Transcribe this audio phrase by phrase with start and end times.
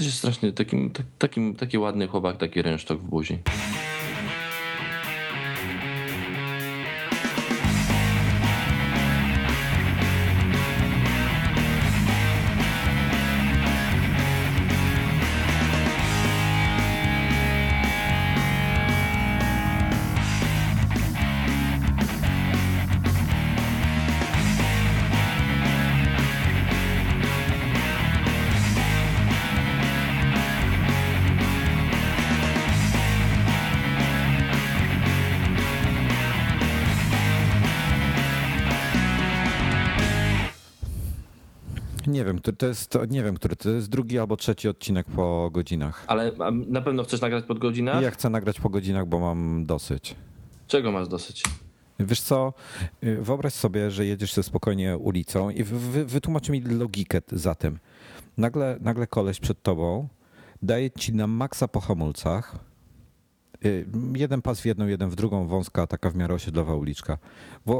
[0.00, 3.38] też jest strasznie takim, takim, taki ładny chłopak, taki rynsztok w buzi.
[42.30, 46.04] Wiem, który to jest, nie wiem, który to jest drugi albo trzeci odcinek po godzinach.
[46.06, 46.32] Ale
[46.66, 48.02] na pewno chcesz nagrać pod godzinach?
[48.02, 50.14] Ja chcę nagrać po godzinach, bo mam dosyć.
[50.66, 51.42] Czego masz dosyć?
[52.00, 52.52] Wiesz co,
[53.02, 57.78] wyobraź sobie, że jedziesz sobie spokojnie ulicą i wy, wytłumacz mi logikę za tym.
[58.36, 60.08] Nagle, nagle koleś przed tobą
[60.62, 62.58] daje ci na maksa po hamulcach,
[64.14, 67.18] jeden pas w jedną, jeden w drugą, wąska, taka w miarę osiedlowa uliczka.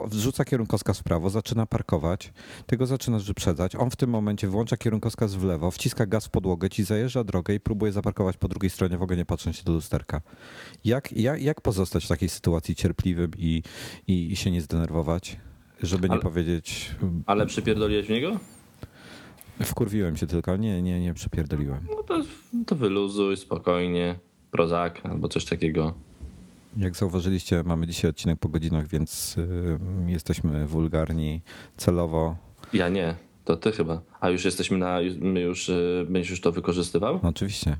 [0.06, 2.32] Wrzuca kierunkowskaz w prawo, zaczyna parkować,
[2.66, 3.76] tego zaczynasz wyprzedzać.
[3.76, 7.54] On w tym momencie włącza kierunkowskaz w lewo, wciska gaz w podłogę, ci zajeżdża drogę
[7.54, 10.20] i próbuje zaparkować po drugiej stronie, w ogóle nie patrząc się do lusterka.
[10.84, 13.62] Jak, jak, jak pozostać w takiej sytuacji cierpliwym i,
[14.06, 15.36] i, i się nie zdenerwować,
[15.82, 16.94] żeby nie ale, powiedzieć...
[17.26, 18.38] Ale przypierdoliłeś w niego?
[19.64, 21.86] Wkurwiłem się tylko, nie, nie, nie przypierdoliłem.
[21.90, 22.22] No to,
[22.66, 24.18] to wyluzuj spokojnie.
[24.50, 25.94] Prozak albo coś takiego.
[26.76, 31.40] Jak zauważyliście, mamy dzisiaj odcinek po godzinach, więc y, jesteśmy wulgarni
[31.76, 32.36] celowo.
[32.72, 34.00] Ja nie, to ty chyba.
[34.20, 34.98] A już jesteśmy na.
[35.20, 37.20] My już, y, będziesz już to wykorzystywał?
[37.22, 37.76] No, oczywiście.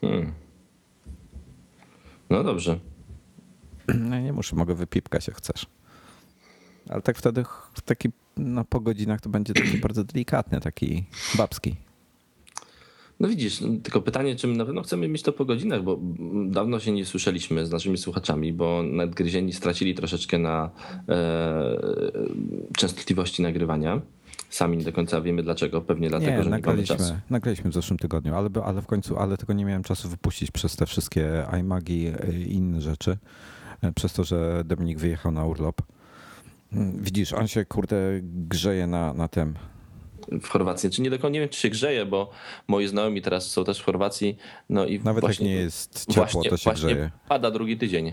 [0.00, 0.32] Hmm.
[2.30, 2.78] No dobrze.
[3.94, 5.66] No nie muszę, mogę wypipkać jak chcesz.
[6.88, 7.44] Ale tak wtedy
[7.84, 11.04] taki no, po godzinach to będzie taki bardzo delikatny, taki
[11.34, 11.76] babski.
[13.20, 16.00] No widzisz, tylko pytanie, czy my na pewno chcemy mieć to po godzinach, bo
[16.46, 20.70] dawno się nie słyszeliśmy z naszymi słuchaczami, bo nadgryzieni stracili troszeczkę na
[21.08, 21.76] e,
[22.76, 24.00] częstotliwości nagrywania.
[24.50, 27.14] Sami nie do końca wiemy dlaczego, pewnie dlatego, nie, że nie mamy czasu.
[27.30, 30.76] Nagraliśmy w zeszłym tygodniu, ale, ale w końcu, ale tego nie miałem czasu wypuścić przez
[30.76, 32.12] te wszystkie iMagi
[32.46, 33.16] i inne rzeczy,
[33.82, 35.82] e, przez to, że Dominik wyjechał na urlop.
[36.72, 39.54] Mm, widzisz, on się kurde grzeje na, na tym,
[40.42, 40.90] w Chorwacji.
[40.90, 42.30] Czy nie do nie wiem, czy się grzeje, bo
[42.68, 44.36] moi znajomi teraz są też w Chorwacji.
[44.68, 47.10] No i Nawet właśnie, jak nie jest ciepło, właśnie, to się właśnie grzeje.
[47.28, 48.12] Pada drugi tydzień.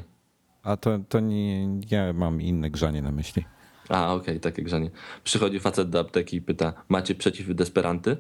[0.64, 3.46] A to, to nie, ja mam inne grzanie na myśli.
[3.90, 4.92] A, okej, okay, takie grzanie.
[5.24, 8.18] Przychodzi facet do apteki i pyta, macie przeciw desperanty?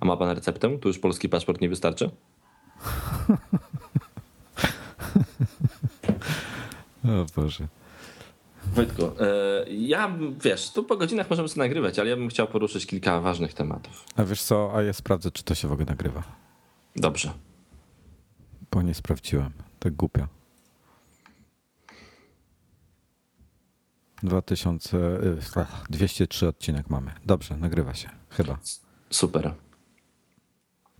[0.00, 0.78] A ma pan receptę?
[0.78, 2.10] Tu już polski paszport nie wystarczy?
[7.04, 7.68] o Boże.
[8.86, 12.86] Wojtku, e, ja wiesz, tu po godzinach możemy sobie nagrywać, ale ja bym chciał poruszyć
[12.86, 14.04] kilka ważnych tematów.
[14.16, 16.22] A wiesz co, a ja sprawdzę, czy to się w ogóle nagrywa.
[16.96, 17.32] Dobrze.
[18.70, 19.52] Bo nie sprawdziłem.
[19.78, 20.26] Tak głupio.
[24.22, 24.98] 2000,
[25.90, 27.12] 203 odcinek mamy.
[27.26, 28.10] Dobrze, nagrywa się.
[28.30, 28.58] Chyba.
[29.10, 29.54] Super.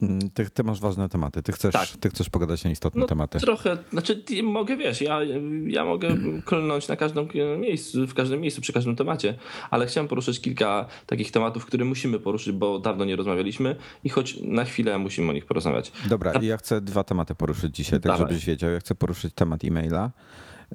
[0.03, 1.88] Mm, ty, ty, masz ważne tematy, ty chcesz, tak.
[1.88, 3.38] ty chcesz pogadać na istotne no, tematy.
[3.38, 5.19] Trochę, znaczy mogę, wiesz, ja,
[5.66, 7.28] ja mogę klnąć na każdym
[7.60, 9.38] miejscu, w każdym miejscu, przy każdym temacie,
[9.70, 14.41] ale chciałem poruszyć kilka takich tematów, które musimy poruszyć, bo dawno nie rozmawialiśmy i choć
[14.42, 15.92] na chwilę musimy o nich porozmawiać.
[16.09, 18.28] Dobra, i ja chcę dwa tematy poruszyć dzisiaj, tak Dawaj.
[18.28, 18.70] żebyś wiedział.
[18.70, 20.10] Ja chcę poruszyć temat e-maila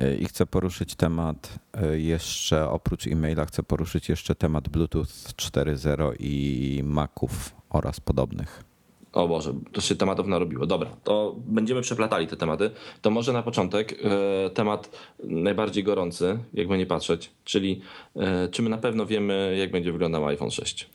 [0.01, 1.59] y, i chcę poruszyć temat
[1.93, 8.72] y, jeszcze, oprócz e-maila, chcę poruszyć jeszcze temat Bluetooth 4.0 i Maców oraz podobnych.
[9.13, 10.65] O Boże, to się tematów narobiło.
[10.65, 12.71] Dobra, to będziemy przeplatali te tematy.
[13.01, 14.89] To może na początek e, temat
[15.23, 17.81] najbardziej gorący, jakby nie patrzeć, czyli
[18.15, 20.89] e, czy my na pewno wiemy, jak będzie wyglądał iPhone 6?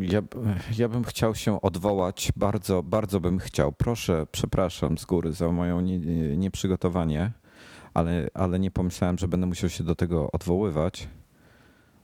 [0.00, 0.22] Ja,
[0.78, 3.72] ja bym chciał się odwołać, bardzo, bardzo bym chciał.
[3.72, 5.80] Proszę, przepraszam z góry za moją
[6.36, 7.32] nieprzygotowanie,
[7.94, 11.08] ale, ale nie pomyślałem, że będę musiał się do tego odwoływać.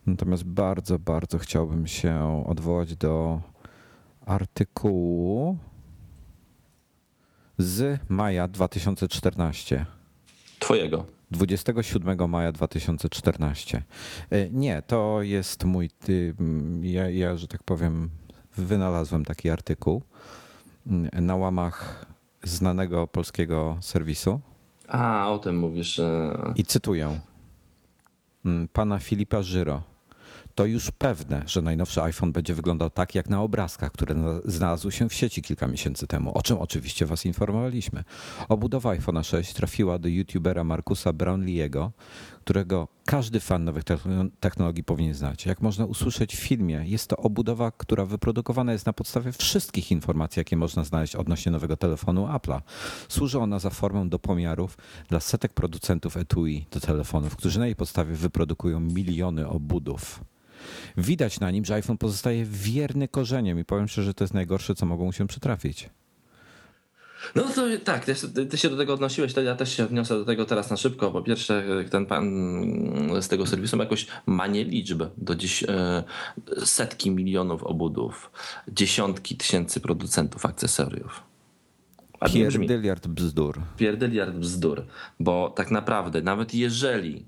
[0.06, 3.41] Natomiast bardzo, bardzo chciałbym się odwołać do
[4.28, 5.57] artykułu
[7.59, 9.86] z maja 2014.
[10.59, 11.07] Twojego.
[11.30, 13.83] 27 maja 2014.
[14.30, 15.91] E, nie, to jest mój.
[16.83, 18.10] Ja, ja, że tak powiem,
[18.57, 20.03] wynalazłem taki artykuł
[20.86, 22.07] mm, na łamach
[22.42, 24.41] znanego polskiego serwisu.
[24.89, 26.01] A, o tym mówisz.
[26.57, 27.21] I cytuję
[28.45, 29.83] mm, pana Filipa Żyro
[30.59, 35.09] to już pewne, że najnowszy iPhone będzie wyglądał tak jak na obrazkach, które znalazły się
[35.09, 38.05] w sieci kilka miesięcy temu, o czym oczywiście Was informowaliśmy.
[38.49, 41.91] Obudowa iPhone'a 6 trafiła do youtubera Markusa Brownlee'ego,
[42.45, 43.84] którego każdy fan nowych
[44.41, 45.47] technologii powinien znać.
[45.47, 50.41] Jak można usłyszeć w filmie, jest to obudowa, która wyprodukowana jest na podstawie wszystkich informacji,
[50.41, 52.60] jakie można znaleźć odnośnie nowego telefonu Apple'a.
[53.09, 54.78] Służy ona za formą do pomiarów
[55.09, 60.21] dla setek producentów etui do telefonów, którzy na jej podstawie wyprodukują miliony obudów.
[60.97, 64.74] Widać na nim, że iPhone pozostaje wierny korzeniem i powiem szczerze, że to jest najgorsze,
[64.74, 65.91] co mogą mu się przytrafić.
[67.34, 70.24] No to tak, ty, ty, się do tego odnosiłeś, to ja też się odniosę do
[70.24, 71.10] tego teraz na szybko.
[71.10, 72.24] Po pierwsze, ten pan
[73.20, 76.04] z tego serwisu ma jakoś manię liczb do dziś e,
[76.65, 78.30] setki milionów obudów,
[78.68, 81.22] dziesiątki tysięcy producentów akcesoriów.
[82.32, 83.60] Pierdyliard bzdur.
[83.76, 84.84] Pierdyliard bzdur,
[85.21, 87.26] bo tak naprawdę nawet jeżeli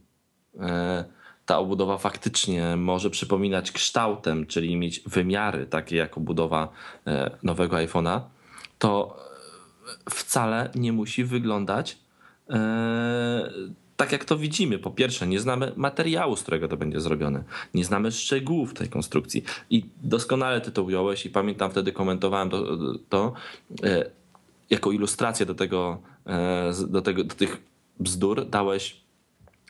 [0.61, 1.05] e,
[1.51, 6.69] ta obudowa faktycznie może przypominać kształtem, czyli mieć wymiary takie jak obudowa
[7.07, 8.21] e, nowego iPhone'a,
[8.79, 9.17] to
[10.11, 11.99] wcale nie musi wyglądać
[12.51, 13.51] e,
[13.97, 14.79] tak jak to widzimy.
[14.79, 17.45] Po pierwsze, nie znamy materiału, z którego to będzie zrobione.
[17.75, 19.45] Nie znamy szczegółów tej konstrukcji.
[19.71, 22.65] I doskonale ty to ująłeś i pamiętam wtedy komentowałem to,
[23.09, 23.33] to
[23.83, 24.11] e,
[24.71, 27.63] jako ilustrację do tego, e, do tego, do tych
[28.01, 29.00] bzdur dałeś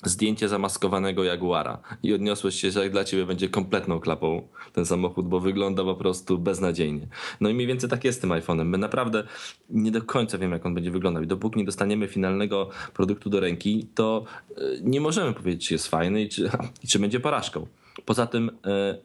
[0.05, 5.41] zdjęcie zamaskowanego Jaguara i odniosłeś się, że dla ciebie będzie kompletną klapą ten samochód, bo
[5.41, 7.07] wygląda po prostu beznadziejnie.
[7.41, 8.65] No i mniej więcej tak jest z tym iPhone'em.
[8.65, 9.25] My naprawdę
[9.71, 13.41] nie do końca wiemy, jak on będzie wyglądał i dopóki nie dostaniemy finalnego produktu do
[13.41, 16.51] ręki, to e, nie możemy powiedzieć, czy jest fajny i czy,
[16.85, 17.67] i czy będzie porażką.
[18.05, 18.99] Poza tym e,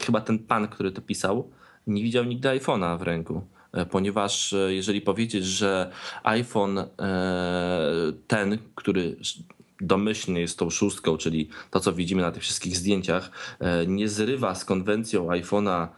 [0.00, 1.50] chyba ten pan, który to pisał,
[1.86, 3.42] nie widział nigdy iPhone'a w ręku
[3.72, 5.90] e, ponieważ jeżeli powiedzieć, że
[6.22, 6.84] iPhone
[8.26, 9.16] ten, który
[9.80, 13.30] domyślnie jest tą szóstką, czyli to, co widzimy na tych wszystkich zdjęciach,
[13.60, 15.88] e, nie zrywa z konwencją iPhone'a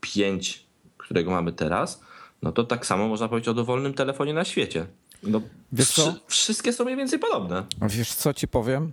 [0.00, 0.66] 5,
[0.98, 2.00] którego mamy teraz,
[2.42, 4.86] no to tak samo można powiedzieć o dowolnym telefonie na świecie.
[5.22, 5.40] No,
[5.72, 6.14] Wiesz co?
[6.26, 7.64] Wszystkie są mniej więcej podobne.
[7.82, 8.92] Wiesz co ci powiem?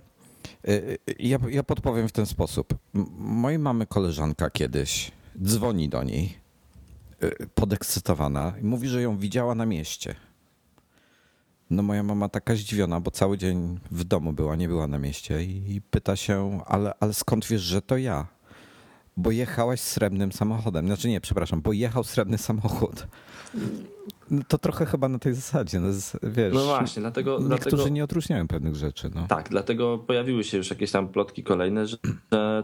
[0.64, 2.74] E, e, ja, ja podpowiem w ten sposób.
[3.18, 5.10] Mojej mamy koleżanka kiedyś
[5.42, 6.44] dzwoni do niej
[7.54, 10.14] podekscytowana i mówi, że ją widziała na mieście.
[11.74, 15.42] No moja mama taka zdziwiona, bo cały dzień w domu była, nie była na mieście
[15.42, 18.26] i pyta się, ale, ale skąd wiesz, że to ja?
[19.16, 20.86] Bo jechałaś srebrnym samochodem.
[20.86, 23.06] Znaczy nie, przepraszam, bo jechał srebrny samochód.
[24.30, 25.88] No to trochę chyba na tej zasadzie, no,
[26.22, 26.54] wiesz.
[26.54, 27.38] No właśnie, dlatego...
[27.38, 29.10] Niektórzy dlatego, nie odróżniają pewnych rzeczy.
[29.14, 29.26] No.
[29.26, 31.96] Tak, dlatego pojawiły się już jakieś tam plotki kolejne, że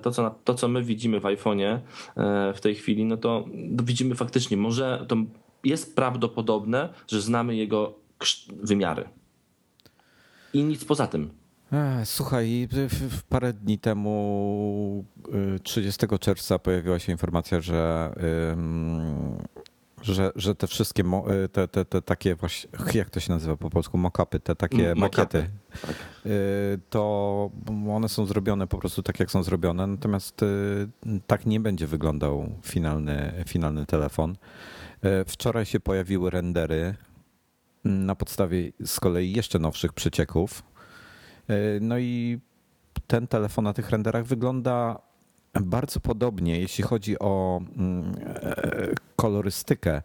[0.02, 1.78] to, co, to, co my widzimy w iPhone'ie
[2.16, 3.44] e, w tej chwili, no to
[3.84, 5.16] widzimy faktycznie, może to
[5.64, 7.99] jest prawdopodobne, że znamy jego
[8.62, 9.08] wymiary.
[10.52, 11.30] I nic poza tym.
[12.04, 12.68] Słuchaj,
[13.28, 15.04] parę dni temu,
[15.62, 18.14] 30 y, czerwca, pojawiła się informacja, że,
[20.02, 21.02] że, że te wszystkie,
[21.44, 24.94] y, te, te, te takie właśnie, jak to się nazywa po polsku, mock-upy, te takie
[24.94, 25.50] makiety,
[25.82, 25.94] tak.
[26.26, 27.50] Y, to
[27.90, 30.40] one są zrobione po prostu tak, jak są zrobione, natomiast
[31.26, 34.36] tak nie będzie wyglądał finalny, finalny telefon.
[35.26, 36.94] Wczoraj się pojawiły rendery
[37.84, 40.62] na podstawie z kolei jeszcze nowszych przecieków.
[41.48, 42.40] E, no i
[43.06, 44.98] ten telefon na tych renderach wygląda
[45.60, 50.02] bardzo podobnie, jeśli chodzi o mm, e, kolorystykę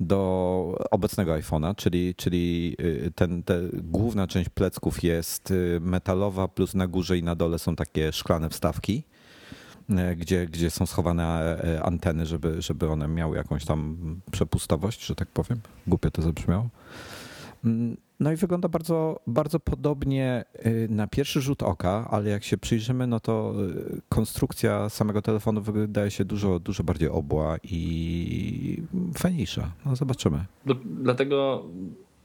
[0.00, 6.74] do obecnego iPhone'a, czyli, czyli y, ten, te, główna część plecków jest y, metalowa, plus
[6.74, 9.04] na górze i na dole są takie szklane wstawki.
[9.90, 11.24] E, gdzie, gdzie są schowane
[11.64, 13.96] e, anteny, żeby, żeby one miały jakąś tam
[14.30, 15.60] przepustowość, że tak powiem.
[15.86, 16.68] Głupio to zabrzmiało.
[17.64, 20.44] Mm, no i wygląda bardzo, bardzo podobnie
[20.88, 23.54] na pierwszy rzut oka, ale jak się przyjrzymy, no to
[24.08, 28.82] konstrukcja samego telefonu wydaje się dużo, dużo bardziej obła i
[29.18, 29.72] fajniejsza.
[29.86, 30.44] No zobaczymy.
[30.84, 31.64] Dlatego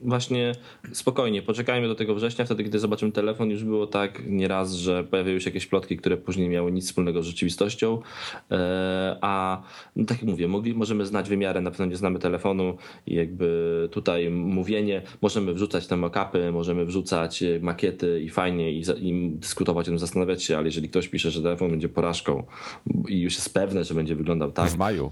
[0.02, 0.56] właśnie
[0.94, 5.42] spokojnie, poczekajmy do tego września, wtedy kiedy zobaczymy telefon, już było tak nieraz, że pojawiły
[5.42, 8.02] się jakieś plotki, które później miały nic wspólnego z rzeczywistością,
[8.52, 9.62] e, a
[9.96, 12.78] no tak jak mówię, mogli, możemy znać wymiary, na pewno nie znamy telefonu
[13.08, 19.30] i jakby tutaj mówienie, możemy wrzucać te mockupy, możemy wrzucać makiety i fajnie i, i
[19.30, 22.44] dyskutować o tym, zastanawiać się, ale jeżeli ktoś pisze, że telefon będzie porażką
[23.08, 24.70] i już jest pewne, że będzie wyglądał tak.
[24.70, 25.12] W maju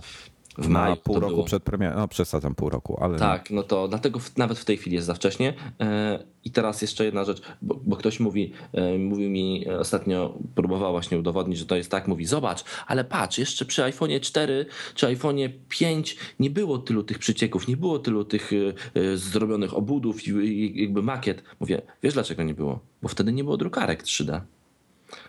[0.57, 0.95] w maju.
[0.95, 1.43] pół roku było.
[1.43, 3.19] przed premierą, no przesadzam pół roku, ale...
[3.19, 5.53] Tak, no to dlatego w, nawet w tej chwili jest za wcześnie.
[5.79, 10.91] E, I teraz jeszcze jedna rzecz, bo, bo ktoś mówi, e, mówił mi ostatnio, próbował
[10.91, 15.05] właśnie udowodnić, że to jest tak, mówi zobacz, ale patrz, jeszcze przy iPhone'ie 4 czy
[15.07, 20.81] iPhone'ie 5 nie było tylu tych przycieków, nie było tylu tych e, zrobionych obudów i
[20.81, 21.43] jakby makiet.
[21.59, 22.79] Mówię, wiesz dlaczego nie było?
[23.01, 24.41] Bo wtedy nie było drukarek 3D.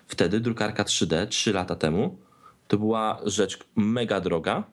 [0.07, 2.19] Wtedy drukarka 3D 3 lata temu
[2.69, 4.65] to była rzecz mega droga,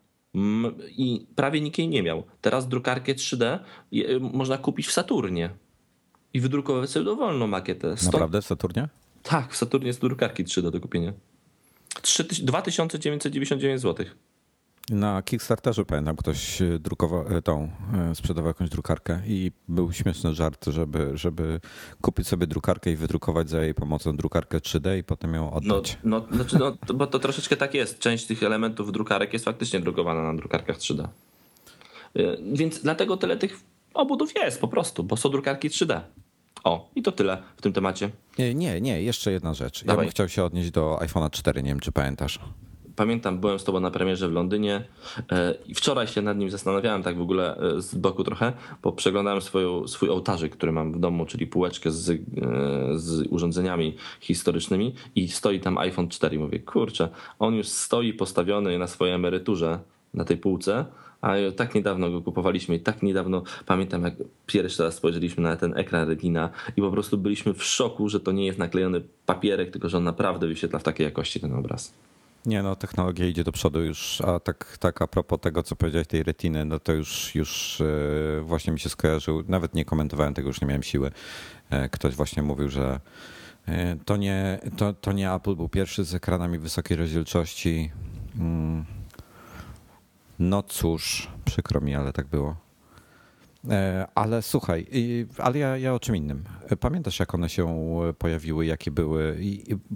[0.98, 2.24] i prawie nikt jej nie miał.
[2.42, 3.60] Teraz drukarkę 3D
[4.20, 5.50] można kupić w Saturnie
[6.34, 7.98] i wydrukować sobie dowolną makietę.
[7.98, 8.14] Stąd...
[8.14, 8.90] Naprawdę w Saturnie?
[9.24, 11.14] Tak, w Saturnie jest drukarki 3 do kupienia.
[12.44, 14.06] 2999 zł.
[14.90, 17.70] Na Kickstarterze pamiętam, ktoś e, drukował e, tą,
[18.12, 21.60] e, sprzedawał jakąś drukarkę i był śmieszny żart, żeby, żeby
[22.02, 25.98] kupić sobie drukarkę i wydrukować za jej pomocą drukarkę 3D i potem ją No, oddać.
[26.04, 28.00] no, znaczy, no, to- bo to troszeczkę tak jest.
[28.00, 31.08] Część tych elementów drukarek jest faktycznie drukowana na drukarkach 3D.
[32.18, 33.60] Y, Więc dlatego tyle tych
[33.94, 36.02] obudów jest po prostu, bo są drukarki 3D.
[36.64, 38.10] O, i to tyle w tym temacie.
[38.40, 39.82] Nie, nie, nie, jeszcze jedna rzecz.
[39.82, 40.06] Ja Dawaj.
[40.06, 42.40] bym chciał się odnieść do iPhone'a 4, nie wiem czy pamiętasz.
[42.96, 44.84] Pamiętam, byłem z tobą na premierze w Londynie
[45.32, 48.92] e, i wczoraj się nad nim zastanawiałem tak w ogóle e, z boku trochę, bo
[48.92, 52.16] przeglądałem swoją, swój ołtarzyk, który mam w domu, czyli półeczkę z, e,
[52.96, 57.10] z urządzeniami historycznymi i stoi tam iPhone 4 i mówię, kurczę,
[57.40, 59.80] on już stoi postawiony na swojej emeryturze
[60.14, 60.86] na tej półce,
[61.22, 64.14] a tak niedawno go kupowaliśmy i tak niedawno pamiętam, jak
[64.46, 68.32] pierwszy raz spojrzeliśmy na ten ekran Retina i po prostu byliśmy w szoku, że to
[68.32, 71.94] nie jest naklejony papierek, tylko że on naprawdę wyświetla w takiej jakości ten obraz.
[72.46, 76.08] Nie, no technologia idzie do przodu już, a tak, tak a propos tego, co powiedziałeś,
[76.08, 80.48] tej retiny, no to już, już e, właśnie mi się skojarzył, nawet nie komentowałem tego,
[80.48, 81.12] już nie miałem siły.
[81.70, 83.00] E, Ktoś właśnie mówił, że
[83.68, 87.92] e, to nie, to, to nie Apple był pierwszy z ekranami wysokiej rozdzielczości.
[88.40, 88.86] Mm.
[90.40, 92.56] No cóż, przykro mi, ale tak było.
[94.16, 94.88] Ale słuchaj,
[95.38, 96.44] ale ja, ja o czym innym.
[96.80, 99.40] Pamiętasz, jak one się pojawiły, jakie były?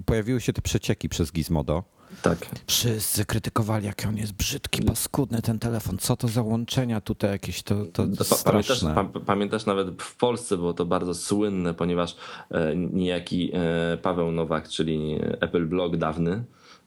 [0.05, 1.83] Pojawiły się te przecieki przez Gizmodo.
[2.21, 2.37] Tak.
[2.67, 5.97] Wszyscy krytykowali, jak on jest brzydki, paskudny ten telefon.
[5.97, 8.79] Co to za łączenia tutaj jakieś, to, to, to Pa- Pamiętasz,
[9.25, 12.15] pamiętasz nawet w Polsce było to bardzo słynne, ponieważ
[12.51, 16.43] e, niejaki e, Paweł Nowak, czyli Apple Blog dawny,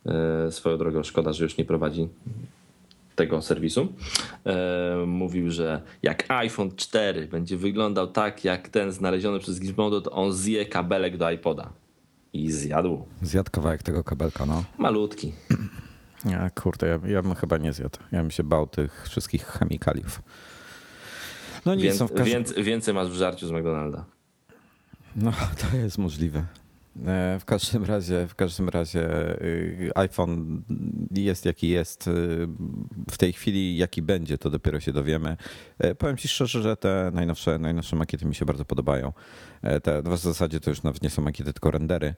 [0.06, 2.08] e, swoją drogą szkoda, że już nie prowadzi
[3.16, 3.88] tego serwisu,
[4.46, 10.10] e, mówił, że jak iPhone 4 będzie wyglądał tak jak ten znaleziony przez Gizmodo, to
[10.10, 11.72] on zje kabelek do iPoda.
[12.32, 13.06] I zjadł.
[13.22, 14.64] Zjadł kawałek tego kabelka, no.
[14.78, 15.32] Malutki.
[16.24, 17.98] Ja, kurde, ja, ja bym chyba nie zjadł.
[18.12, 20.22] Ja bym się bał tych wszystkich chemikaliów.
[21.66, 22.26] No nic, Więc, no, w każdym...
[22.26, 24.04] więc, więcej masz w żarciu z McDonalda.
[25.16, 25.32] No,
[25.70, 26.44] to jest możliwe.
[27.06, 29.08] E, W każdym razie, w każdym razie
[29.42, 30.62] y, iPhone
[31.10, 32.08] jest jaki jest.
[32.08, 32.46] y,
[33.10, 35.36] W tej chwili jaki będzie, to dopiero się dowiemy.
[35.78, 39.12] E, Powiem ci szczerze, że te najnowsze, najnowsze makiety mi się bardzo podobają.
[39.62, 42.14] E, Te w zasadzie to już nawet nie są makiety, tylko rendery.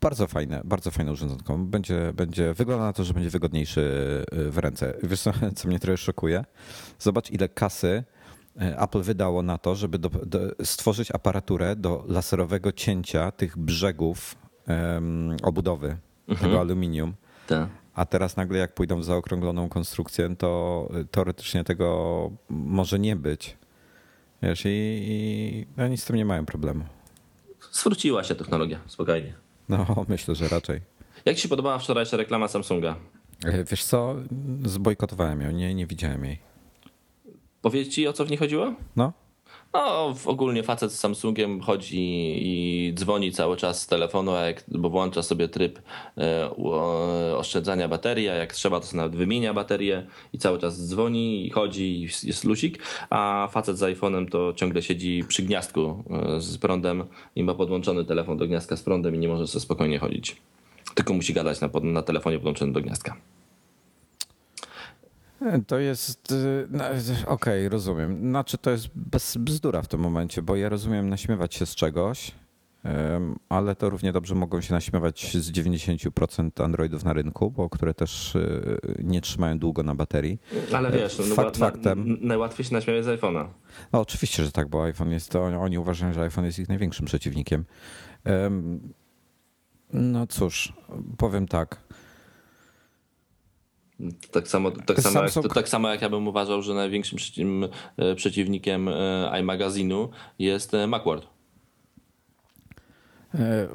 [0.00, 1.58] Bardzo fajne, bardzo fajne urządzonko.
[1.58, 3.80] Będzie, będzie, wygląda na to, że będzie wygodniejszy
[4.32, 4.94] y, w ręce.
[5.02, 6.44] Wiesz co, co mnie trochę szokuje?
[6.98, 8.04] Zobacz ile kasy
[8.56, 14.34] Apple wydało na to, żeby do, do, stworzyć aparaturę do laserowego cięcia tych brzegów
[14.66, 15.96] em, obudowy,
[16.40, 17.14] tego aluminium.
[17.46, 17.68] Tak.
[17.94, 23.56] A teraz nagle jak pójdą w zaokrągloną konstrukcję, to teoretycznie tego może nie być.
[24.42, 26.84] Wiesz, i, i oni z tym nie mają problemu.
[27.72, 29.34] Zwróciła się technologia, spokojnie.
[29.68, 30.80] No, myślę, że raczej.
[31.24, 32.96] Jak ci się podobała wczorajsza reklama Samsunga?
[33.44, 34.14] E, Wiesz co,
[34.64, 36.51] zbojkotowałem ją, nie, nie widziałem jej.
[37.62, 38.74] Powiedz ci, o co w niej chodziło?
[38.96, 39.12] No,
[39.74, 41.98] No, ogólnie facet z Samsungiem chodzi
[42.46, 45.82] i dzwoni cały czas z telefonu, jak, bo włącza sobie tryb
[46.18, 46.50] e,
[47.36, 51.50] oszczędzania baterii, a jak trzeba, to sobie nawet wymienia baterię i cały czas dzwoni i
[51.50, 52.78] chodzi i jest- lusik,
[53.10, 56.04] a facet z iPhone'em to ciągle siedzi przy gniazdku
[56.36, 57.04] e, z prądem
[57.36, 60.36] i ma podłączony telefon do gniazdka z prądem i nie może sobie spokojnie chodzić.
[60.94, 63.16] Tylko musi gadać na, na telefonie podłączonym do gniazdka.
[65.66, 66.34] To jest.
[66.70, 66.84] no,
[67.26, 68.18] Okej, rozumiem.
[68.20, 72.32] Znaczy, to jest bez bzdura w tym momencie, bo ja rozumiem naśmiewać się z czegoś,
[73.48, 78.34] ale to równie dobrze mogą się naśmiewać z 90% Androidów na rynku, bo które też
[78.34, 80.38] y, nie trzymają długo na baterii.
[80.74, 82.18] Ale wiesz, no, Fakt na, faktem.
[82.20, 83.46] najłatwiej się naśmiewać z iPhone'a.
[83.92, 85.42] No, oczywiście, że tak, bo iPhone jest to.
[85.44, 87.64] Oni uważają, że iPhone jest ich największym przeciwnikiem.
[88.24, 88.80] Em,
[89.92, 90.72] No cóż,
[91.18, 91.80] powiem tak.
[94.30, 97.68] Tak samo, tak, samo jak, tak samo jak ja bym uważał, że największym przeci-
[98.16, 101.26] przeciwnikiem e, iMagazynu jest e, Macworld.
[103.34, 103.68] E,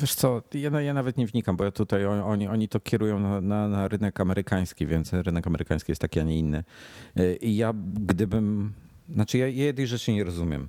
[0.00, 3.20] Wiesz co, ja, ja nawet nie wnikam, bo ja tutaj on- oni, oni to kierują
[3.20, 6.64] na, na, na rynek amerykański, więc rynek amerykański jest taki, a nie inny.
[7.40, 8.72] I ja gdybym,
[9.14, 10.68] znaczy ja jednej rzeczy nie rozumiem.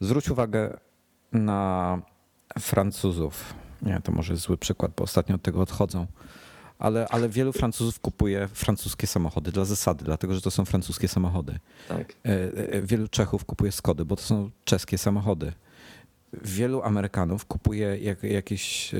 [0.00, 0.76] Zwróć uwagę
[1.32, 1.98] na
[2.58, 3.54] Francuzów.
[3.82, 6.06] Nie, to może zły przykład, bo ostatnio od tego odchodzą.
[6.78, 11.58] Ale, ale wielu Francuzów kupuje francuskie samochody dla zasady, dlatego że to są francuskie samochody.
[11.88, 12.12] Tak.
[12.24, 12.28] E,
[12.72, 15.52] e, Wielu Czechów kupuje Skody, bo to są czeskie samochody.
[16.44, 18.98] Wielu Amerykanów kupuje jak, jakieś e,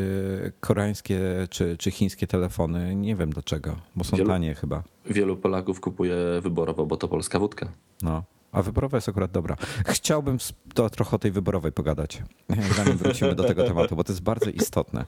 [0.61, 2.95] koreańskie czy, czy chińskie telefony.
[2.95, 4.83] Nie wiem dlaczego, bo są Wielu- tanie chyba.
[5.07, 7.69] Wielu Polaków kupuje wyborowo, bo to polska wódka.
[8.03, 8.23] No.
[8.57, 9.57] A wyborowa jest akurat dobra.
[9.87, 10.39] Chciałbym
[10.75, 12.23] to, trochę o tej wyborowej pogadać,
[12.77, 15.05] zanim wrócimy do tego tematu, bo to jest bardzo istotne.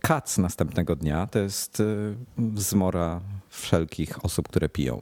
[0.00, 1.82] Kac następnego dnia to jest
[2.56, 5.00] zmora wszelkich osób, które piją.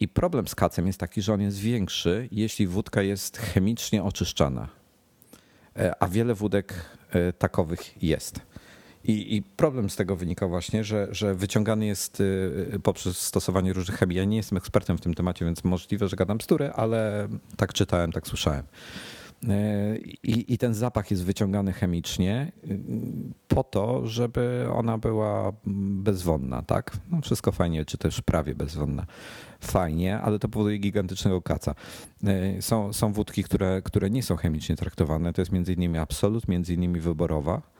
[0.00, 4.68] I problem z kacem jest taki, że on jest większy, jeśli wódka jest chemicznie oczyszczana.
[6.00, 6.74] A wiele wódek
[7.38, 8.40] takowych jest.
[9.06, 13.98] I, I, problem z tego wynika właśnie, że, że wyciągany jest y, poprzez stosowanie różnych
[13.98, 14.16] chemii.
[14.16, 18.12] Ja nie jestem ekspertem w tym temacie, więc możliwe, że gadam bzdury, ale tak czytałem,
[18.12, 18.64] tak słyszałem.
[19.44, 22.78] Y, I, I, ten zapach jest wyciągany chemicznie y,
[23.48, 25.52] po to, żeby ona była
[26.02, 26.96] bezwonna, tak?
[27.10, 29.06] No wszystko fajnie, czy też prawie bezwonna.
[29.60, 31.74] Fajnie, ale to powoduje gigantycznego kaca.
[32.60, 35.32] Są, są wódki, które, które nie są chemicznie traktowane.
[35.32, 37.75] To jest między innymi Absolut, między innymi wyborowa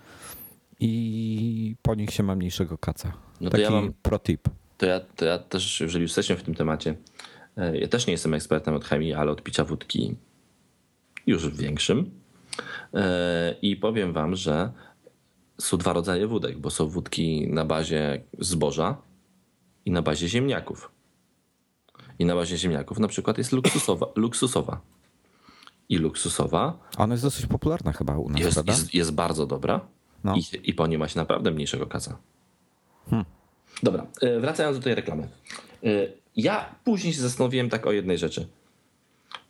[0.81, 3.13] i po nich się ma mniejszego kaca.
[3.41, 4.49] No Taki ja mam, pro tip.
[4.79, 6.95] To ja, to ja też, jeżeli jesteśmy w tym temacie,
[7.57, 10.17] e, ja też nie jestem ekspertem od chemii, ale od picia wódki
[11.27, 12.11] już większym.
[12.95, 14.73] E, I powiem wam, że
[15.61, 18.97] są dwa rodzaje wódek, bo są wódki na bazie zboża
[19.85, 20.91] i na bazie ziemniaków.
[22.19, 24.07] I na bazie ziemniaków na przykład jest luksusowa.
[24.17, 24.81] luksusowa.
[25.89, 26.79] I luksusowa.
[26.99, 28.67] Ona jest dosyć popularna chyba u nas, jest?
[28.67, 29.81] Jest, jest bardzo dobra.
[30.27, 30.37] No.
[30.37, 32.19] I, I po niej ma się naprawdę mniejszego kaca.
[33.11, 33.25] Hmm.
[33.83, 35.29] Dobra, e, wracając do tej reklamy.
[35.85, 35.89] E,
[36.37, 38.47] ja później się zastanowiłem tak o jednej rzeczy.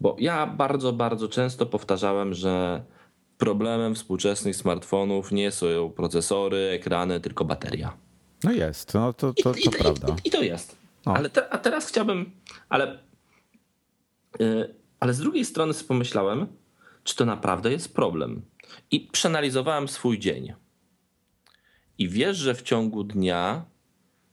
[0.00, 2.82] Bo ja bardzo, bardzo często powtarzałem, że
[3.38, 7.96] problemem współczesnych smartfonów nie są procesory, ekrany, tylko bateria.
[8.44, 10.16] No jest, no to, to, to, I, to prawda.
[10.24, 10.76] I, I, to jest.
[11.04, 12.30] Ale te, a teraz chciałbym,
[12.68, 12.98] ale,
[14.38, 16.46] yy, ale z drugiej strony pomyślałem,
[17.04, 18.42] czy to naprawdę jest problem.
[18.90, 20.54] I przeanalizowałem swój dzień.
[21.98, 23.64] I wiesz, że w ciągu dnia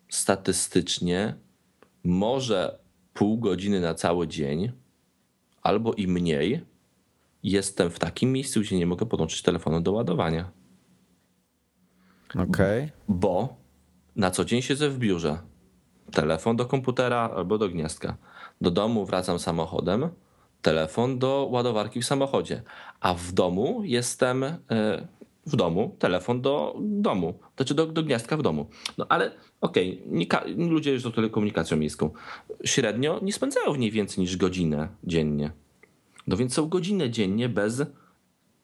[0.09, 1.35] statystycznie
[2.03, 2.79] może
[3.13, 4.71] pół godziny na cały dzień
[5.61, 6.65] albo i mniej
[7.43, 10.51] jestem w takim miejscu, gdzie nie mogę podłączyć telefonu do ładowania.
[12.29, 12.45] Okej.
[12.83, 12.91] Okay.
[13.07, 13.55] Bo
[14.15, 15.37] na co dzień siedzę w biurze.
[16.11, 18.17] Telefon do komputera albo do gniazdka.
[18.61, 20.09] Do domu wracam samochodem,
[20.61, 22.61] telefon do ładowarki w samochodzie.
[22.99, 24.57] A w domu jestem e,
[25.45, 28.65] w domu, telefon do domu, znaczy do, do gniazdka w domu.
[28.97, 32.09] No ale okej, okay, ludzie już do telekomunikacją miejską
[32.65, 35.51] średnio nie spędzają w niej więcej niż godzinę dziennie.
[36.27, 37.81] No więc są godziny dziennie bez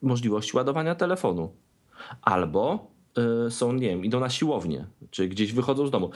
[0.02, 1.52] możliwości ładowania telefonu.
[2.22, 2.90] Albo
[3.46, 6.10] y, są, nie wiem, idą na siłownię, czy gdzieś wychodzą z domu.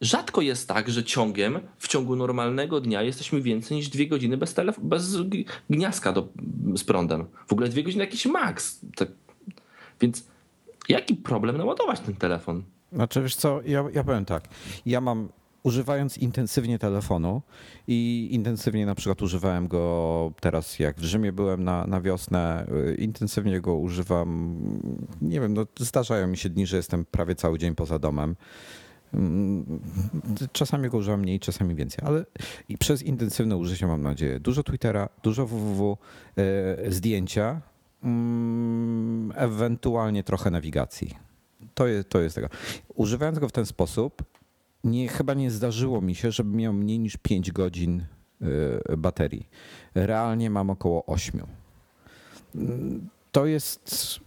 [0.00, 4.54] Rzadko jest tak, że ciągiem w ciągu normalnego dnia jesteśmy więcej niż dwie godziny bez,
[4.54, 5.16] telef- bez
[5.70, 6.28] gniazdka do,
[6.76, 7.26] z prądem.
[7.46, 8.80] W ogóle dwie godziny jakiś maks.
[8.96, 9.08] Tak
[10.00, 10.24] więc
[10.88, 12.62] jaki problem naładować ten telefon?
[12.92, 14.48] Znaczy wiesz co, ja, ja powiem tak.
[14.86, 15.28] Ja mam
[15.62, 17.42] używając intensywnie telefonu
[17.88, 22.94] i intensywnie na przykład używałem go teraz jak w Rzymie byłem na, na wiosnę, y,
[22.94, 24.58] intensywnie go używam,
[25.22, 28.36] nie wiem, no zdarzają mi się dni, że jestem prawie cały dzień poza domem.
[29.14, 29.80] Mm,
[30.52, 32.24] czasami go używam mniej, czasami więcej, ale
[32.68, 34.40] i przez intensywne użycie mam nadzieję.
[34.40, 35.98] Dużo Twittera, dużo www,
[36.38, 37.60] y, zdjęcia,
[39.34, 41.14] ewentualnie trochę nawigacji.
[41.74, 42.48] To jest, to jest tego.
[42.94, 44.22] Używając go w ten sposób,
[44.84, 48.04] nie, chyba nie zdarzyło mi się, żebym miał mniej niż 5 godzin
[48.90, 49.48] y, baterii.
[49.94, 51.42] Realnie mam około 8.
[52.54, 54.20] Mm, to jest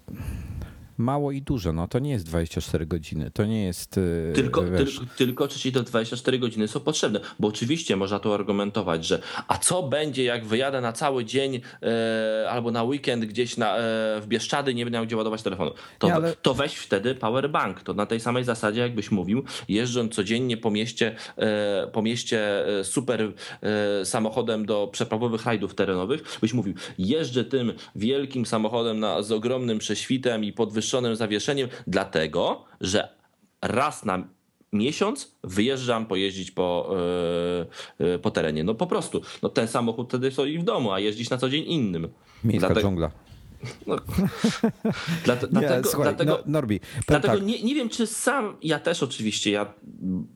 [1.01, 1.73] mało i dużo.
[1.73, 3.31] No to nie jest 24 godziny.
[3.31, 3.97] To nie jest.
[3.97, 7.19] Y, tylko, tylko, tylko czy ci te 24 godziny są potrzebne?
[7.39, 12.49] Bo oczywiście można tu argumentować, że a co będzie, jak wyjadę na cały dzień e,
[12.49, 13.81] albo na weekend gdzieś na, e,
[14.21, 15.71] w Bieszczady, nie będę miał gdzie ładować telefonu.
[15.99, 16.33] To, nie, ale...
[16.41, 17.83] to weź wtedy powerbank.
[17.83, 22.83] To na tej samej zasadzie, jakbyś mówił, jeżdżąc codziennie po mieście, e, po mieście e,
[22.83, 29.31] super e, samochodem do przeprawowych rajdów terenowych, byś mówił, jeżdżę tym wielkim samochodem na, z
[29.31, 33.09] ogromnym prześwitem i podwyższonym zawieszeniem, dlatego że
[33.61, 34.27] raz na
[34.73, 36.95] miesiąc wyjeżdżam pojeździć po,
[37.99, 38.63] yy, po terenie.
[38.63, 39.21] No po prostu.
[39.41, 42.07] No ten samochód wtedy stoi w domu, a jeździć na co dzień innym.
[42.43, 43.11] Miejska dlatego, dżungla.
[43.87, 43.95] No,
[45.25, 47.45] dlatego, nie, dlatego, słuchaj, dlatego, no, Norbi, dlatego tak.
[47.45, 49.73] nie, nie wiem, czy sam, ja też oczywiście, ja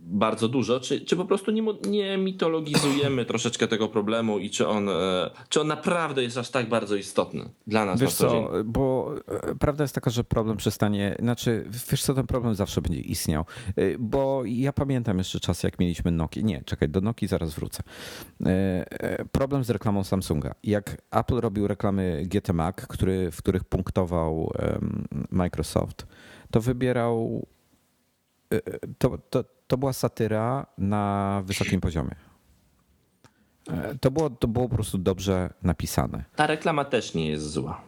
[0.05, 4.89] bardzo dużo, czy, czy po prostu nie, nie mitologizujemy troszeczkę tego problemu i czy on,
[4.89, 9.15] e, czy on naprawdę jest aż tak bardzo istotny dla nas wiesz na co, bo
[9.27, 13.45] e, prawda jest taka, że problem przestanie, znaczy wiesz co, ten problem zawsze będzie istniał,
[13.75, 17.83] e, bo ja pamiętam jeszcze czas, jak mieliśmy Nokia, nie, czekaj, do Nokii zaraz wrócę.
[19.31, 20.55] Problem z reklamą Samsunga.
[20.63, 24.51] Jak Apple robił reklamy GT Mac, który, w których punktował
[25.31, 26.07] Microsoft,
[26.51, 27.45] to wybierał
[28.97, 32.15] to, to, to była satyra na wysokim poziomie.
[33.69, 36.23] E, to było, to było po prostu dobrze napisane.
[36.35, 37.81] Ta reklama też nie jest zła.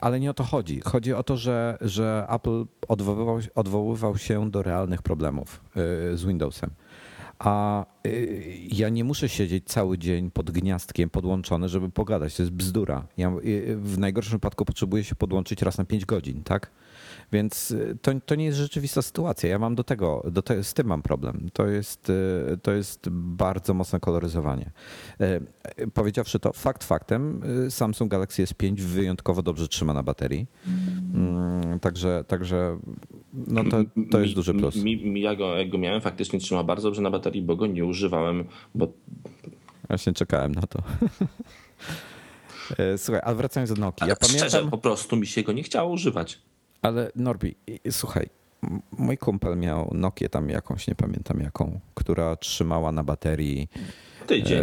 [0.00, 0.80] Ale nie o to chodzi.
[0.80, 5.64] Chodzi o to, że, że Apple odwoływał, odwoływał się do realnych problemów
[6.14, 6.70] z Windowsem.
[7.38, 12.36] A y, ja nie muszę siedzieć cały dzień pod gniazdkiem podłączony, żeby pogadać.
[12.36, 13.06] To jest bzdura.
[13.16, 16.70] Ja y, w najgorszym wypadku potrzebuję się podłączyć raz na 5 godzin, tak?
[17.32, 19.50] Więc y, to, to nie jest rzeczywista sytuacja.
[19.50, 21.48] Ja mam do tego, do te, z tym mam problem.
[21.52, 24.70] To jest, y, to jest bardzo mocne koloryzowanie.
[25.80, 30.46] Y, powiedziawszy to, fakt faktem, Samsung Galaxy S5 wyjątkowo dobrze trzyma na baterii.
[31.14, 32.78] Mm, także, także
[33.34, 33.70] no to,
[34.10, 34.76] to jest mi, duży plus.
[34.76, 37.66] Mi, mi, ja go, jak go miałem, faktycznie trzyma bardzo dobrze na baterii, bo go
[37.66, 38.92] nie używałem, bo
[39.88, 40.82] Właśnie czekałem na to.
[42.96, 44.06] Słuchaj, ale wracając do Nokia.
[44.06, 44.48] Ja pamiętam...
[44.48, 46.38] Szczerze, po prostu mi się go nie chciało używać.
[46.86, 47.54] Ale Norbi,
[47.90, 48.28] słuchaj,
[48.98, 53.68] mój kumpel miał Nokię tam jakąś, nie pamiętam jaką, która trzymała na baterii.
[54.26, 54.62] Tydzień.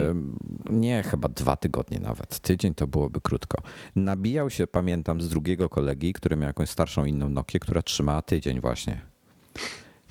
[0.69, 2.39] Nie, chyba dwa tygodnie nawet.
[2.39, 3.61] Tydzień to byłoby krótko.
[3.95, 8.61] Nabijał się, pamiętam, z drugiego kolegi, który miał jakąś starszą inną Nokię, która trzymała tydzień
[8.61, 9.01] właśnie.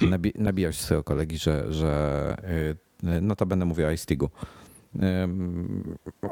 [0.01, 2.37] Nabi nabijał się z swojego kolegi, że, że
[3.05, 4.31] y, no to będę mówił o iStigu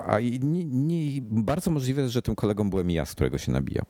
[0.06, 3.84] a nie, nie, bardzo możliwe, że tym kolegą byłem ja, z którego się nabijał.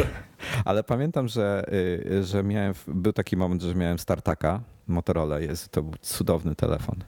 [0.64, 1.64] Ale pamiętam, że,
[2.12, 7.04] y, że miałem, był taki moment, że miałem startaka Motorola, jest, to był cudowny telefon.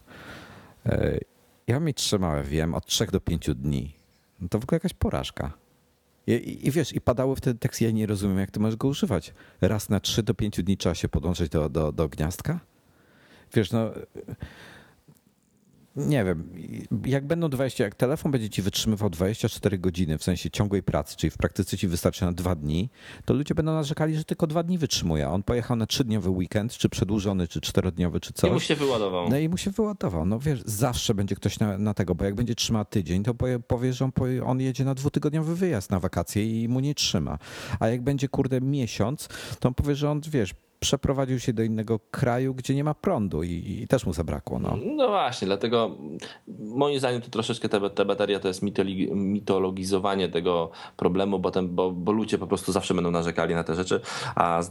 [0.86, 1.18] E,
[1.66, 3.94] ja mi trzymałem, wiem, od 3 do 5 dni.
[4.40, 5.52] No to w ogóle jakaś porażka.
[6.26, 8.88] I, i, I, wiesz, i padały wtedy teksty, ja nie rozumiem, jak ty możesz go
[8.88, 9.34] używać.
[9.60, 12.60] Raz na 3 do 5 dni trzeba się podłączyć do, do, do gniazdka?
[13.54, 13.90] Wiesz, no
[16.06, 16.48] nie wiem,
[17.06, 21.30] jak będą 20, jak telefon będzie ci wytrzymywał 24 godziny w sensie ciągłej pracy, czyli
[21.30, 22.90] w praktyce ci wystarczy na dwa dni,
[23.24, 25.28] to ludzie będą narzekali, że tylko dwa dni wytrzymuje.
[25.28, 28.50] On pojechał na trzydniowy weekend, czy przedłużony, czy czterodniowy, czy coś.
[28.50, 29.28] I mu się wyładował.
[29.30, 30.26] No i mu się wyładował.
[30.26, 33.58] No wiesz, zawsze będzie ktoś na, na tego, bo jak będzie trzymał tydzień, to powie,
[33.58, 37.38] powie że on, powie, on jedzie na dwutygodniowy wyjazd na wakacje i mu nie trzyma.
[37.80, 39.28] A jak będzie kurde miesiąc,
[39.60, 43.42] to on powie, że on, wiesz, przeprowadził się do innego kraju, gdzie nie ma prądu
[43.42, 44.58] i, i też mu zabrakło.
[44.58, 44.78] No.
[44.96, 45.96] no właśnie, dlatego
[46.58, 48.62] moim zdaniem to troszeczkę ta, ta bateria to jest
[49.14, 53.74] mitologizowanie tego problemu, bo, ten, bo, bo ludzie po prostu zawsze będą narzekali na te
[53.74, 54.00] rzeczy,
[54.34, 54.62] a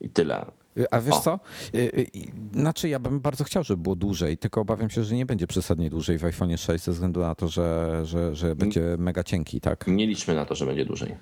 [0.00, 0.46] i tyle.
[0.90, 1.20] A wiesz o.
[1.20, 1.40] co?
[1.74, 2.06] Y, y,
[2.52, 5.90] znaczy ja bym bardzo chciał, żeby było dłużej, tylko obawiam się, że nie będzie przesadnie
[5.90, 9.84] dłużej w iPhone 6 ze względu na to, że, że, że będzie mega cienki, tak?
[9.86, 11.14] Nie liczmy na to, że będzie dłużej.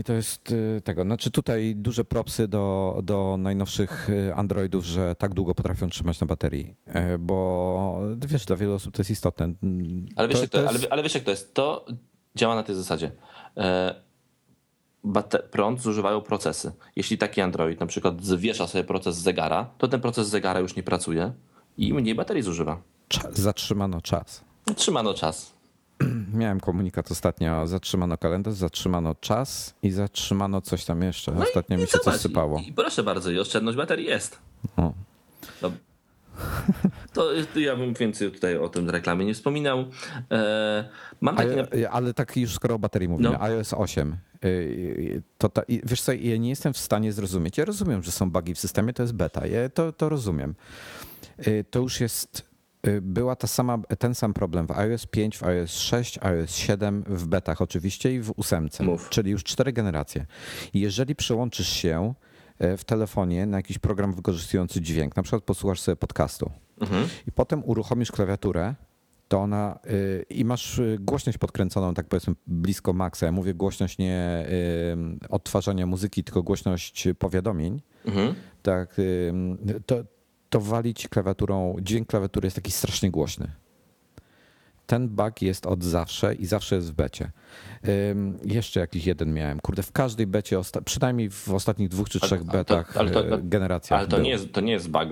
[0.00, 1.02] I to jest y, tego.
[1.02, 6.26] Znaczy tutaj duże propsy do, do najnowszych y, Androidów, że tak długo potrafią trzymać na
[6.26, 9.52] baterii, e, bo wiesz, dla wielu osób to jest istotne.
[10.16, 10.76] Ale wiesz, to, jak, to, to jest...
[10.76, 11.54] ale, ale wiesz jak to jest?
[11.54, 11.86] To
[12.34, 13.10] działa na tej zasadzie.
[13.56, 13.94] E,
[15.50, 16.72] prąd zużywają procesy.
[16.96, 20.82] Jeśli taki Android na przykład zwiesza sobie proces zegara, to ten proces zegara już nie
[20.82, 21.32] pracuje
[21.78, 22.82] i mniej baterii zużywa.
[23.32, 24.44] zatrzymano czas.
[24.68, 25.55] Zatrzymano czas.
[26.34, 31.32] miałem komunikat ostatnio, zatrzymano kalendarz, zatrzymano czas i zatrzymano coś tam jeszcze.
[31.32, 32.62] No ostatnio i, mi się coś sypało.
[32.66, 34.38] I, proszę bardzo, i oszczędność baterii jest.
[34.76, 34.92] O.
[35.60, 35.70] To,
[37.12, 39.84] to, ja bym więcej tutaj o tym reklamie nie wspominał.
[40.30, 40.88] E,
[41.20, 41.50] mam taki...
[41.50, 43.42] ale, ale tak już skoro o baterii mówimy, no.
[43.42, 44.16] iOS 8.
[44.44, 44.48] E,
[45.38, 47.58] to ta, wiesz co, ja nie jestem w stanie zrozumieć.
[47.58, 49.46] Ja rozumiem, że są bugi w systemie, to jest beta.
[49.46, 50.54] Ja to, to rozumiem.
[51.38, 52.45] E, to już jest Y,
[53.02, 57.26] była ta sama, ten sam problem w iOS 5, w iOS 6, iOS 7, w
[57.26, 59.08] betach oczywiście i w 8, Mów.
[59.08, 60.26] czyli już cztery generacje.
[60.74, 62.14] Jeżeli przełączysz się
[62.62, 67.08] y, w telefonie na jakiś program wykorzystujący dźwięk, na przykład posłuchasz sobie podcastu mhm.
[67.28, 68.74] i potem uruchomisz klawiaturę,
[69.28, 73.26] to ona yy, i masz głośność podkręconą, tak powiedzmy, blisko maksa.
[73.26, 74.46] Ja mówię głośność nie
[75.28, 77.82] odtwarzania muzyki, tylko głośność powiadomień.
[78.04, 78.34] Mhm.
[78.62, 78.96] Tak,
[79.86, 79.96] to,
[80.50, 83.52] to wali ci klawiaturą, dźwięk klawiatury jest taki strasznie głośny.
[84.86, 87.30] Ten bug jest od zawsze i zawsze jest w becie.
[88.44, 89.60] Jeszcze jakiś jeden miałem.
[89.60, 93.38] Kurde, w każdej becie, przynajmniej w ostatnich dwóch czy trzech betach ale to, ale to,
[93.42, 94.00] generacjach.
[94.00, 95.08] Ale to nie, jest, to nie jest bug,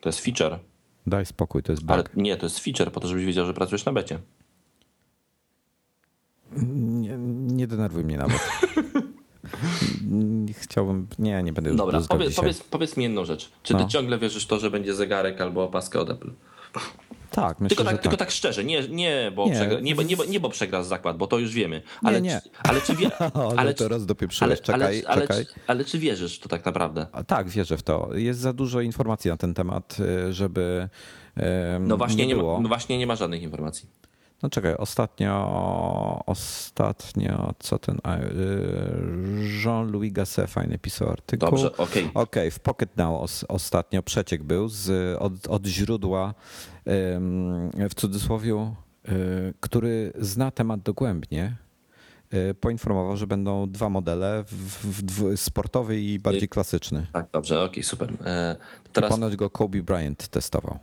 [0.00, 0.58] to jest feature.
[1.06, 1.90] Daj spokój, to jest bug.
[1.92, 4.18] Ale nie, to jest feature, po to, żebyś wiedział, że pracujesz na becie.
[6.76, 8.40] Nie, nie denerwuj mnie nawet.
[10.58, 11.06] Chciałbym.
[11.18, 13.50] Nie, nie będę już Dobra, powiedz, powiedz, powiedz, mi jedną rzecz.
[13.62, 13.88] Czy ty no.
[13.88, 16.30] ciągle wierzysz w to, że będzie zegarek albo opaskę od Apple?
[17.30, 18.02] Tak, myślę, tylko tak, tak.
[18.02, 19.52] Tylko tak szczerze, nie, nie, bo nie.
[19.52, 21.82] Przegra, nie, nie, nie, bo przegrasz zakład, bo to już wiemy.
[22.02, 22.40] Ale, nie, nie.
[22.40, 23.10] Czy, ale czy wie,
[23.56, 25.36] ale, to raz dopieprzyłeś, czekaj, ale, czekaj.
[25.36, 27.06] Ale, ale, czy wierzysz to tak naprawdę?
[27.26, 28.08] Tak, wierzę w to.
[28.14, 29.96] Jest za dużo informacji na ten temat,
[30.28, 30.88] y, żeby
[31.80, 33.88] no właśnie nie, nie ma, no właśnie nie ma żadnych informacji.
[34.42, 38.30] No czekaj, ostatnio, ostatnio, co ten e,
[39.64, 41.50] Jean-Louis Gasset fajny pisał artykuł.
[41.50, 42.04] Dobrze, okej.
[42.04, 46.34] Okej, okay, w Pocket Now os, ostatnio przeciek był z, od, od źródła
[47.90, 48.74] w cudzysłowie,
[49.60, 51.56] który zna temat dogłębnie,
[52.60, 57.06] poinformował, że będą dwa modele, w, w, sportowy i bardziej klasyczny.
[57.12, 58.12] Tak, dobrze, okej, okay, super.
[58.92, 59.10] Teraz...
[59.10, 60.78] ponoć go Kobe Bryant testował.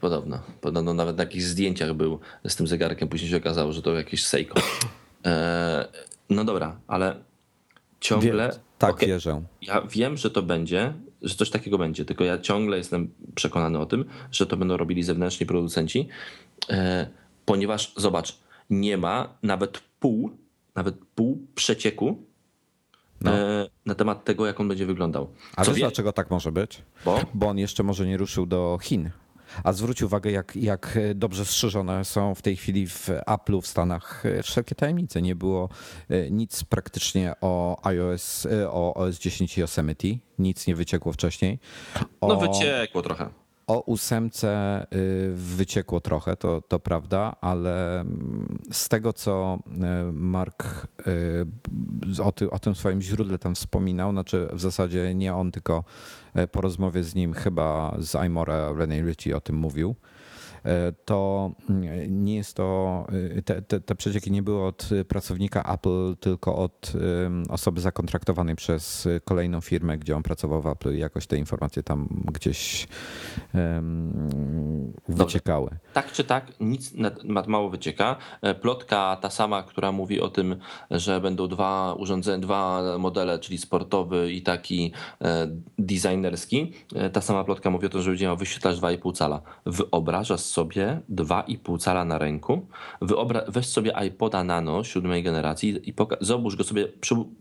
[0.00, 0.38] Podobno.
[0.60, 3.08] Podobno nawet na jakichś zdjęciach był z tym zegarkiem.
[3.08, 4.60] Później się okazało, że to jakiś Seiko.
[5.24, 5.88] E,
[6.30, 7.16] no dobra, ale
[8.00, 8.48] ciągle.
[8.48, 9.42] Wie, tak, okay, wierzę.
[9.62, 13.86] Ja wiem, że to będzie, że coś takiego będzie, tylko ja ciągle jestem przekonany o
[13.86, 16.08] tym, że to będą robili zewnętrzni producenci,
[16.70, 17.06] e,
[17.44, 18.38] ponieważ zobacz,
[18.70, 20.30] nie ma nawet pół,
[20.74, 22.22] nawet pół przecieku
[23.20, 23.34] no.
[23.34, 25.30] E, na temat tego, jak on będzie wyglądał.
[25.56, 25.80] A wiesz, wie...
[25.80, 26.82] dlaczego tak może być?
[27.04, 27.20] Bo?
[27.34, 29.10] Bo on jeszcze może nie ruszył do Chin.
[29.64, 34.24] A zwróć uwagę, jak, jak dobrze strzeżone są w tej chwili w Apple'u w Stanach
[34.42, 35.22] wszelkie tajemnice.
[35.22, 35.68] Nie było
[36.08, 40.08] e, nic praktycznie o iOS, e, o OS 10 i Yosemite.
[40.38, 41.58] Nic nie wyciekło wcześniej.
[42.20, 42.28] O...
[42.28, 43.39] No wyciekło trochę.
[43.70, 49.58] O ósemce y, wyciekło trochę, to, to prawda, ale mm, z tego, co
[50.08, 55.34] y, Mark y, o, ty, o tym swoim źródle tam wspominał, znaczy w zasadzie nie
[55.34, 55.84] on, tylko
[56.52, 59.94] po rozmowie z nim chyba z Imora René Ritchie o tym mówił,
[61.04, 66.16] to mm, nie jest to, e, te, te, te przecieki nie były od pracownika Apple,
[66.20, 66.92] tylko od
[67.48, 72.08] osoby zakontraktowanej przez kolejną firmę, gdzie on pracował w Apple i jakoś te informacje tam
[72.32, 72.88] gdzieś
[73.54, 75.70] um, wyciekały.
[75.70, 75.92] Dobrze.
[75.92, 76.92] Tak czy tak, nic
[77.46, 78.16] mało wycieka.
[78.42, 80.56] E, plotka ta sama, która mówi o tym,
[80.90, 84.92] że będą dwa urządzenia, dwa modele, czyli sportowy i taki
[85.78, 86.72] designerski.
[87.12, 89.42] Ta sama plotka mówi o tym, że będzie miał wyświetlacz 2,5 cala.
[89.66, 92.66] Wyobrażasz sobie 2,5 cala na ręku,
[93.02, 96.88] wyobra- weź sobie iPoda Nano siódmej generacji i poka- zobacz go sobie,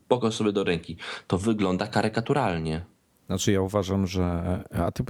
[0.07, 0.97] pokaż sobie do ręki.
[1.27, 2.85] To wygląda karykaturalnie.
[3.27, 4.23] Znaczy ja uważam, że
[4.85, 5.03] a ty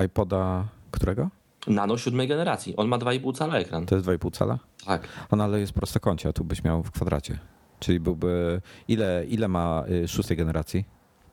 [0.00, 1.28] y, iPoda którego?
[1.66, 2.76] Nano siódmej generacji.
[2.76, 3.86] On ma 2,5 cala ekran.
[3.86, 4.58] To jest 2,5 cala?
[4.86, 5.08] Tak.
[5.30, 7.38] On ale jest prostokącie, a tu byś miał w kwadracie.
[7.78, 8.60] Czyli byłby.
[8.88, 10.84] Ile, ile ma y, szóstej generacji?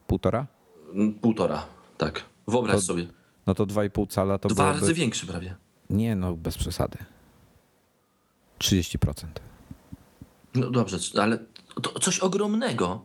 [0.07, 0.45] Półtora?
[0.93, 1.65] Mm, półtora,
[1.97, 2.23] tak.
[2.47, 3.07] Wyobraź to, sobie.
[3.47, 4.79] No to 2,5 cala to Dwa byłoby...
[4.79, 5.55] razy większy prawie.
[5.89, 6.97] Nie, no bez przesady.
[8.59, 9.25] 30%.
[10.55, 11.39] No dobrze, ale
[11.81, 13.01] to coś ogromnego.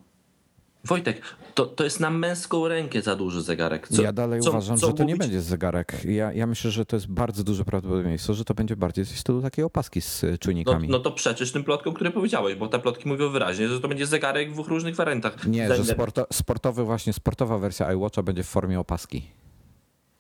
[0.85, 1.23] Wojtek,
[1.55, 3.89] to, to jest na męską rękę za duży zegarek.
[3.89, 5.09] Co, ja dalej co, uważam, co że to mówić?
[5.09, 6.05] nie będzie zegarek.
[6.05, 9.43] Ja, ja myślę, że to jest bardzo duże prawdopodobieństwo, że to będzie bardziej z stylu
[9.43, 10.89] takiej opaski z czujnikami.
[10.89, 13.89] No, no to przeczysz tym plotkom, które powiedziałeś, bo te plotki mówią wyraźnie, że to
[13.89, 15.47] będzie zegarek w dwóch różnych wariantach.
[15.47, 19.31] Nie, że sporto, sportowy właśnie, sportowa wersja iWatcha będzie w formie opaski.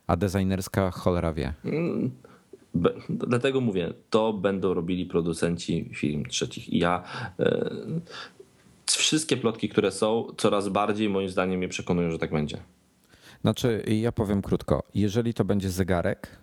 [0.06, 1.54] A designerska cholera wie.
[1.64, 2.10] Mm.
[3.08, 6.68] Dlatego mówię, to będą robili producenci firm trzecich.
[6.68, 7.02] I ja
[7.38, 7.70] e,
[8.86, 12.58] wszystkie plotki, które są, coraz bardziej moim zdaniem mnie przekonują, że tak będzie.
[13.40, 14.82] Znaczy, ja powiem krótko.
[14.94, 16.38] Jeżeli to będzie zegarek,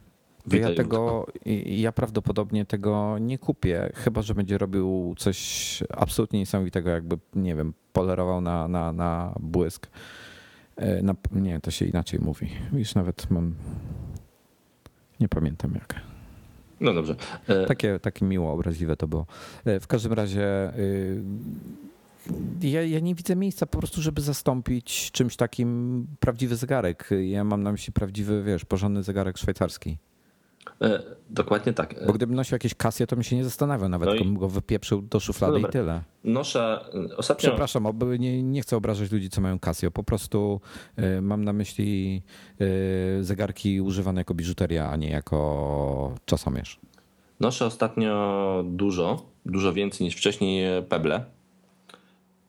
[0.49, 1.27] to ja tego,
[1.65, 7.73] ja prawdopodobnie tego nie kupię, chyba że będzie robił coś absolutnie niesamowitego, jakby, nie wiem,
[7.93, 9.87] polerował na, na, na błysk.
[10.75, 12.49] E, na, nie, to się inaczej mówi.
[12.73, 13.55] Już nawet mam.
[15.19, 16.14] Nie pamiętam jak.
[16.79, 17.15] No dobrze.
[17.47, 19.25] E, takie, takie miło obraźliwe to było.
[19.65, 21.23] E, w każdym razie y,
[22.61, 27.09] ja, ja, nie widzę miejsca po prostu, żeby zastąpić czymś takim prawdziwy zegarek.
[27.21, 29.97] Ja mam na myśli prawdziwy, wiesz, porządny zegarek szwajcarski.
[30.81, 31.95] E, dokładnie tak.
[32.07, 34.33] Bo gdybym nosił jakieś kasje, to mi się nie zastanawiał nawet, no i...
[34.33, 36.01] go wypieprzył do szuflady no i tyle.
[36.23, 36.85] Noszę
[37.17, 37.49] ostatnio...
[37.49, 37.87] Przepraszam,
[38.19, 39.91] nie, nie chcę obrażać ludzi, co mają kasję.
[39.91, 40.61] Po prostu
[40.99, 42.21] y, mam na myśli
[42.61, 46.79] y, zegarki używane jako biżuteria, a nie jako czasomierz.
[47.39, 51.25] Noszę ostatnio dużo, dużo więcej niż wcześniej Peble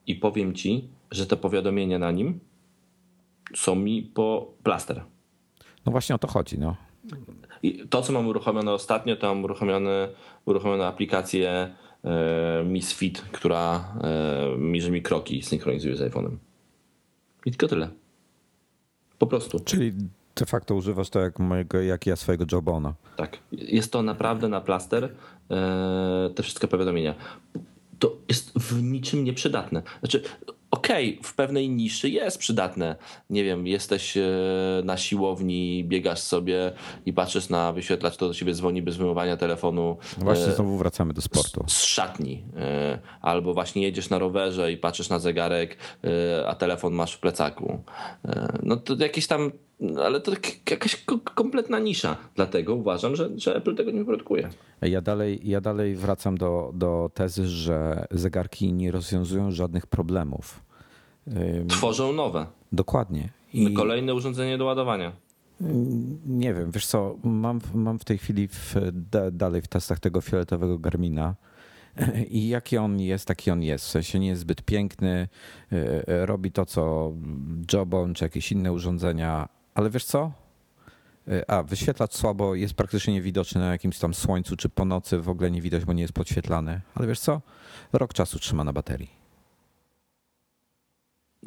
[0.07, 2.41] i powiem ci, że te powiadomienia na nim
[3.55, 5.03] są mi po plaster.
[5.87, 6.77] No właśnie o to chodzi, no.
[7.67, 10.09] I to, co mam uruchomione ostatnio, to mam uruchomione,
[10.45, 11.75] uruchomione aplikację
[12.05, 16.37] e, Miss Fit, która e, mierzy mi kroki synchronizuje z iPhone'em.
[17.47, 17.89] I tylko tyle.
[19.19, 19.61] Po prostu.
[19.61, 19.93] Czyli
[20.37, 22.95] de facto używasz to jak, mojego, jak ja swojego Jobona.
[23.17, 23.39] Tak.
[23.53, 25.05] Jest to naprawdę na plaster
[25.51, 27.15] e, te wszystkie powiadomienia.
[27.99, 29.83] To jest w niczym nieprzydatne.
[30.01, 30.23] Znaczy,
[30.77, 32.97] okej, okay, w pewnej niszy jest przydatne.
[33.31, 34.23] Nie wiem, jesteś e,
[34.85, 36.73] na siłowni, biegasz sobie
[37.07, 39.97] i patrzysz na wyświetlacz, to do ciebie dzwoni bez wyjmowania telefonu.
[40.19, 41.65] No właśnie znowu wracamy do sportu.
[41.69, 42.45] Z, z szatni.
[42.57, 47.21] E, albo właśnie jedziesz na rowerze i patrzysz na zegarek, e, a telefon masz w
[47.21, 47.83] plecaku.
[48.63, 49.53] No to jakieś tam
[50.05, 52.17] ale to tak jakaś kompletna nisza.
[52.35, 54.51] Dlatego uważam, że, że Apple tego nie produkuje.
[54.83, 60.66] Ja dalej, ja dalej wracam do, do tezy, że zegarki nie rozwiązują żadnych problemów.
[61.69, 62.47] Tworzą nowe.
[62.73, 63.29] Dokładnie.
[63.53, 65.13] I kolejne urządzenie do ładowania.
[66.27, 68.75] Nie wiem, wiesz co, mam, mam w tej chwili w,
[69.33, 71.35] dalej w testach tego fioletowego Garmina
[72.29, 73.85] i jaki on jest, taki on jest.
[73.85, 75.29] W sensie nie jest zbyt piękny,
[75.73, 77.13] e, e, robi to, co
[77.73, 80.33] Jobon czy jakieś inne urządzenia, ale wiesz co?
[81.29, 85.29] E, a, wyświetlacz słabo jest praktycznie niewidoczny na jakimś tam słońcu, czy po nocy w
[85.29, 86.81] ogóle nie widać, bo nie jest podświetlany.
[86.95, 87.41] Ale wiesz co?
[87.93, 89.26] Rok czasu trzyma na baterii.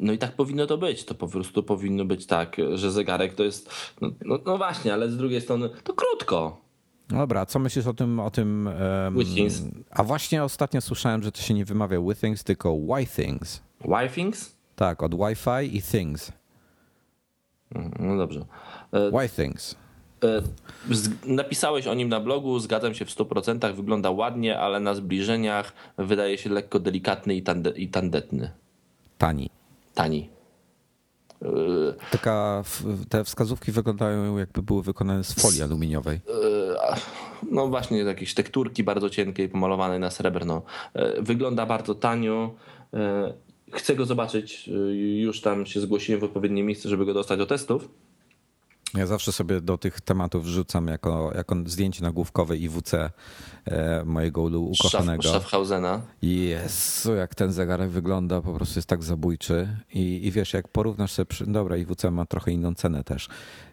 [0.00, 1.04] No i tak powinno to być.
[1.04, 3.70] To po prostu powinno być tak, że zegarek to jest.
[4.00, 6.60] No, no, no właśnie, ale z drugiej strony to krótko.
[7.10, 8.20] No dobra, co myślisz o tym?
[8.20, 8.70] O tym
[9.04, 9.62] um, Withings.
[9.90, 13.62] A właśnie ostatnio słyszałem, że to się nie wymawia Withings, tylko Withings.
[13.80, 14.56] Withings?
[14.76, 16.32] Tak, od Wi-Fi i Things.
[17.98, 18.44] No dobrze.
[19.20, 19.76] Withings.
[20.24, 20.42] E,
[21.26, 26.38] napisałeś o nim na blogu, zgadzam się w 100%, wygląda ładnie, ale na zbliżeniach wydaje
[26.38, 28.50] się lekko delikatny i, tande, i tandetny.
[29.18, 29.50] Tani.
[29.94, 30.30] Tani.
[32.10, 32.62] Taka,
[33.08, 36.16] te wskazówki wyglądają jakby były wykonane z folii aluminiowej.
[36.16, 36.96] E,
[37.50, 40.62] no właśnie, jakieś tekturki bardzo cienkiej, pomalowane na srebrno.
[40.94, 42.54] E, wygląda bardzo tanio.
[43.72, 44.70] Chcę go zobaczyć.
[45.16, 47.88] Już tam się zgłosiłem w odpowiednie miejsce, żeby go dostać do testów.
[48.94, 53.10] Ja zawsze sobie do tych tematów wrzucam jako, jako zdjęcie nagłówkowe IWC
[53.64, 55.22] e, mojego ukochanego.
[55.22, 56.00] Schaffhausena.
[56.22, 59.68] Jezu, jak ten zegarek wygląda, po prostu jest tak zabójczy.
[59.94, 63.28] I, i wiesz, jak porównasz sobie, przy, dobra, IWC ma trochę inną cenę też.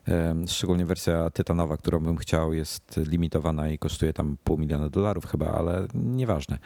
[0.08, 5.26] E, szczególnie wersja tytanowa, którą bym chciał, jest limitowana i kosztuje tam pół miliona dolarów
[5.26, 6.58] chyba, ale nieważne.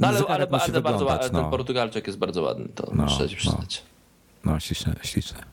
[0.00, 1.18] No ale, ale, ale bardzo, no.
[1.18, 3.82] ten Portugalczyk jest bardzo ładny, to no, muszę ci przyznać.
[4.44, 5.52] No, no śliczne, śliczne.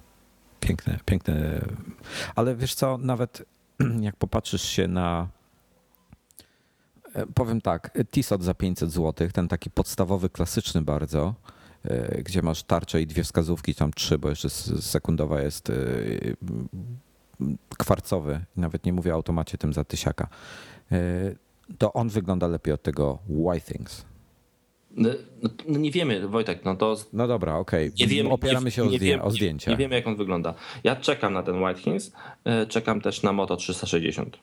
[0.70, 1.62] Piękne, piękne.
[2.36, 3.46] Ale wiesz co, nawet
[4.02, 5.28] jak popatrzysz się na
[7.14, 11.36] e, powiem tak, Tissot za 500 zł, ten taki podstawowy, klasyczny bardzo,
[11.84, 15.74] e, gdzie masz tarczę i dwie wskazówki, tam trzy, bo jeszcze sekundowa jest e,
[17.78, 20.28] kwarcowy, nawet nie mówię o automacie tym za tysiaka,
[21.78, 23.20] to on wygląda lepiej od tego
[23.66, 24.06] Things.
[25.00, 25.10] No,
[25.44, 26.96] no, no, nie wiemy, Wojtek, no to.
[27.14, 27.92] No dobra, okej.
[28.06, 28.30] Okay.
[28.30, 29.72] Opieramy się nie, o, zdję wiem, o zdjęcia.
[29.72, 30.54] Nie, nie wiemy, jak on wygląda.
[30.84, 32.12] Ja czekam na ten White Kings,
[32.44, 34.38] e, czekam też na Moto 360.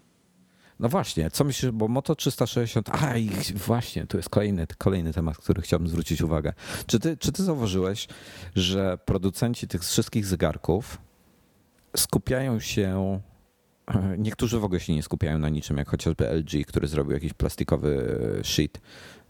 [0.80, 5.38] No właśnie, co myślisz, bo Moto 360, a i właśnie, to jest kolejny, kolejny temat,
[5.38, 6.52] który chciałbym zwrócić uwagę.
[6.86, 8.08] Czy ty, czy ty zauważyłeś,
[8.54, 10.98] że producenci tych wszystkich zegarków
[11.96, 13.20] skupiają się,
[14.18, 18.18] niektórzy w ogóle się nie skupiają na niczym, jak chociażby LG, który zrobił jakiś plastikowy
[18.42, 18.80] sheet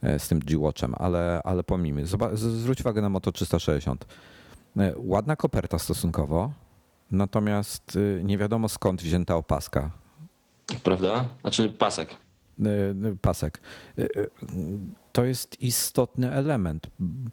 [0.02, 2.06] E, z tym G-Watchem, ale, ale pomijmy.
[2.34, 4.06] zwróć uwagę na Moto 360.
[4.76, 6.52] E, ładna koperta stosunkowo,
[7.10, 9.90] natomiast e, nie wiadomo skąd wzięta opaska.
[10.82, 11.24] Prawda?
[11.40, 12.16] Znaczy pasek.
[13.20, 13.60] Pasek.
[15.12, 16.86] To jest istotny element.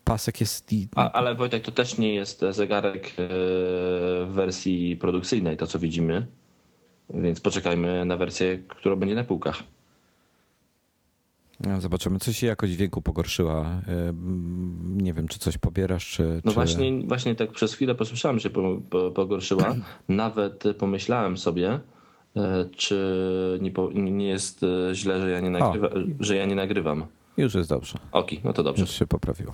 [0.03, 0.69] Pasek jest.
[0.95, 6.27] A, ale Wojtek, to też nie jest zegarek w wersji produkcyjnej, to co widzimy.
[7.09, 9.63] Więc poczekajmy na wersję, która będzie na półkach.
[11.59, 13.61] No, zobaczymy, coś się jakoś wieku pogorszyła.
[13.61, 14.13] E,
[14.83, 16.41] nie wiem, czy coś pobierasz, czy...
[16.45, 16.55] No czy...
[16.55, 19.75] Właśnie, właśnie tak przez chwilę posłyszałem, że po, po, pogorszyła.
[20.09, 21.79] Nawet pomyślałem sobie,
[22.35, 25.89] e, czy nie, po, nie jest e, źle, że ja nie, nagrywa,
[26.19, 27.05] że ja nie nagrywam.
[27.37, 27.99] Już jest dobrze.
[28.11, 28.81] Oki, no to dobrze.
[28.81, 29.53] Już się poprawiło.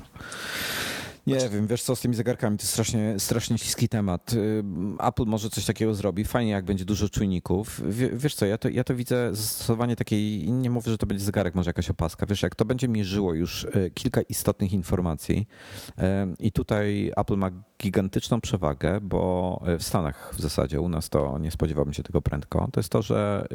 [1.30, 4.34] Nie wiem, wiesz co, z tymi zegarkami to jest strasznie, strasznie śliski temat.
[4.34, 4.64] Y,
[5.00, 7.82] Apple może coś takiego zrobi, fajnie jak będzie dużo czujników.
[8.14, 11.56] wiesz co, ja to, ja to widzę zastosowanie takiej, nie mówię, że to będzie zegarek,
[11.56, 12.26] może jakaś opaska.
[12.26, 15.48] Wiesz, jak to będzie mierzyło już y, kilka istotnych informacji
[15.90, 16.04] y,
[16.40, 21.52] i tutaj Apple ma gigantyczną przewagę, bo w Stanach w zasadzie, u nas to nie
[21.52, 23.48] spodziewałbym się tego prędko, to jest to, że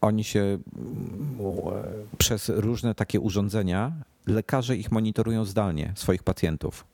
[0.00, 0.58] oni się
[2.18, 3.92] przez różne takie urządzenia,
[4.26, 6.86] lekarze ich monitorują zdalnie, swoich pacjentów.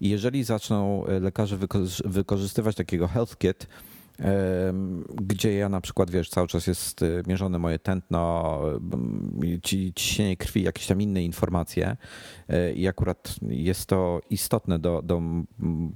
[0.00, 1.58] I jeżeli zaczną lekarze
[2.04, 3.66] wykorzystywać takiego health kit,
[5.14, 8.60] gdzie ja na przykład, wiesz, cały czas jest y, mierzone moje tętno,
[9.94, 11.96] ciśnienie krwi, jakieś tam inne informacje
[12.74, 15.22] i akurat jest to istotne do, do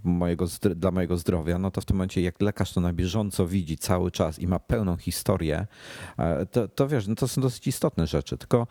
[0.05, 3.79] mojego, dla mojego zdrowia, no to w tym momencie jak lekarz to na bieżąco widzi
[3.79, 5.67] cały czas i ma pełną historię,
[6.19, 8.67] e, to, to wiesz, no to są dosyć istotne rzeczy, tylko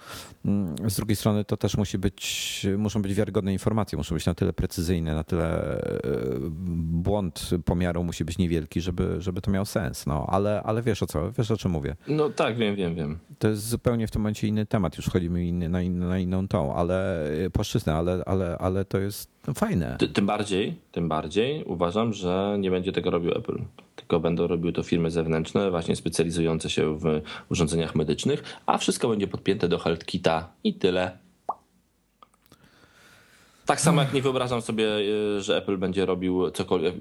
[0.45, 4.33] mm, z drugiej strony to też musi być, muszą być wiarygodne informacje, muszą być na
[4.33, 5.99] tyle precyzyjne, na tyle e,
[6.77, 11.07] błąd pomiaru musi być niewielki, żeby, żeby to miało sens, no, ale, ale wiesz o
[11.07, 11.95] co, wiesz o czym mówię.
[12.07, 13.19] No tak, wiem, wiem, wiem.
[13.39, 16.47] To jest zupełnie w tym momencie inny temat, już wchodzimy inny, na, in, na inną
[16.47, 17.29] tą, ale
[17.75, 19.95] płaszczyznę, ale, ale, ale to jest fajne.
[19.99, 23.59] Ty, tym bardziej, tym bardziej uważam, że nie będzie tego robił Apple,
[23.95, 29.27] tylko będą robiły to firmy zewnętrzne, właśnie specjalizujące się w urządzeniach medycznych, a wszystko będzie
[29.27, 31.17] podpięte do HealthKita i tyle.
[33.65, 34.85] Tak samo jak nie wyobrażam sobie,
[35.37, 36.43] y, że Apple będzie robił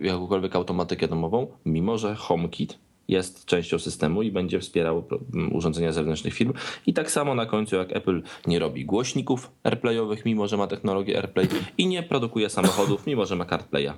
[0.01, 2.79] jakąkolwiek automatykę domową, mimo że HomeKit
[3.09, 5.05] jest częścią systemu i będzie wspierał
[5.53, 6.53] urządzenia zewnętrznych firm.
[6.87, 11.17] I tak samo na końcu, jak Apple nie robi głośników AirPlayowych, mimo że ma technologię
[11.17, 11.49] AirPlay
[11.79, 13.93] i nie produkuje samochodów, mimo że ma CarPlaya.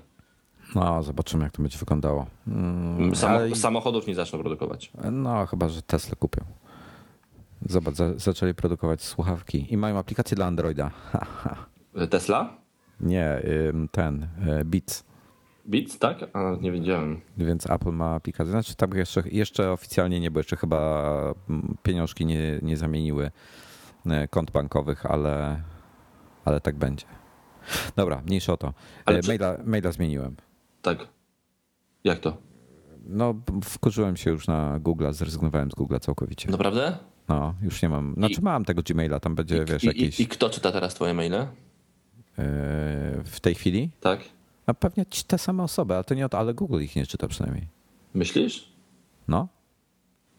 [0.75, 2.27] No, zobaczymy, jak to będzie wyglądało.
[2.49, 3.57] Mm, ale...
[3.57, 4.91] Samochodów nie zaczną produkować.
[5.13, 6.45] No, chyba, że Tesla kupią.
[7.69, 10.91] Zobacz, zaczęli produkować słuchawki i mają aplikację dla Androida.
[12.11, 12.57] Tesla?
[13.01, 13.43] Nie,
[13.91, 15.05] ten, e, Beats.
[15.67, 16.19] Beats, tak?
[16.33, 17.21] A, nie wiedziałem.
[17.37, 18.51] Więc Apple ma aplikację.
[18.51, 21.35] Znaczy tam jeszcze, jeszcze oficjalnie nie, bo jeszcze chyba
[21.83, 23.31] pieniążki nie, nie zamieniły
[24.07, 25.63] e, kont bankowych, ale,
[26.45, 27.07] ale tak będzie.
[27.97, 28.69] Dobra, mniejsza o to.
[28.69, 28.73] E,
[29.05, 30.37] ale maila, maila zmieniłem.
[30.83, 31.09] Tak.
[32.05, 32.37] Jak to?
[33.09, 36.51] No, wkurzyłem się już na Google, zrezygnowałem z Google całkowicie.
[36.51, 36.97] Naprawdę?
[37.29, 38.15] No, już nie mam.
[38.15, 40.21] Znaczy I, mam tego Gmaila, tam będzie, i, wiesz, i, jakiś...
[40.21, 41.47] I kto czyta teraz twoje maile?
[43.25, 43.91] w tej chwili?
[44.01, 44.21] Tak.
[44.67, 47.29] A pewnie te same osoby, ale to nie o to, ale Google ich nie czyta
[47.29, 47.67] przynajmniej.
[48.15, 48.73] Myślisz?
[49.29, 49.49] No.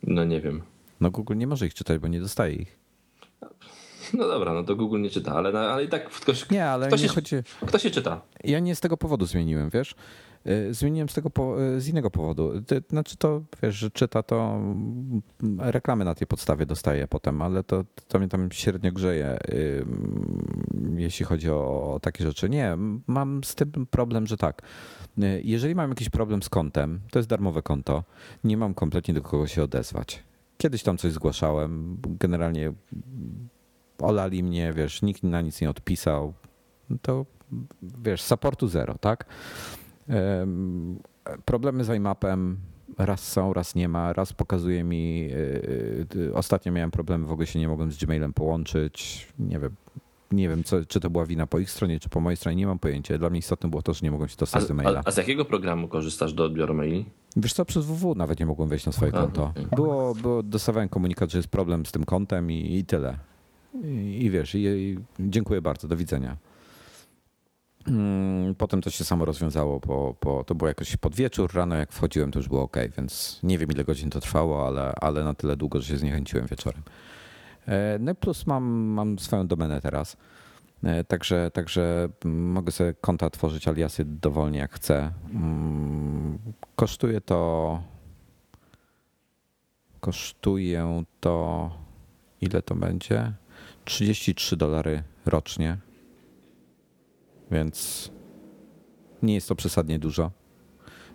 [0.04, 0.62] No nie wiem.
[1.00, 2.80] No Google nie może ich czytać, bo nie dostaje ich.
[4.14, 6.96] No dobra, no to Google nie czyta, ale, ale i tak ktoś, nie, ale kto,
[6.96, 7.36] nie się, chodzi...
[7.68, 8.22] kto się czyta?
[8.44, 9.96] Ja nie z tego powodu zmieniłem, wiesz?
[10.48, 11.30] Y, zmieniłem z tego
[11.62, 12.52] y, z innego powodu.
[12.90, 15.22] Znaczy to, wiesz, że czyta to mm,
[15.60, 19.38] reklamy na tej podstawie dostaje potem, ale to, to mnie tam średnio grzeje,
[20.96, 22.50] jeśli chodzi o takie rzeczy.
[22.50, 22.78] Nie,
[23.08, 24.62] mam z tym problem, że tak.
[25.18, 28.04] Y, jeżeli mam jakiś problem z kontem, to jest darmowe konto,
[28.44, 30.24] nie mam kompletnie do kogo się odezwać.
[30.58, 32.74] Kiedyś tam coś zgłaszałem, generalnie
[34.00, 36.34] olali mnie, wiesz, nikt na nic nie odpisał.
[37.02, 37.26] To
[37.82, 39.26] wiesz, supportu zero, tak?
[41.46, 42.58] Problemy z iMapem
[42.98, 44.14] raz są, raz nie ma.
[44.14, 45.30] Raz pokazuje mi.
[46.20, 49.28] E, e, ostatnio miałem problemy, w ogóle się nie mogłem z Gmailem połączyć.
[49.40, 49.76] Nie wiem.
[50.32, 52.68] Nie wiem, co, czy to była wina po ich stronie, czy po mojej stronie, nie
[52.68, 53.18] mam pojęcia.
[53.18, 55.02] Dla mnie istotne było to, że nie mogłem się dostać do maila.
[55.06, 57.06] A, a, z jakiego programu korzystasz do odbioru maili?
[57.36, 59.44] Wiesz co, przez WW nawet nie mogłem wejść na swoje a, konto.
[59.44, 59.66] Okay.
[59.76, 63.18] Było, było, dostawałem komunikat, że jest problem z tym kontem i, i tyle.
[63.84, 66.38] I, I, wiesz, i, i dziękuję bardzo, do widzenia.
[67.88, 71.92] Mm, potem to się samo rozwiązało, bo, bo to było jakoś pod wieczór, rano jak
[71.92, 75.34] wchodziłem to już było ok, więc nie wiem ile godzin to trwało, ale, ale na
[75.34, 76.84] tyle długo, że się zniechęciłem wieczorem.
[77.68, 80.18] E, no plus mam, mam swoją domenę teraz,
[80.84, 85.12] e, także, także mogę sobie konta tworzyć aliasy dowolnie jak chcę.
[85.34, 86.40] Mm,
[86.76, 87.82] kosztuje to
[90.00, 91.70] kosztuje to
[92.42, 93.34] ile to będzie?
[93.86, 95.78] 33 dolary rocznie
[97.52, 98.10] więc
[99.24, 100.32] nie jest to przesadnie dużo.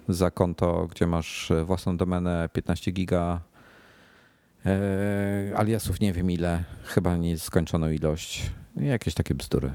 [0.08, 3.40] Za konto, gdzie masz własną domenę 15 giga,
[4.66, 9.70] e, aliasów nie wiem ile, chyba nieskończoną ilość, jakieś takie bzdury.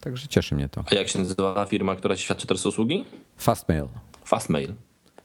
[0.00, 0.84] Także cieszy mnie to.
[0.90, 3.04] A jak się nazywa firma, która świadczy teraz usługi?
[3.36, 3.88] Fastmail.
[4.24, 4.74] Fastmail.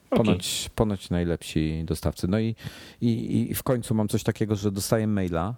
[0.09, 0.75] Ponoć, okay.
[0.75, 2.27] ponoć najlepsi dostawcy.
[2.27, 2.55] No i,
[3.01, 5.55] i, i w końcu mam coś takiego, że dostaję maila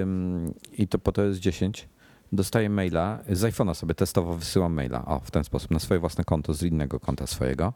[0.00, 1.88] ym, i to po to jest 10
[2.32, 6.24] dostaję maila, z iPhone'a sobie testowo wysyłam maila, o, w ten sposób, na swoje własne
[6.24, 7.72] konto z innego konta swojego.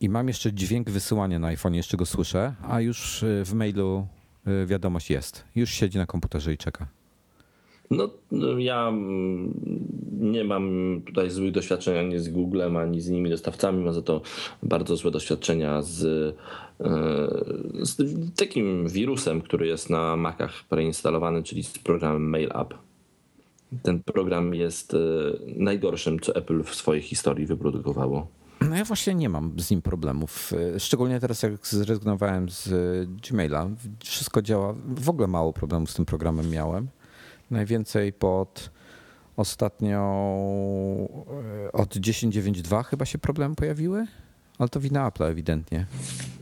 [0.00, 4.06] I mam jeszcze dźwięk wysyłania na iPhone, jeszcze go słyszę, a już y, w mailu
[4.62, 5.44] y, wiadomość jest.
[5.54, 6.86] Już siedzi na komputerze i czeka.
[7.90, 8.08] No,
[8.58, 9.54] ja mm,
[10.20, 13.84] nie mam tutaj złych doświadczeń ani z Googlem, ani z innymi dostawcami.
[13.84, 14.22] Mam za to
[14.62, 16.34] bardzo złe doświadczenia z, y,
[17.86, 17.96] z
[18.36, 22.74] takim wirusem, który jest na Macach preinstalowany, czyli z programem Mail App
[23.82, 24.98] ten program jest e,
[25.56, 28.26] najgorszym, co Apple w swojej historii wyprodukowało.
[28.60, 30.52] No ja właśnie nie mam z nim problemów.
[30.74, 32.68] E, szczególnie teraz, jak zrezygnowałem z
[33.28, 33.68] Gmaila,
[34.04, 34.74] wszystko działa.
[34.86, 36.88] W ogóle mało problemów z tym programem miałem.
[37.50, 38.70] Najwięcej pod
[39.36, 40.00] ostatnią
[41.66, 44.06] e, od 10.9.2 chyba się problemy pojawiły.
[44.58, 45.86] Ale to wina Apple'a ewidentnie.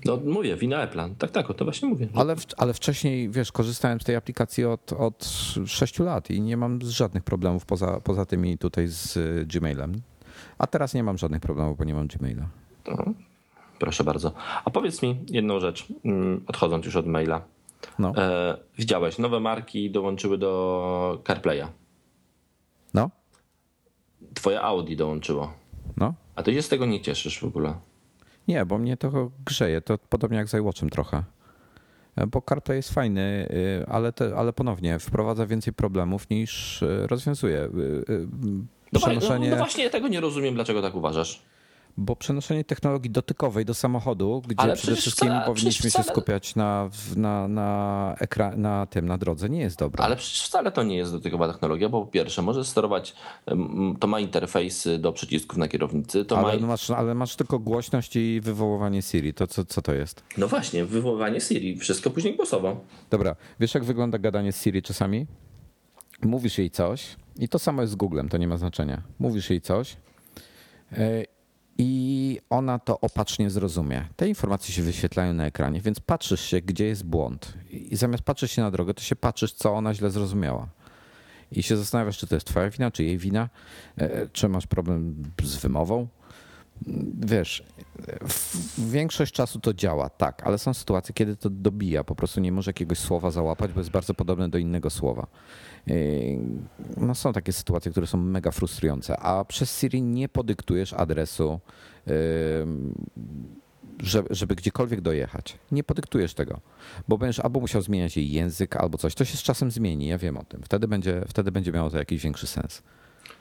[0.04, 1.14] No mówię, wina Apple'a.
[1.18, 2.08] Tak, tak, o to właśnie mówię.
[2.14, 5.24] Ale, ale wcześniej, wiesz, korzystałem z tej aplikacji od, od
[5.66, 9.92] 6 lat i nie mam żadnych problemów poza, poza tymi tutaj z Gmailem.
[10.58, 12.48] A teraz nie mam żadnych problemów, bo nie mam Gmaila.
[12.88, 13.04] No,
[13.78, 14.32] proszę bardzo.
[14.64, 17.42] A powiedz mi jedną rzecz, mm, odchodząc już od maila.
[17.98, 18.12] No.
[18.16, 21.66] E, widziałeś, nowe marki dołączyły do CarPlaya.
[22.94, 23.10] No.
[24.34, 25.52] Twoje Audi dołączyło.
[25.96, 26.14] No.
[26.36, 27.74] A ty się z tego nie cieszysz w ogóle.
[28.48, 29.80] Nie, bo mnie to grzeje.
[29.80, 31.24] To podobnie jak z iWatchem trochę.
[32.16, 37.06] E, bo CarPlay jest fajny, y, ale, te, ale ponownie wprowadza więcej problemów niż y,
[37.06, 37.64] rozwiązuje.
[37.64, 38.28] Y,
[38.92, 39.50] no, przenoszenie...
[39.50, 41.42] no, no właśnie, ja tego nie rozumiem, dlaczego tak uważasz.
[41.96, 46.04] Bo przenoszenie technologii dotykowej do samochodu, gdzie Ale przede wszystkim wcale, powinniśmy wcale...
[46.04, 50.04] się skupiać na, na, na, ekran, na tym, na drodze, nie jest dobre.
[50.04, 53.14] Ale przecież wcale to nie jest dotykowa technologia, bo po pierwsze, możesz sterować,
[54.00, 56.24] to ma interfejsy do przycisków na kierownicy.
[56.24, 56.66] To ale, ma...
[56.66, 59.34] masz, ale masz tylko głośność i wywoływanie Siri.
[59.34, 60.24] To co, co to jest?
[60.38, 61.76] No właśnie, wywoływanie Siri.
[61.76, 62.80] Wszystko później głosowo.
[63.10, 65.26] Dobra, wiesz jak wygląda gadanie z Siri czasami?
[66.22, 69.02] Mówisz jej coś i to samo jest z Googlem, to nie ma znaczenia.
[69.18, 69.96] Mówisz jej coś
[70.92, 71.24] e,
[71.78, 74.04] i ona to opacznie zrozumie.
[74.16, 77.54] Te informacje się wyświetlają na ekranie, więc patrzysz się, gdzie jest błąd.
[77.70, 80.68] I zamiast patrzeć się na drogę, to się patrzysz, co ona źle zrozumiała.
[81.52, 83.48] I się zastanawiasz, czy to jest twoja wina, czy jej wina,
[83.96, 86.08] e, czy masz problem z wymową.
[87.20, 87.64] Wiesz,
[88.78, 92.68] większość czasu to działa, tak, ale są sytuacje, kiedy to dobija, po prostu nie może
[92.68, 95.26] jakiegoś słowa załapać, bo jest bardzo podobne do innego słowa.
[96.96, 101.60] No są takie sytuacje, które są mega frustrujące, a przez Siri nie podyktujesz adresu,
[104.30, 105.58] żeby gdziekolwiek dojechać.
[105.72, 106.60] Nie podyktujesz tego,
[107.08, 109.14] bo będziesz albo musiał zmieniać jej język, albo coś.
[109.14, 110.62] To się z czasem zmieni, ja wiem o tym.
[110.62, 112.82] Wtedy będzie, wtedy będzie miało to jakiś większy sens.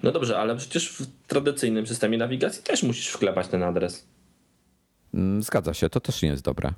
[0.04, 4.06] No dobrze, ale przecież w tradycyjnym systemie nawigacji też musisz wklepać ten adres.
[5.14, 6.74] Mm, zgadza się, to też nie jest dobre.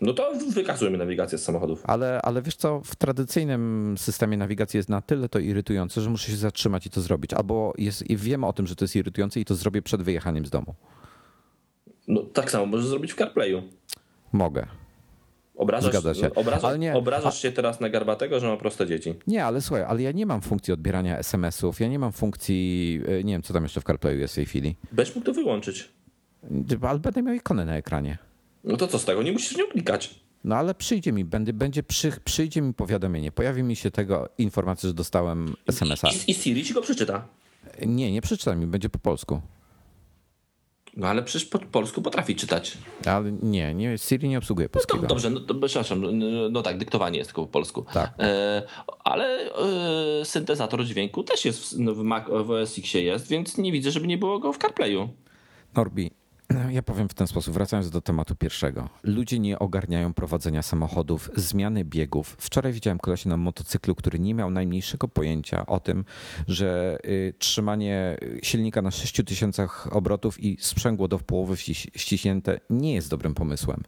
[0.00, 1.82] No to wykazujemy nawigację z samochodów.
[1.84, 6.30] Ale, ale wiesz co, w tradycyjnym systemie nawigacji jest na tyle to irytujące, że muszę
[6.30, 7.34] się zatrzymać i to zrobić.
[7.34, 10.46] Albo jest, i wiem o tym, że to jest irytujące i to zrobię przed wyjechaniem
[10.46, 10.74] z domu.
[12.08, 13.62] No tak samo możesz zrobić w CarPlayu.
[14.32, 14.66] Mogę.
[15.58, 16.34] Obrażasz, Zgadza się.
[16.34, 19.14] Obrażasz, nie, obrażasz się teraz na Garbatego, że ma proste dzieci.
[19.26, 23.24] Nie, ale słuchaj, ale ja nie mam funkcji odbierania SMS-ów, ja nie mam funkcji, e,
[23.24, 24.76] nie wiem, co tam jeszcze w CarPlayu jest w tej chwili.
[24.92, 25.88] Będziesz mógł to wyłączyć.
[26.82, 28.18] Ale będę miał ikonę na ekranie.
[28.64, 29.22] No to co z tego?
[29.22, 30.20] Nie musisz nią klikać.
[30.44, 34.88] No ale przyjdzie mi, będzie, będzie przy, przyjdzie mi powiadomienie, pojawi mi się tego informacja,
[34.88, 36.08] że dostałem SMS-a.
[36.08, 37.26] I, I Siri ci go przeczyta.
[37.86, 39.40] Nie, nie przeczyta mi, będzie po polsku.
[40.98, 42.78] No ale przecież po polsku potrafi czytać.
[43.06, 45.02] Ale nie, nie Siri nie obsługuje polskiego.
[45.02, 47.86] No to, dobrze, no to, przepraszam, no, no tak, dyktowanie jest tylko po polsku.
[47.92, 48.14] Tak.
[48.18, 48.62] E,
[49.04, 49.52] ale
[50.20, 53.72] e, syntezator dźwięku też jest w, no, w, Mac, w OS X jest, więc nie
[53.72, 55.08] widzę, żeby nie było go w CarPlayu.
[55.74, 56.10] Norbi,
[56.70, 58.88] ja powiem w ten sposób, wracając do tematu pierwszego.
[59.02, 62.36] Ludzie nie ogarniają prowadzenia samochodów, zmiany biegów.
[62.40, 66.04] Wczoraj widziałem kolesia na motocyklu, który nie miał najmniejszego pojęcia o tym,
[66.48, 71.56] że y, trzymanie silnika na 6000 obrotów i sprzęgło do połowy
[71.96, 73.82] ściśnięte nie jest dobrym pomysłem.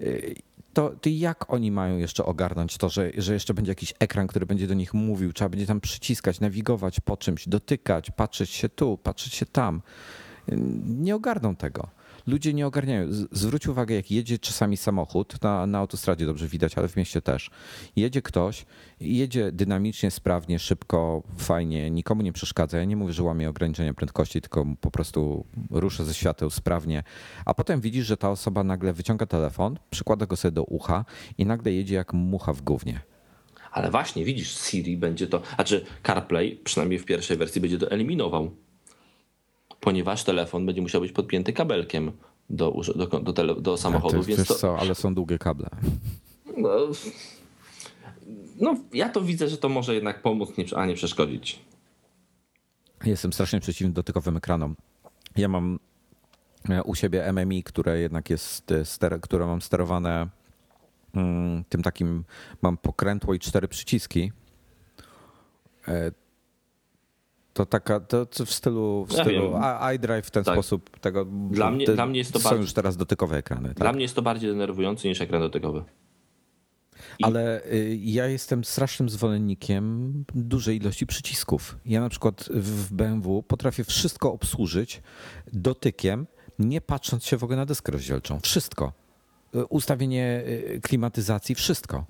[0.00, 0.34] Y,
[0.72, 4.46] to, to jak oni mają jeszcze ogarnąć to, że, że jeszcze będzie jakiś ekran, który
[4.46, 8.98] będzie do nich mówił, trzeba będzie tam przyciskać, nawigować po czymś, dotykać, patrzeć się tu,
[8.98, 9.82] patrzeć się tam
[10.86, 11.88] nie ogarną tego.
[12.26, 13.06] Ludzie nie ogarniają.
[13.32, 17.50] Zwróć uwagę, jak jedzie czasami samochód, na, na autostradzie dobrze widać, ale w mieście też.
[17.96, 18.66] Jedzie ktoś,
[19.00, 22.78] jedzie dynamicznie, sprawnie, szybko, fajnie, nikomu nie przeszkadza.
[22.78, 27.02] Ja nie mówię, że łamie ograniczenia prędkości, tylko po prostu rusza ze świateł sprawnie.
[27.44, 31.04] A potem widzisz, że ta osoba nagle wyciąga telefon, przykłada go sobie do ucha
[31.38, 33.00] i nagle jedzie jak mucha w gównie.
[33.72, 38.50] Ale właśnie, widzisz, Siri będzie to, znaczy CarPlay, przynajmniej w pierwszej wersji, będzie to eliminował
[39.82, 42.12] ponieważ telefon będzie musiał być podpięty kabelkiem
[42.50, 44.16] do, do, do, tele, do samochodu.
[44.16, 44.54] Ja, więc to...
[44.54, 45.68] co, ale są długie kable.
[46.56, 46.70] No,
[48.60, 51.58] no, ja to widzę, że to może jednak pomóc, a nie przeszkodzić.
[53.04, 54.76] Jestem strasznie przeciwny dotykowym ekranom.
[55.36, 55.78] Ja mam
[56.68, 58.72] e, u siebie MMI, które jednak jest,
[59.02, 60.28] e, które mam sterowane
[61.14, 62.24] mm, tym takim,
[62.62, 64.32] mam pokrętło i cztery przyciski.
[67.52, 70.54] To taka, to w stylu, w stylu ja iDrive w ten tak.
[70.54, 71.24] sposób tego.
[71.24, 73.68] Dla mnie, te, dla mnie jest to są bardziej, już teraz dotykowe ekrany.
[73.68, 73.78] Tak?
[73.78, 75.84] Dla mnie jest to bardziej denerwujące niż ekran dotykowy.
[77.18, 77.24] I...
[77.24, 81.78] Ale y, ja jestem strasznym zwolennikiem dużej ilości przycisków.
[81.86, 85.02] Ja na przykład w BMW potrafię wszystko obsłużyć
[85.52, 86.26] dotykiem,
[86.58, 88.40] nie patrząc się w ogóle na deskę rozdzielczą.
[88.40, 88.92] Wszystko.
[89.54, 92.06] Y, ustawienie y, klimatyzacji, wszystko.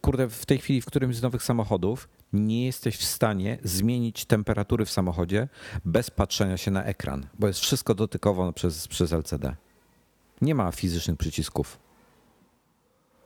[0.00, 4.84] Kurde, w tej chwili w którymś z nowych samochodów nie jesteś w stanie zmienić temperatury
[4.84, 5.48] w samochodzie
[5.84, 9.56] bez patrzenia się na ekran, bo jest wszystko dotykowo przez, przez LCD.
[10.40, 11.78] Nie ma fizycznych przycisków.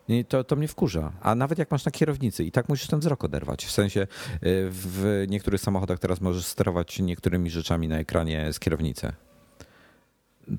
[0.08, 1.12] I to, to mnie wkurza.
[1.20, 3.64] A nawet jak masz na kierownicy i tak musisz ten wzrok oderwać.
[3.64, 4.06] W sensie y,
[4.70, 9.12] w niektórych samochodach teraz możesz sterować niektórymi rzeczami na ekranie z kierownicy.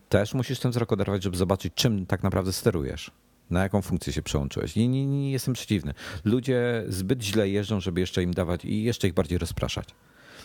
[0.10, 3.12] Też musisz ten wzrok oderwać, żeby zobaczyć, czym tak naprawdę sterujesz.
[3.50, 4.76] Na jaką funkcję się przełączyłeś?
[4.76, 5.93] Nie, nie, nie jestem przeciwny.
[6.26, 9.89] Ludzie zbyt źle jeżdżą, żeby jeszcze im dawać i jeszcze ich bardziej rozpraszać.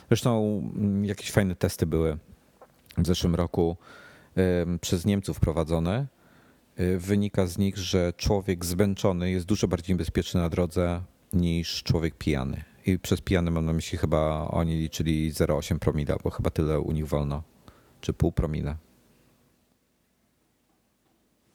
[0.09, 2.19] Zresztą mm, jakieś fajne testy były
[2.99, 3.77] w zeszłym roku
[4.81, 6.07] przez Niemców prowadzone,
[6.99, 11.03] wynika z nich, że człowiek zmęczony jest dużo bardziej bezpieczny na drodze
[11.33, 12.65] niż człowiek pijany.
[12.87, 16.93] I przez pijany mam na myśli chyba oni liczyli 0,8 promila, bo chyba tyle u
[16.93, 17.43] nich wolno,
[18.01, 18.77] czy pół promila.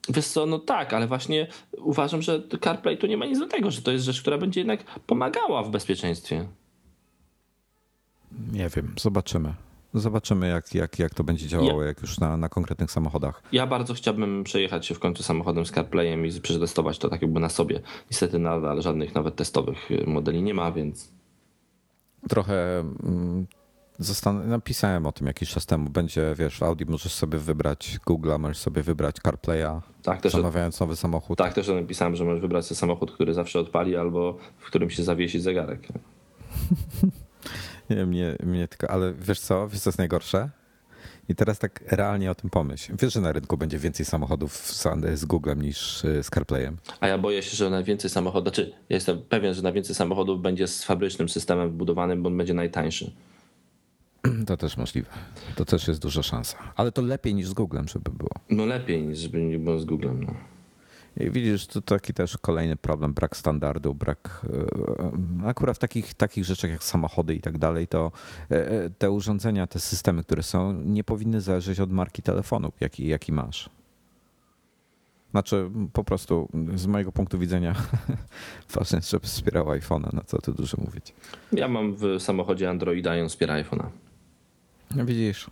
[0.10, 1.47] Wiesz co, no tak, ale właśnie
[1.78, 4.60] uważam, że CarPlay tu nie ma nic do tego, że to jest rzecz, która będzie
[4.60, 6.47] jednak pomagała w bezpieczeństwie.
[8.51, 9.53] Nie wiem, zobaczymy.
[9.93, 13.43] Zobaczymy, jak, jak, jak to będzie działało, ja, jak już na, na konkretnych samochodach.
[13.51, 17.39] Ja bardzo chciałbym przejechać się w końcu samochodem z CarPlayem i przetestować to tak jakby
[17.39, 17.82] na sobie.
[18.12, 21.12] Niestety nadal żadnych nawet testowych modeli nie ma, więc.
[22.30, 23.47] Trochę mm,
[24.00, 25.89] Zastan- napisałem o tym jakiś czas temu.
[25.89, 30.80] Będzie, wiesz, w Audi możesz sobie wybrać Google, możesz sobie wybrać CarPlaya, tak, też zamawiając
[30.80, 31.38] nowy samochód.
[31.38, 35.39] Tak, też napisałem, że możesz wybrać samochód, który zawsze odpali albo w którym się zawiesi
[35.39, 35.88] zegarek.
[37.89, 40.50] nie, mnie, mnie tylko, ale wiesz co, wiesz co jest najgorsze?
[41.30, 42.93] I teraz tak realnie o tym pomyśl.
[43.02, 44.54] Wiesz, że na rynku będzie więcej samochodów
[45.14, 46.78] z, Googlem niż y, z CarPlayem.
[47.00, 49.95] A ja boję się, że na więcej samochodów, znaczy ja jestem pewien, że na więcej
[49.95, 53.12] samochodów będzie z fabrycznym systemem wbudowanym, bo on będzie najtańszy.
[54.47, 55.09] To też możliwe.
[55.55, 56.57] To też jest duża szansa.
[56.76, 58.32] Ale to lepiej niż z Googlem, żeby było.
[58.49, 60.24] No lepiej niż żeby nie było z Googlem.
[60.24, 60.34] No.
[61.17, 64.45] I widzisz, to taki też kolejny problem, brak standardu, brak.
[65.43, 68.11] E, akurat w takich, takich rzeczach jak samochody i tak dalej, to
[68.51, 73.07] e, e, te urządzenia, te systemy, które są, nie powinny zależeć od marki telefonu, jaki,
[73.07, 73.70] jaki masz.
[75.32, 77.76] Znaczy, po prostu z mojego punktu widzenia
[78.76, 81.13] ważne jest, żeby wspierał iPhone'a, na co tu dużo mówić.
[81.51, 83.86] Ja mam w samochodzie Androida i on wspiera iPhone'a.
[84.95, 85.47] No widzisz.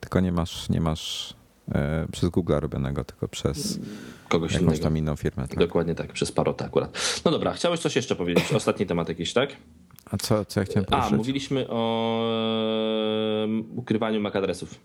[0.00, 1.34] Tylko nie masz, nie masz
[1.74, 3.78] e, przez Google robionego, tylko przez
[4.28, 4.82] kogoś jakąś innego.
[4.82, 5.48] tam inną firmę.
[5.48, 5.58] Tak?
[5.58, 7.20] Dokładnie tak, przez Parota akurat.
[7.24, 8.52] No dobra, chciałeś coś jeszcze powiedzieć?
[8.52, 9.56] Ostatni temat jakiś, tak?
[10.10, 11.12] A co, co ja chciałem powiedzieć?
[11.12, 12.26] A, mówiliśmy o
[13.74, 14.80] ukrywaniu MAC adresów.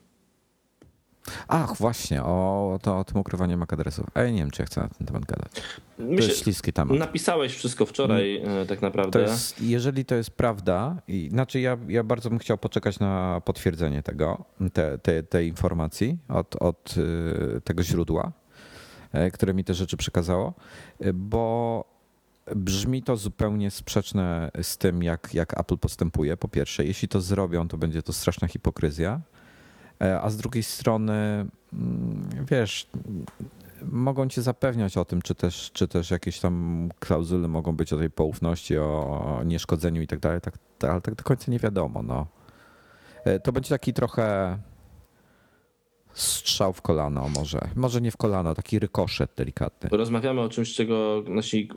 [1.48, 4.08] Ach, właśnie, o, to, o tym ukrywaniu MAC adresów.
[4.14, 5.52] A ja nie wiem, czy ja chcę na ten temat gadać.
[6.00, 6.98] Myślę, to jest śliski temat.
[6.98, 8.68] Napisałeś wszystko wczoraj mm.
[8.68, 9.12] tak naprawdę.
[9.12, 13.42] To jest, jeżeli to jest prawda, i, znaczy ja, ja bardzo bym chciał poczekać na
[13.46, 18.32] potwierdzenie tego, te, te, tej informacji od, od y, tego źródła,
[19.12, 20.54] e, które mi te rzeczy przekazało,
[21.00, 21.84] e, bo
[22.56, 26.38] Brzmi to zupełnie sprzeczne z tym, jak, jak Apple postępuje.
[26.38, 29.22] Po pierwsze, jeśli to zrobią, to będzie to straszna hipokryzja.
[30.02, 32.88] E, a z drugiej strony, mm, wiesz,
[33.82, 37.98] mogą cię zapewniać o tym, czy też, czy też jakieś tam klauzule mogą być o
[37.98, 42.04] tej poufności, o nieszkodzeniu i tak dalej, tak, ale tak do końca nie wiadomo.
[42.04, 42.28] No.
[43.24, 44.58] E, to będzie taki trochę
[46.18, 47.60] strzał w kolano może.
[47.76, 49.90] Może nie w kolano, taki rykoszet delikatny.
[49.92, 51.70] Rozmawiamy o czymś, czego nasi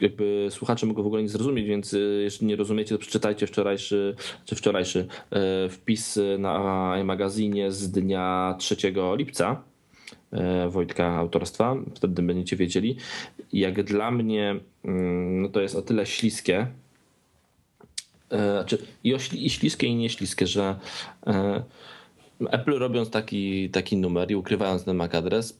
[0.00, 4.16] jakby słuchacze mogą w ogóle nie zrozumieć, więc y, jeśli nie rozumiecie, to przeczytajcie wczorajszy,
[4.44, 8.76] czy wczorajszy e, wpis na magazynie z dnia 3
[9.16, 9.62] lipca
[10.32, 12.96] e, Wojtka autorstwa, wtedy będziecie wiedzieli.
[13.52, 14.60] Jak dla mnie
[15.30, 16.66] no to jest o tyle śliskie,
[18.28, 20.76] znaczy i, śliskie i nieśliskie, że
[22.40, 25.58] Apple robiąc taki, taki numer i ukrywając ten MAC adres,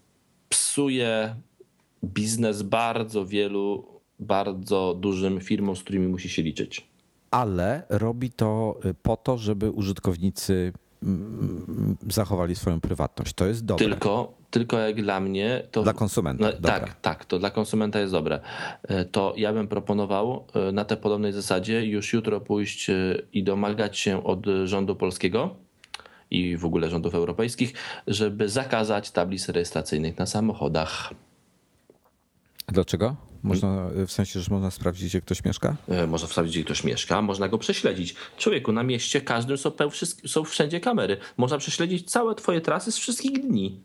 [0.49, 1.35] psuje
[2.05, 3.87] biznes bardzo wielu,
[4.19, 6.87] bardzo dużym firmom, z którymi musi się liczyć.
[7.31, 10.73] Ale robi to y, po to, żeby użytkownicy
[11.03, 13.33] mm, zachowali swoją prywatność.
[13.33, 13.87] To jest dobre.
[13.87, 15.83] Tylko, tylko jak dla mnie to.
[15.83, 16.45] Dla konsumenta.
[16.45, 18.41] No, tak, tak, to dla konsumenta jest dobre.
[18.83, 22.95] E, to ja bym proponował e, na tej podobnej zasadzie już jutro pójść e,
[23.33, 25.64] i domagać się od rządu polskiego
[26.31, 27.73] i w ogóle rządów europejskich,
[28.07, 31.11] żeby zakazać tablic rejestracyjnych na samochodach.
[32.67, 33.17] Dlaczego?
[33.43, 35.77] Można, w sensie, że można sprawdzić, gdzie ktoś mieszka?
[35.89, 38.15] E, można sprawdzić, gdzie ktoś mieszka, można go prześledzić.
[38.37, 39.73] Człowieku, na mieście każdym są,
[40.27, 41.17] są wszędzie kamery.
[41.37, 43.81] Można prześledzić całe twoje trasy z wszystkich dni.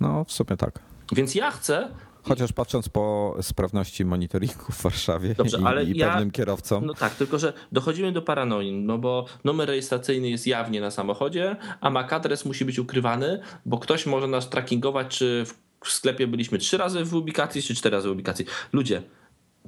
[0.00, 0.78] No, w sumie tak.
[1.12, 1.88] Więc ja chcę,
[2.22, 6.86] Chociaż patrząc po sprawności monitoringu w Warszawie Dobrze, i, i ja, pewnym kierowcom.
[6.86, 11.56] No tak, tylko że dochodzimy do paranoi, no bo numer rejestracyjny jest jawnie na samochodzie,
[11.80, 15.44] a MAC adres musi być ukrywany, bo ktoś może nas trackingować, czy
[15.84, 18.44] w sklepie byliśmy trzy razy w ubikacji, czy cztery razy w ubikacji.
[18.72, 19.02] Ludzie,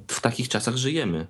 [0.07, 1.27] w takich czasach żyjemy.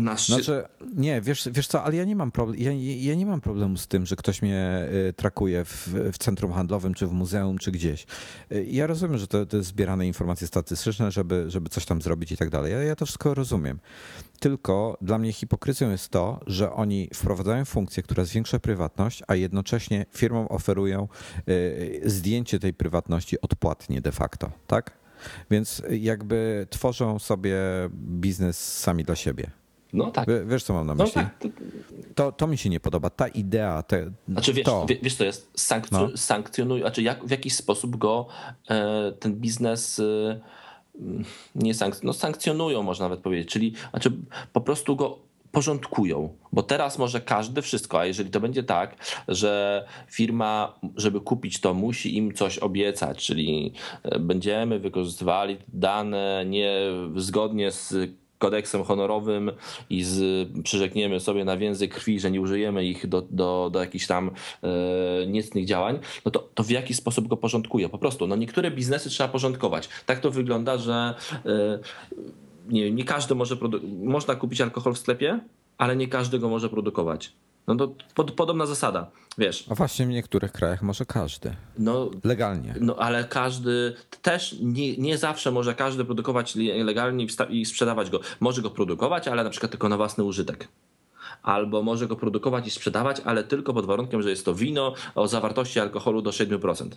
[0.00, 0.28] Nasz...
[0.28, 0.64] Znaczy,
[0.96, 2.72] nie, wiesz, wiesz co, ale ja nie mam problem, ja,
[3.10, 6.94] ja nie mam problemu z tym, że ktoś mnie y, trakuje w, w, centrum handlowym,
[6.94, 8.06] czy w muzeum, czy gdzieś.
[8.52, 12.32] Y, ja rozumiem, że to, to jest zbierane informacje statystyczne, żeby, żeby coś tam zrobić
[12.32, 12.72] i tak dalej.
[12.72, 13.80] Ja, ja to wszystko rozumiem.
[14.40, 20.06] Tylko dla mnie hipokryzją jest to, że oni wprowadzają funkcję, która zwiększa prywatność, a jednocześnie
[20.12, 21.08] firmom oferują
[21.48, 25.00] y, zdjęcie tej prywatności odpłatnie de facto, tak?
[25.50, 27.58] Więc jakby tworzą sobie
[27.94, 29.50] biznes sami dla siebie.
[29.92, 30.28] No tak.
[30.46, 31.22] wiesz, co mam na no myśli?
[31.22, 31.52] No tak.
[32.14, 33.10] to, to mi się nie podoba.
[33.10, 33.82] Ta idea.
[33.82, 34.86] Te, znaczy wiesz, to.
[35.02, 36.16] wiesz to jest, sankcju, no.
[36.16, 38.26] sankcjonuj, znaczy jak, w jakiś sposób go
[38.70, 40.40] e, ten biznes e,
[41.54, 44.12] nie sankc no sankcjonują, można nawet powiedzieć, czyli znaczy
[44.52, 45.18] po prostu go
[45.52, 48.96] porządkują, bo teraz może każdy wszystko, a jeżeli to będzie tak,
[49.28, 53.72] że firma, żeby kupić to, musi im coś obiecać, czyli
[54.02, 56.80] e, będziemy wykorzystywali dane nie
[57.16, 58.10] zgodnie z
[58.40, 59.50] kodeksem honorowym
[59.90, 64.06] i z, przyrzekniemy sobie na więzy krwi, że nie użyjemy ich do, do, do jakichś
[64.06, 64.30] tam
[64.62, 67.88] e, niecnych działań, no to, to w jaki sposób go porządkuje?
[67.88, 69.88] Po prostu, no niektóre biznesy trzeba porządkować.
[70.06, 71.14] Tak to wygląda, że
[71.46, 71.78] e,
[72.68, 73.56] nie, nie każdy może,
[74.02, 75.40] można kupić alkohol w sklepie,
[75.78, 77.32] ale nie każdy go może produkować.
[77.66, 79.66] No to pod, podobna zasada, wiesz.
[79.70, 81.56] A właśnie w niektórych krajach może każdy.
[81.78, 82.74] No, legalnie.
[82.80, 88.20] No ale każdy też nie, nie zawsze może każdy produkować legalnie i sprzedawać go.
[88.40, 90.68] Może go produkować, ale na przykład tylko na własny użytek
[91.42, 95.28] albo może go produkować i sprzedawać, ale tylko pod warunkiem, że jest to wino o
[95.28, 96.88] zawartości alkoholu do 7%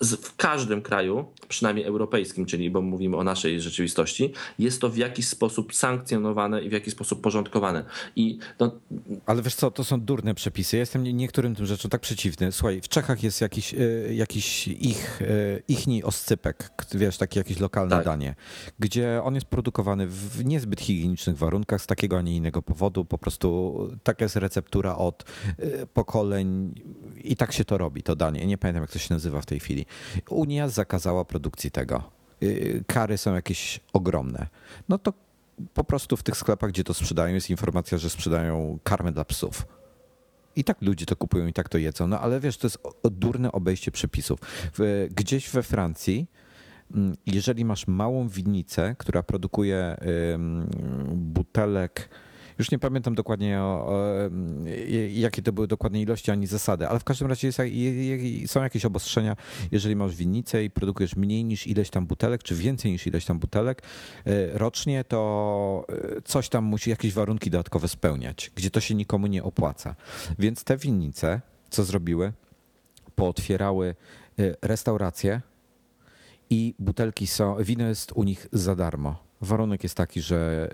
[0.00, 5.28] w każdym kraju, przynajmniej europejskim, czyli bo mówimy o naszej rzeczywistości, jest to w jakiś
[5.28, 7.84] sposób sankcjonowane i w jakiś sposób porządkowane.
[8.16, 8.72] I no...
[9.26, 10.76] Ale wiesz co, to są durne przepisy.
[10.76, 12.52] Ja jestem niektórym tym rzeczom tak przeciwny.
[12.52, 13.78] Słuchaj, w Czechach jest jakiś, e,
[14.14, 15.26] jakiś ich, e,
[15.68, 18.04] ichni oscypek, wiesz, takie jakieś lokalne tak.
[18.04, 18.34] danie,
[18.78, 23.04] gdzie on jest produkowany w niezbyt higienicznych warunkach z takiego, a nie innego powodu.
[23.04, 25.24] Po prostu taka jest receptura od
[25.58, 26.74] e, pokoleń
[27.24, 28.46] i tak się to robi, to danie.
[28.46, 29.86] Nie pamiętam, jak to się nazywa w tej chwili.
[30.28, 32.02] Unia zakazała produkcji tego.
[32.42, 34.46] Y, kary są jakieś ogromne.
[34.88, 35.12] No to
[35.74, 39.66] po prostu w tych sklepach, gdzie to sprzedają, jest informacja, że sprzedają karmę dla psów.
[40.56, 42.06] I tak ludzie to kupują i tak to jedzą.
[42.06, 44.38] No ale wiesz, to jest durne obejście przepisów.
[45.10, 46.26] Gdzieś we Francji,
[46.94, 49.96] mm, jeżeli masz małą winnicę, która produkuje
[51.12, 52.08] butelek
[52.60, 53.94] już nie pamiętam dokładnie, o, o,
[55.10, 57.58] jakie to były dokładnie ilości ani zasady, ale w każdym razie jest,
[58.52, 59.36] są jakieś obostrzenia,
[59.72, 63.38] jeżeli masz winnicę i produkujesz mniej niż ileś tam butelek, czy więcej niż ileś tam
[63.38, 63.82] butelek
[64.26, 65.86] e, rocznie, to
[66.16, 69.94] e, coś tam musi jakieś warunki dodatkowe spełniać, gdzie to się nikomu nie opłaca.
[70.38, 71.40] Więc te winnice,
[71.70, 72.32] co zrobiły?
[73.14, 73.94] Pootwierały
[74.38, 75.40] e, restauracje
[76.50, 79.29] i butelki są, wino jest u nich za darmo.
[79.40, 80.68] Warunek jest taki, że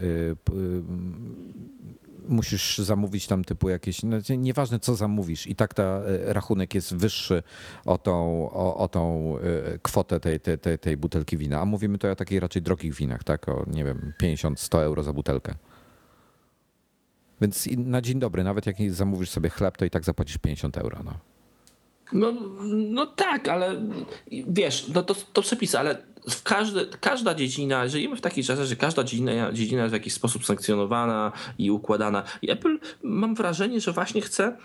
[2.28, 6.96] musisz zamówić tam typu jakieś, no, nieważne co zamówisz, i tak ta e, rachunek jest
[6.96, 7.42] wyższy
[7.84, 9.34] o tą, o, o tą
[9.82, 11.60] kwotę tej, tej, tej, butelki wina.
[11.60, 13.48] A mówimy to o takich raczej drogich winach, tak?
[13.48, 15.54] O nie wiem, 50-100 euro za butelkę.
[17.40, 20.98] Więc na dzień dobry, nawet jak zamówisz sobie chleb, to i tak zapłacisz 50 euro.
[21.04, 21.12] No.
[22.12, 22.32] No,
[22.66, 23.82] no tak, ale
[24.48, 26.02] wiesz, no to, to przepisy, ale
[26.45, 30.47] każde, każda dziedzina, żyjemy w takich czasach, że każda dziedzina, dziedzina jest w jakiś sposób
[30.47, 32.22] sankcjonowana i układana.
[32.43, 34.57] I Apple mam wrażenie, że właśnie chce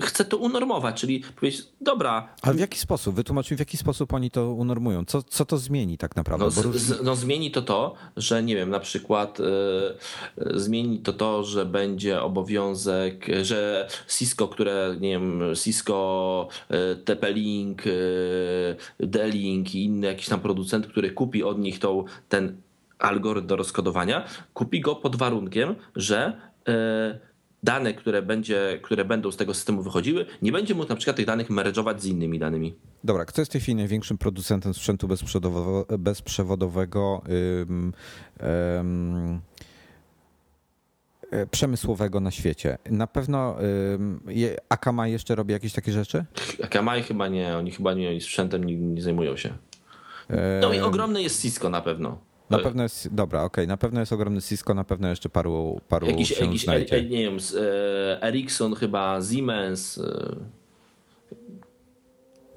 [0.00, 2.28] chce to unormować, czyli powiedzieć, dobra.
[2.42, 3.14] Ale w jaki sposób?
[3.14, 5.04] Wytłumacz mi, w jaki sposób oni to unormują?
[5.04, 6.44] Co, co to zmieni tak naprawdę?
[6.44, 9.44] No, z, no zmieni to to, że nie wiem, na przykład y,
[10.54, 18.76] zmieni to to, że będzie obowiązek, że Cisco, które, nie wiem, Cisco, y, TP-Link, y,
[19.00, 22.56] D-Link i inny jakiś tam producent, który kupi od nich tą, ten
[22.98, 24.24] algorytm do rozkodowania,
[24.54, 26.40] kupi go pod warunkiem, że
[27.64, 31.26] dane, które, będzie, które będą z tego systemu wychodziły, nie będzie mógł na przykład tych
[31.26, 32.74] danych meredżować z innymi danymi.
[33.04, 35.08] Dobra, kto jest w tej chwili największym producentem sprzętu
[35.98, 37.22] bezprzewodowego,
[37.68, 37.92] ym,
[38.80, 39.40] ym,
[41.30, 42.78] e, przemysłowego na świecie?
[42.90, 43.56] Na pewno
[43.94, 44.20] ym,
[44.68, 46.24] Akamai jeszcze robi jakieś takie rzeczy?
[46.64, 49.54] Akamai chyba nie, oni chyba nie, sprzętem nie, nie zajmują się.
[50.60, 52.18] No i ogromny jest Cisco na pewno.
[52.50, 53.66] Na pewno jest, dobra, okej, okay.
[53.66, 57.02] na pewno jest ogromny Cisco, na pewno jeszcze paru, paru jakiś, się jakiś, znajdzie.
[57.02, 57.38] nie wiem,
[58.16, 59.98] e, Ericsson chyba, Siemens.
[59.98, 60.36] E.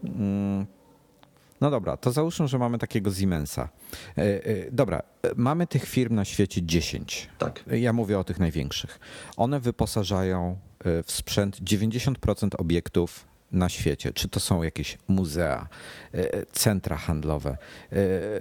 [0.03, 0.65] Mm.
[1.61, 3.69] No dobra, to załóżmy, że mamy takiego Siemensa.
[4.17, 5.03] E, dobra,
[5.35, 7.29] mamy tych firm na świecie 10.
[7.37, 7.63] Tak.
[7.67, 8.99] Ja mówię o tych największych.
[9.37, 10.57] One wyposażają
[11.03, 15.67] w sprzęt 90% obiektów na świecie, czy to są jakieś muzea,
[16.13, 17.57] e, centra handlowe,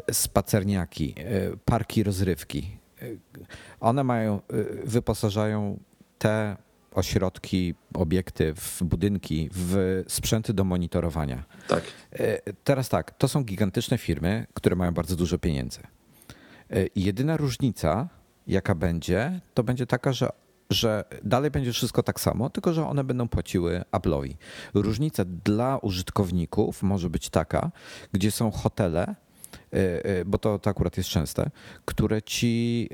[0.09, 2.77] e, spacerniaki, e, parki rozrywki.
[3.81, 4.41] One mają,
[4.85, 5.79] wyposażają
[6.19, 6.57] te
[6.93, 11.45] ośrodki, obiekty, w budynki, w sprzęty do monitorowania.
[11.69, 11.85] Tak.
[12.65, 15.81] Teraz tak, to są gigantyczne firmy, które mają bardzo dużo pieniędzy.
[16.97, 18.09] Jedyna różnica,
[18.47, 20.29] jaka będzie, to będzie taka, że
[20.71, 24.35] że dalej będzie wszystko tak samo, tylko że one będą płaciły Apple'owi.
[24.75, 27.71] Różnica dla użytkowników może być taka,
[28.13, 29.15] gdzie są hotele,
[29.73, 31.51] e, e, bo to, to akurat jest częste,
[31.85, 32.89] które ci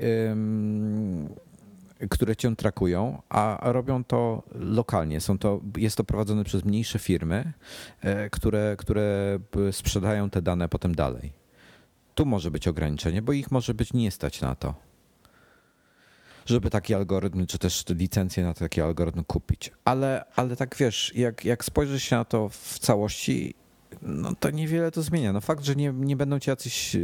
[2.09, 5.21] które cię trakują, a robią to lokalnie.
[5.21, 7.53] Są to, jest to prowadzone przez mniejsze firmy,
[8.31, 9.39] które, które
[9.71, 11.33] sprzedają te dane potem dalej.
[12.15, 14.73] Tu może być ograniczenie, bo ich może być nie stać na to
[16.45, 19.71] żeby taki algorytm, czy też licencję na taki algorytm kupić.
[19.85, 23.55] Ale, ale tak wiesz, jak, jak spojrzysz się na to w całości,
[24.01, 25.33] no to niewiele to zmienia.
[25.33, 26.99] No fakt, że nie, nie będą ci jacyś e,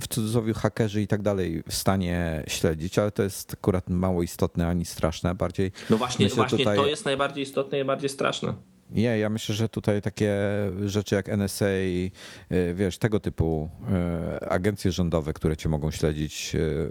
[0.00, 4.68] w cudzysłowie hakerzy i tak dalej w stanie śledzić, ale to jest akurat mało istotne
[4.68, 5.34] ani straszne.
[5.34, 6.76] Bardziej no właśnie, właśnie tutaj...
[6.76, 8.54] to jest najbardziej istotne i najbardziej straszne.
[8.90, 10.36] Nie, ja myślę, że tutaj takie
[10.84, 12.12] rzeczy jak NSA, y,
[12.74, 13.70] wiesz, tego typu
[14.42, 16.90] y, agencje rządowe, które cię mogą śledzić, y,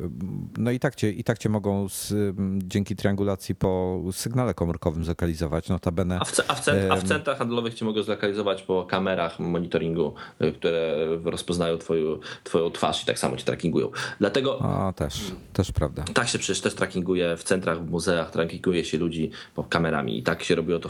[0.57, 2.13] no i tak cię, i tak cię mogą z,
[2.57, 6.19] dzięki triangulacji po sygnale komórkowym zlokalizować, notabene.
[6.21, 10.13] A w, a w, cent, a w centrach handlowych cię mogą zlokalizować po kamerach monitoringu,
[10.57, 13.89] które rozpoznają twoją, twoją twarz i tak samo cię trackingują.
[14.19, 14.61] Dlatego...
[14.61, 15.21] A, też,
[15.53, 16.03] też prawda.
[16.13, 20.23] Tak się przecież też trackinguje w centrach, w muzeach, trackinguje się ludzi po kamerami i
[20.23, 20.89] tak się robiło to,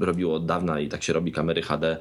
[0.00, 1.96] robiło robiło od dawna i tak się robi, kamery HD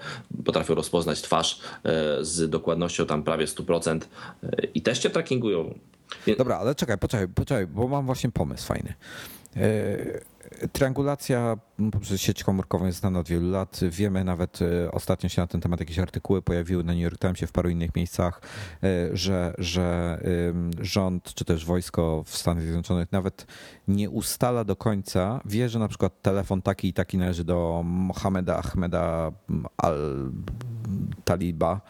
[0.45, 4.01] potrafią rozpoznać twarz e, z dokładnością tam prawie 100%
[4.43, 5.80] e, i też cię trackingują.
[6.38, 8.93] Dobra, ale czekaj, poczekaj, poczekaj, bo mam właśnie pomysł fajny.
[9.55, 10.39] E,
[10.72, 11.58] Triangulacja
[11.91, 13.80] poprzez sieć komórkową jest znana od wielu lat.
[13.89, 17.47] Wiemy nawet, e, ostatnio się na ten temat jakieś artykuły pojawiły na New York Timesie,
[17.47, 18.41] w paru innych miejscach,
[18.84, 19.89] e, że, że
[20.82, 23.47] rząd czy też wojsko w Stanach Zjednoczonych nawet
[23.88, 28.58] nie ustala do końca, wie, że na przykład telefon taki i taki należy do Mohameda
[28.58, 29.32] Ahmeda
[29.78, 31.82] al-Taliba,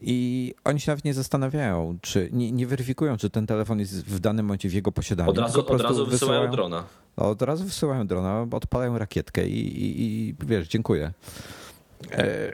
[0.00, 4.18] i oni się nawet nie zastanawiają, czy nie, nie, weryfikują, czy ten telefon jest w
[4.18, 5.30] danym momencie w jego posiadaniu.
[5.30, 6.84] Od razu, od razu wysyłają, wysyłają drona.
[7.16, 11.12] Od razu wysyłają drona, odpalają rakietkę i, i, i wiesz, dziękuję.
[12.12, 12.52] E,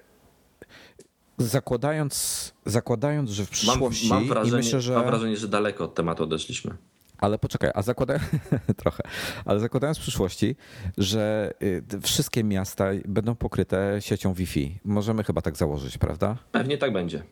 [1.38, 4.09] zakładając, zakładając, że w przyszłości.
[4.09, 4.94] Mam, mam, wrażenie, myślę, że...
[4.94, 6.76] mam wrażenie, że daleko od tematu odeszliśmy.
[7.18, 8.24] Ale poczekaj, a zakładając
[8.76, 9.02] trochę,
[9.44, 10.56] ale zakładając w przyszłości,
[10.98, 14.78] że y, wszystkie miasta będą pokryte siecią Wi-Fi.
[14.84, 16.36] Możemy chyba tak założyć, prawda?
[16.52, 17.22] Pewnie tak będzie.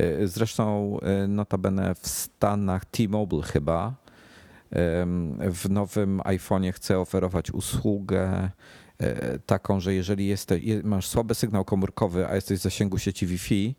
[0.00, 3.94] Y, zresztą y, notabene w Stanach T-Mobile chyba
[5.40, 8.50] w nowym iPhone'ie chce oferować usługę
[9.46, 13.74] taką, że jeżeli jesteś, masz słaby sygnał komórkowy, a jesteś w zasięgu sieci Wi-Fi,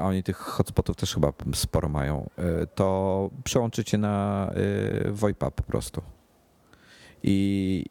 [0.00, 4.46] a oni tych hotspotów też chyba sporo mają, e, to przełączycie na
[5.06, 6.02] e, VoIPa po prostu.
[7.22, 7.84] I,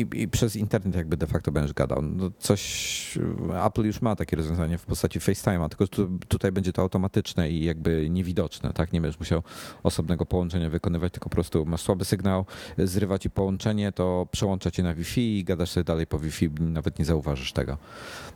[0.00, 2.02] i, i, przez internet jakby de facto będziesz gadał.
[2.02, 3.18] No coś,
[3.66, 7.64] Apple już ma takie rozwiązanie w postaci FaceTime'a, tylko tu, tutaj będzie to automatyczne i
[7.64, 8.92] jakby niewidoczne, tak?
[8.92, 9.42] Nie będziesz musiał
[9.82, 12.44] osobnego połączenia wykonywać, tylko po prostu masz słaby sygnał,
[12.78, 16.98] zrywa ci połączenie, to przełącza cię na Wi-Fi i gadasz sobie dalej po Wi-Fi, nawet
[16.98, 17.78] nie zauważysz tego.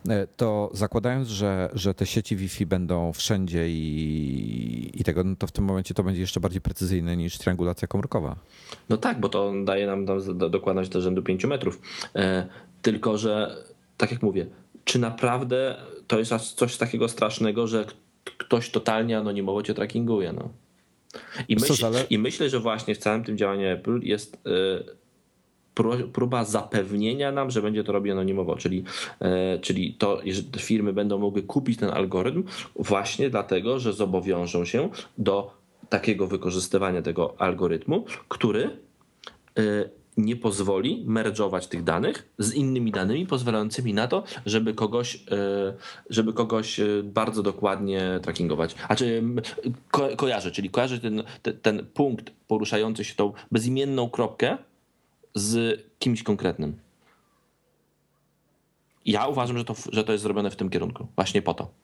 [0.09, 5.47] E, to zakładając, że, że te sieci Wi-Fi będą wszędzie i, i tego, no to
[5.47, 8.35] w tym momencie to będzie jeszcze bardziej precyzyjne niż triangulacja komórkowa.
[8.89, 10.05] No tak, bo to daje nam
[10.49, 11.52] dokładność do rzędu 5 metrów.
[12.15, 12.47] E,
[12.81, 13.63] tylko, że
[13.97, 14.45] tak jak mówię,
[14.83, 15.75] czy naprawdę
[16.07, 17.85] to jest coś takiego strasznego, że
[18.37, 20.33] ktoś totalnie anonimowo cię trackinguje?
[20.33, 20.49] No.
[21.47, 24.93] I, myśl, I myślę, że właśnie w całym tym działaniu Apple jest e,
[26.13, 28.83] próba zapewnienia nam, że będzie to robić anonimowo, czyli,
[29.19, 32.43] e, czyli to, że firmy będą mogły kupić ten algorytm
[32.75, 35.53] właśnie dlatego, że zobowiążą się do
[35.89, 38.69] takiego wykorzystywania tego algorytmu, który
[40.17, 45.73] nie pozwoli merdżować tych danych z innymi danymi pozwalającymi na to, żeby kogoś, e,
[46.09, 48.75] żeby kogoś e, bardzo dokładnie trackingować.
[48.87, 49.23] A czy
[49.91, 54.57] ko kojarzę, czyli kojarzę ten, ten, ten punkt poruszający się tą bezimienną kropkę
[55.35, 56.77] z kimś konkretnym.
[59.05, 61.07] Ja uważam, że to, że to jest zrobione w tym kierunku.
[61.15, 61.82] Właśnie po to.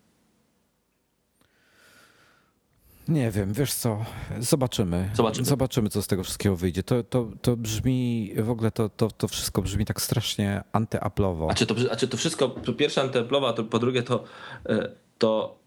[3.09, 4.05] Nie wiem, wiesz co,
[4.39, 5.09] zobaczymy.
[5.13, 6.83] Zobaczymy, zobaczymy co z tego wszystkiego wyjdzie.
[6.83, 11.47] To, to, to brzmi, w ogóle to, to, to wszystko brzmi tak strasznie antyaplowo.
[11.51, 14.23] A czy to, a czy to wszystko, po pierwsze antyaplowo, a to po drugie to,
[14.65, 15.59] e, to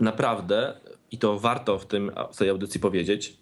[0.00, 0.80] naprawdę,
[1.10, 3.36] i to warto w, tym, w tej audycji powiedzieć,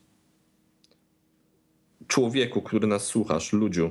[2.06, 3.90] człowieku, który nas słuchasz, ludziu,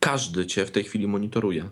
[0.00, 1.68] każdy cię w tej chwili monitoruje.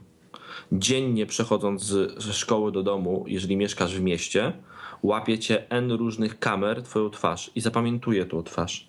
[0.72, 1.82] Dziennie przechodząc
[2.16, 4.52] ze szkoły do domu, jeżeli mieszkasz w mieście,
[5.02, 8.88] łapie cię N różnych kamer, twoją twarz i zapamiętuje tą twarz.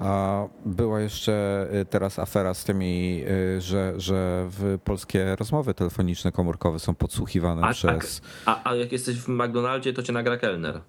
[0.00, 3.24] A była jeszcze y, teraz afera z tymi,
[3.56, 4.48] y, że, że
[4.84, 8.22] polskie rozmowy telefoniczne komórkowe są podsłuchiwane a, przez.
[8.46, 10.80] A, a jak jesteś w McDonaldzie, to cię nagra kelner.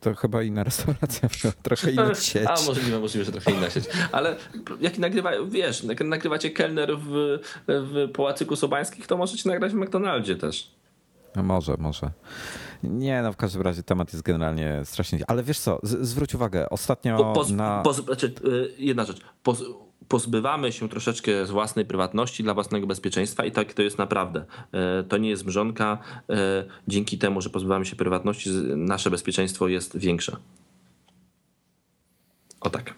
[0.00, 1.28] To chyba inna restauracja,
[1.62, 2.46] trochę inna sieć.
[2.46, 3.84] A możliwe, możliwe, że trochę inna sieć.
[4.12, 4.36] Ale
[4.80, 7.38] jak nagrywa, wiesz, jak nagrywacie kelner w,
[7.68, 10.70] w Pałacyku Sobańskich, to możecie nagrać w McDonaldzie też.
[11.36, 12.10] No może, może.
[12.82, 15.18] Nie, no w każdym razie temat jest generalnie strasznie.
[15.26, 17.82] Ale wiesz co, z, zwróć uwagę, ostatnio Po, poz, na.
[18.04, 19.20] znaczy, y, jedna rzecz.
[20.08, 24.44] Pozbywamy się troszeczkę z własnej prywatności dla własnego bezpieczeństwa i tak to jest naprawdę.
[25.00, 25.98] Y, To nie jest mrzonka.
[26.30, 26.34] Y,
[26.88, 30.36] Dzięki temu, że pozbywamy się prywatności, nasze bezpieczeństwo jest większe.
[32.60, 32.94] O tak.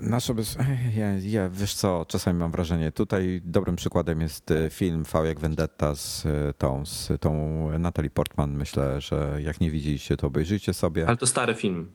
[0.00, 0.56] Nasze bez...
[0.98, 5.40] ja, ja, wiesz co, czasami mam wrażenie, tutaj dobrym przykładem jest e, film V jak
[5.40, 7.38] Vendetta z e, tą, z tą
[7.78, 8.56] Natalie Portman.
[8.56, 11.06] Myślę, że jak nie widzieliście, to obejrzyjcie sobie.
[11.08, 11.90] Ale to stary film.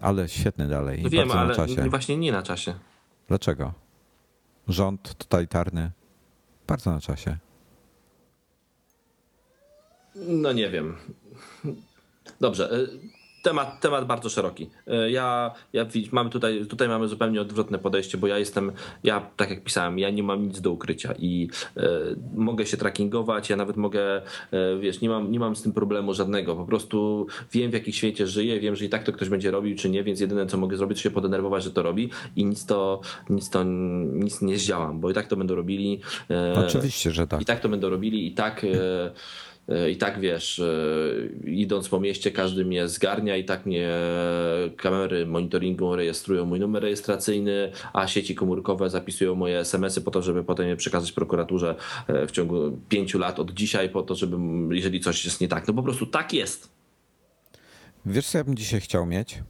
[0.00, 1.90] Ale świetny dalej No wiem, ale na czasie.
[1.90, 2.74] właśnie nie na czasie.
[3.32, 3.72] Dlaczego?
[4.68, 5.90] Rząd totalitarny.
[6.66, 7.38] Bardzo na czasie.
[10.14, 10.96] No nie wiem.
[12.40, 12.88] Dobrze.
[13.42, 14.70] Temat, temat bardzo szeroki.
[15.06, 18.72] Y, Ja, ja mamy tutaj, tutaj mamy zupełnie odwrotne podejście, bo ja jestem,
[19.04, 21.80] ja tak jak pisałem, ja nie mam nic do ukrycia i y,
[22.34, 24.22] mogę się trackingować, ja nawet mogę,
[24.52, 26.56] y, wiesz, nie mam, nie mam z tym problemu żadnego.
[26.56, 29.76] Po prostu wiem w jakim świecie żyję, wiem, że i tak to ktoś będzie robił,
[29.76, 32.66] czy nie, więc jedyne co mogę zrobić, to się podenerwować, że to robi i nic
[32.66, 33.64] to, nic to,
[34.12, 36.00] nic nie zdziałam, bo i tak to będą robili.
[36.30, 37.40] y, Oczywiście, że tak.
[37.42, 38.66] i tak to będą robili, i tak.
[39.68, 43.90] E, I tak wiesz, e, idąc po mieście, każdy mnie zgarnia, i tak mnie
[44.76, 50.44] kamery monitoringu rejestrują mój numer rejestracyjny, a sieci komórkowe zapisują moje SMS-y po to, żeby
[50.44, 51.74] potem je przekazać prokuraturze
[52.06, 54.36] e, w ciągu pięciu lat od dzisiaj, po to, żeby,
[54.70, 55.68] jeżeli coś jest nie tak.
[55.68, 56.70] No po prostu tak jest.
[58.06, 59.42] Wiesz, co ja bym dzisiaj chciał mieć?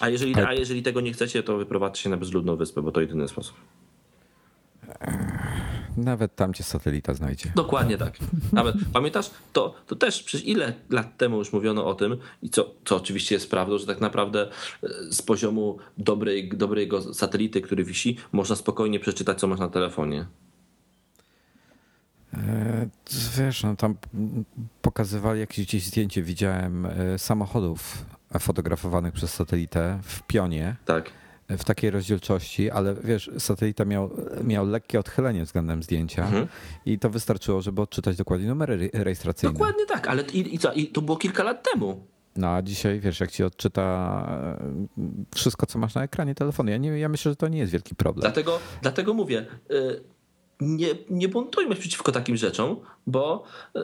[0.00, 3.00] A jeżeli, a jeżeli tego nie chcecie, to wyprowadźcie się na bezludną wyspę, bo to
[3.00, 3.56] jedyny sposób.
[6.04, 7.52] Nawet tam cię satelita znajdzie.
[7.54, 8.18] Dokładnie tak.
[8.52, 12.70] Nawet pamiętasz, to, to też przecież ile lat temu już mówiono o tym, i co,
[12.84, 14.48] co oczywiście jest prawdą, że tak naprawdę
[14.82, 20.26] e, z poziomu dobrej, dobrego satelity, który wisi, można spokojnie przeczytać, co masz na telefonie.
[22.34, 22.88] E,
[23.38, 23.94] Wiesz, no tam
[24.82, 28.04] pokazywali jakieś gdzieś zdjęcie, widziałem e, samochodów
[28.38, 31.10] fotografowanych przez satelitę w pionie Tak.
[31.48, 34.10] W takiej rozdzielczości, ale wiesz, satelita miał,
[34.44, 36.46] miał lekkie odchylenie względem zdjęcia Mhm.
[36.86, 39.52] i to wystarczyło, żeby odczytać dokładnie numery re- rejestracyjne.
[39.52, 40.72] Dokładnie tak, ale i, i co?
[40.72, 42.06] I to było kilka lat temu.
[42.36, 43.82] No a dzisiaj, wiesz, jak ci odczyta
[44.58, 44.96] e,
[45.34, 47.94] wszystko, co masz na ekranie telefonu, ja, nie, ja myślę, że to nie jest wielki
[47.94, 48.20] problem.
[48.20, 50.00] Dlatego, dlatego mówię, y,
[50.60, 52.76] nie, nie buntujmy przeciwko takim rzeczom,
[53.06, 53.44] bo,
[53.76, 53.80] y,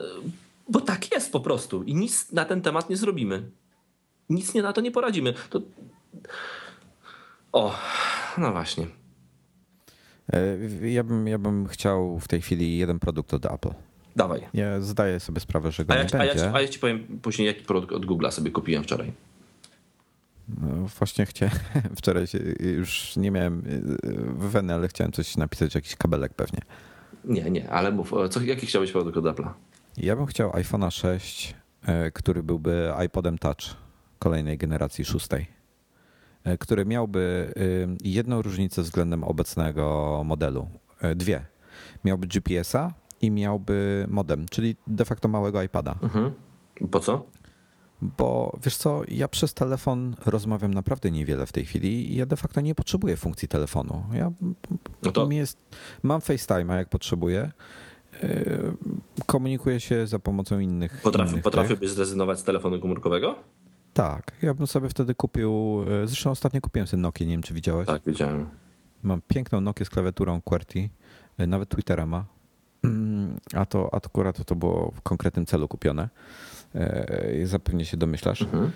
[0.69, 3.49] bo tak jest po prostu i nic na ten temat nie zrobimy.
[4.29, 5.33] Nic nie na to nie poradzimy.
[5.49, 5.61] To...
[7.55, 7.75] O,
[8.37, 8.87] no właśnie.
[10.33, 10.57] E,
[10.89, 13.69] Ja bym, ja bym chciał w tej chwili jeden produkt od Apple.
[14.15, 14.41] Dawaj.
[14.53, 16.57] Ja zdaję sobie sprawę, że go A ja, nie ci- a, ja, ci- będzie.
[16.57, 19.11] a ja ci powiem później, jaki produkt od Google'a sobie kupiłem wczoraj.
[20.61, 21.53] No, właśnie chciałem,
[21.97, 22.25] wczoraj
[22.59, 23.59] już nie miałem
[24.43, 26.59] e, weny, ale chciałem coś napisać, jakiś kabelek pewnie.
[27.25, 29.49] Nie, nie, ale mów, o, co, jaki chciałbyś produkt od Apple'a?
[29.97, 33.57] Ja bym chciał iPhone'a 6, e, który byłby iPodem Touch
[34.19, 35.45] kolejnej generacji szóstej, e,
[36.59, 40.67] który miałby e, jedną różnicę względem obecnego modelu.
[41.01, 41.45] E, Dwie.
[42.03, 45.95] Miałby GPS-a i miałby modem, czyli de facto małego iPada.
[46.01, 46.31] Mhm.
[46.91, 47.25] Po co?
[48.01, 52.35] Bo wiesz co, ja przez telefon rozmawiam naprawdę niewiele w tej chwili i ja de
[52.35, 54.03] facto nie potrzebuję funkcji telefonu.
[54.13, 54.31] Ja
[55.03, 55.57] No to jest,
[56.03, 57.51] mam FaceTime'a jak potrzebuję.
[58.23, 58.73] Yy,
[59.25, 61.01] Komunikuję się za pomocą innych.
[61.01, 63.35] potrafi, innych potrafiłbyś zrezygnować z telefonu komórkowego?
[63.95, 65.79] Tak, ja bym sobie wtedy kupił.
[65.87, 67.87] yy, Zresztą ostatnio kupiłem sobie Nokia, nie wiem czy widziałeś.
[67.87, 68.49] Tak, wiedziałem.
[69.03, 70.89] Mam piękną Nokię z klawiaturą QWERTY,
[71.37, 72.25] yy, nawet Twittera ma.
[72.83, 76.09] Mm, A to a akurat to było w konkretnym celu kupione.
[76.73, 78.41] Yy, Zapewne się domyślasz.
[78.41, 78.71] Mhm.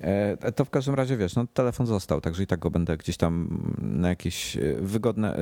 [0.00, 3.16] E, To w każdym razie wiesz, no telefon został, także i tak go będę gdzieś
[3.16, 5.40] tam na jakieś e, wygodne, e,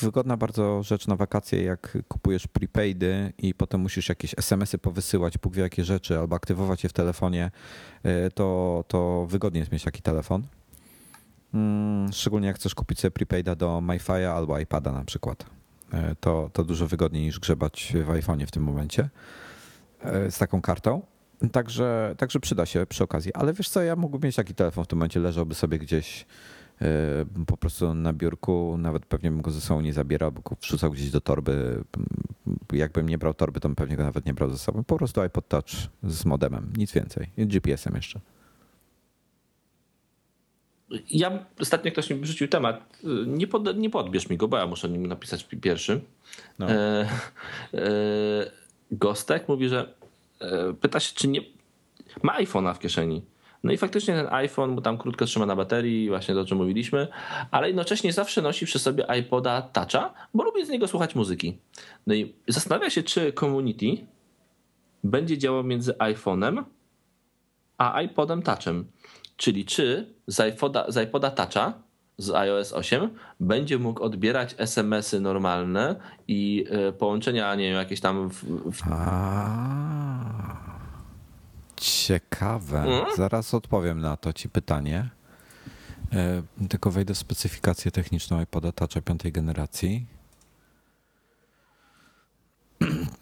[0.00, 5.54] wygodna bardzo rzecz na wakacje, jak kupujesz prepaidy i potem musisz jakieś SMS-y powysyłać, Bóg
[5.54, 7.50] wie jakie rzeczy, albo aktywować je w telefonie,
[8.34, 10.42] to, to wygodnie jest mieć taki telefon.
[11.54, 15.46] Mm, Szczególnie jak chcesz kupić sobie prepaida do MyFi'a albo iPada na przykład.
[16.20, 19.08] To, to dużo wygodniej niż grzebać w iPhone'ie w tym momencie
[20.30, 21.02] z taką kartą.
[21.52, 23.34] Także, także przyda się przy okazji.
[23.34, 26.26] Ale wiesz co, ja mógłbym mieć taki telefon w tym momencie, leżałby sobie gdzieś
[26.82, 26.86] e,
[27.46, 30.90] po prostu na biurku, nawet pewnie bym go ze sobą nie zabierał, bo go wrzucał
[30.90, 31.84] gdzieś do torby.
[32.72, 34.84] Jakbym nie brał torby, to bym pewnie go nawet nie brał ze sobą.
[34.84, 35.70] Po prostu iPod Touch
[36.02, 37.30] z modemem, nic więcej.
[37.36, 38.20] I GPS-em jeszcze.
[41.10, 42.98] Ja ostatnio ktoś mi wrzucił temat.
[43.26, 46.00] Nie, pod, nie podbierz mi go, bo ja muszę nim napisać pi- pierwszy.
[46.58, 46.70] No.
[46.70, 47.08] E,
[47.74, 48.50] e,
[48.90, 49.94] Gostek mówi, że
[50.80, 51.40] pyta się, czy nie
[52.22, 53.22] ma iPhone'a w kieszeni.
[53.64, 56.58] No i faktycznie ten iPhone mu tam krótko trzyma na baterii, właśnie to o czym
[56.58, 57.08] mówiliśmy,
[57.50, 61.58] ale jednocześnie zawsze nosi przy sobie iPoda Toucha, bo lubi z niego słuchać muzyki.
[62.06, 64.06] No i zastanawia się, czy community
[65.04, 66.64] będzie działał między iPhone'em
[67.78, 68.84] a iPodem Touchem.
[69.36, 71.82] Czyli czy z iPoda, z iPoda Toucha
[72.18, 73.10] z iOS 8
[73.40, 75.96] będzie mógł odbierać SMS-y normalne
[76.28, 78.30] i e, połączenia, nie wiem, jakieś tam.
[78.30, 78.82] W, w...
[78.90, 80.56] A,
[81.76, 82.78] ciekawe.
[82.78, 83.04] Mm?
[83.16, 85.08] Zaraz odpowiem na to ci pytanie.
[86.12, 90.06] E, tylko wejdę w specyfikację techniczną iPoda Toucha piątej generacji.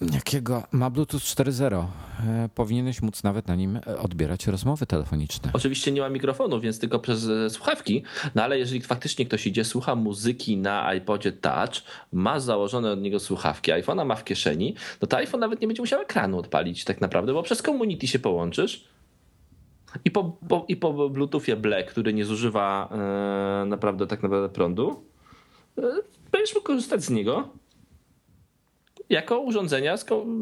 [0.01, 0.62] Jakiego?
[0.72, 1.86] Ma Bluetooth 4.0.
[2.26, 5.51] E, powinieneś móc nawet na nim e, odbierać rozmowy telefoniczne.
[5.53, 8.03] Oczywiście nie ma mikrofonu, więc tylko przez e, słuchawki.
[8.34, 11.82] No ale jeżeli faktycznie ktoś idzie, słucha muzyki na iPodzie Touch,
[12.12, 15.82] ma założone od niego słuchawki, iPhone'a ma w kieszeni, no to iPhone nawet nie będzie
[15.82, 18.84] musiał ekranu odpalić tak naprawdę, bo przez community się połączysz.
[20.05, 25.05] I po, po, i po Bluetoothie Black, który nie zużywa e, naprawdę tak naprawdę prądu,
[25.78, 25.82] e,
[26.32, 27.49] będziesz mógł korzystać z niego
[29.11, 29.94] jako urządzenia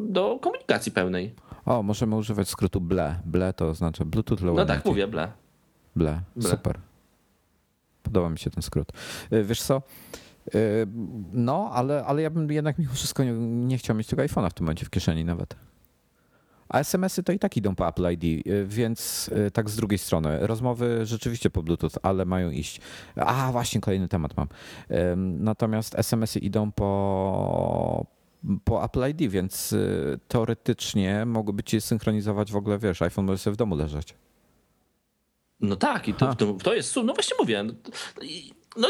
[0.09, 1.35] do komunikacji pełnej.
[1.67, 3.21] O, możemy używać skrótu BLE.
[3.25, 5.33] BLE to oznacza Bluetooth Low No tak, mówię BLE.
[5.97, 6.79] BLE, super.
[8.03, 8.93] Podoba mi się ten skrót.
[9.33, 9.83] Y, wiesz co?
[10.55, 10.87] Y,
[11.33, 14.55] no, ale, ale ja bym jednak mimo wszystko nie, nie chciał mieć tego iPhone'a w
[14.55, 15.57] tym momencie w kieszeni nawet.
[16.69, 20.47] A SMS-y to i tak idą po Apple ID, y, więc tak z drugiej strony.
[20.47, 22.81] Rozmowy rzeczywiście po Bluetooth, ale mają iść.
[23.17, 24.49] A, właśnie kolejny temat mam.
[25.17, 28.07] Natomiast SMS-y idą po,
[28.65, 33.55] po Apple ID, więc y, teoretycznie mogłyby ci synchronizować w ogóle, wiesz, iPhone może sobie
[33.55, 34.15] w domu leżeć.
[35.61, 37.73] No tak, i to, to, to jest, no właśnie mówię, no,
[38.77, 38.89] no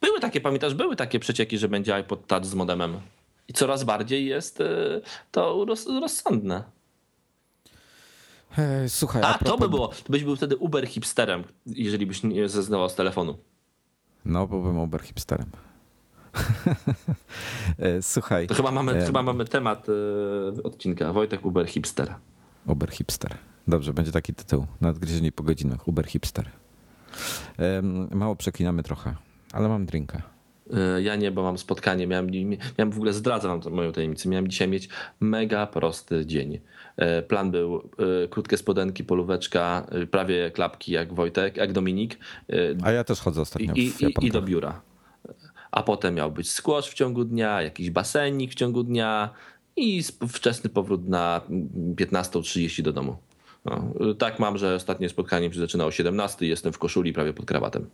[0.00, 3.00] były takie, pamiętasz, były takie przecieki, że będzie iPod Touch z modemem.
[3.48, 4.64] I coraz bardziej jest y,
[5.30, 6.64] to roz, rozsądne.
[8.88, 9.54] Słuchaj, a, a propos...
[9.54, 13.38] to by było, to byś był wtedy Uber hipsterem, jeżeli byś nie zrezygnował z telefonu.
[14.24, 15.50] No, byłbym Uber hipsterem.
[17.78, 18.46] E, słuchaj.
[18.46, 21.12] To chyba mamy, chyba mamy temat e, odcinka.
[21.12, 22.14] Wojtek Uber Hipster.
[22.66, 23.34] Uber Hipster.
[23.68, 24.66] Dobrze, będzie taki tytuł.
[24.80, 25.88] Nadgryzienie po godzinach.
[25.88, 26.50] Uber Hipster.
[28.10, 29.14] Mało przeklinamy trochę,
[29.52, 30.22] ale mam drinka.
[30.72, 32.06] E, ja nie, bo mam spotkanie.
[32.06, 32.30] Miałem,
[32.78, 34.28] miałem w ogóle zdradzę wam moją tajemnicę.
[34.28, 34.88] Miałem dzisiaj mieć
[35.20, 36.60] mega prosty dzień.
[37.28, 37.90] Plan był
[38.30, 42.18] krótkie spodenki, polóweczka, prawie klapki jak Wojtek, jak Dominik.
[42.82, 43.74] A ja też chodzę ostatnio.
[43.74, 44.80] I, i, i do biura
[45.72, 49.30] a potem miał być squash w ciągu dnia, jakiś basenik w ciągu dnia
[49.76, 51.40] i wczesny powrót na
[51.96, 53.16] 15.30 do domu.
[53.64, 57.46] No, tak mam, że ostatnie spotkanie się zaczyna o 17, jestem w koszuli prawie pod
[57.46, 57.90] krawatem.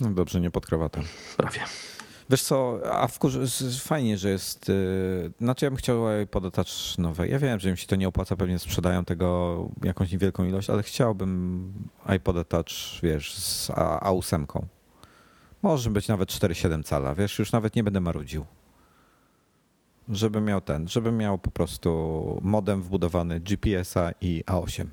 [0.00, 1.04] No dobrze, nie pod krawatem.
[1.36, 1.60] Prawie.
[2.30, 3.18] Wiesz co, a w
[3.82, 4.68] fajnie, że jest.
[4.68, 7.28] Yy, znaczy, ja bym chciał podotacz nowe.
[7.28, 10.82] Ja wiem, że im się to nie opłaca, pewnie sprzedają tego jakąś niewielką ilość, ale
[10.82, 11.72] chciałbym
[12.06, 14.46] iPod Touch, wiesz, z A8.
[15.62, 18.44] Może być nawet 4,7 cala, wiesz, już nawet nie będę marudził.
[20.08, 24.86] Żeby miał ten, żeby miał po prostu modem wbudowany GPS-a i A8.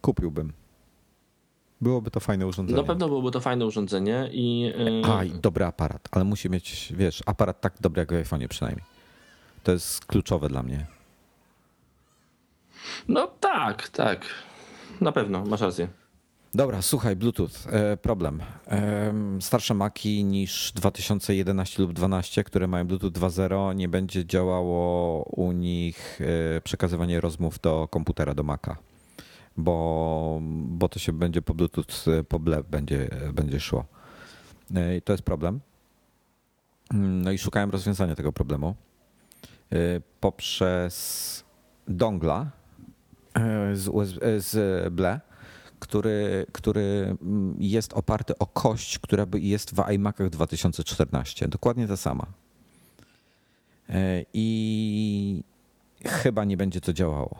[0.00, 0.52] Kupiłbym.
[1.80, 2.80] Byłoby to fajne urządzenie.
[2.80, 4.60] Na pewno byłoby to fajne urządzenie i.
[4.60, 5.02] Yy...
[5.14, 8.84] A, i dobry aparat, ale musi mieć, wiesz, aparat tak dobry jak w iPhone'ie przynajmniej.
[9.62, 10.86] To jest kluczowe dla mnie.
[13.08, 14.24] No tak, tak.
[15.00, 15.88] Na pewno, masz rację.
[16.54, 18.42] Dobra, słuchaj, Bluetooth, e, problem.
[18.68, 25.52] E, starsze Maki niż 2011 lub 12, które mają Bluetooth 2.0, nie będzie działało u
[25.52, 26.20] nich
[26.56, 28.76] e, przekazywanie rozmów do komputera, do Maca,
[29.56, 33.84] bo, bo to się będzie po Bluetooth, po BLE będzie, będzie szło.
[34.98, 35.60] I to jest problem.
[36.94, 38.74] No i szukałem rozwiązania tego problemu
[40.20, 41.44] poprzez
[41.88, 42.50] dongla
[43.74, 45.31] z, USB, z BLE
[45.82, 51.48] który, który mm, jest oparty o kość, która jest w iMacach 2014.
[51.48, 52.26] Dokładnie ta sama.
[53.88, 55.42] E, I
[56.04, 57.38] chyba nie będzie to działało.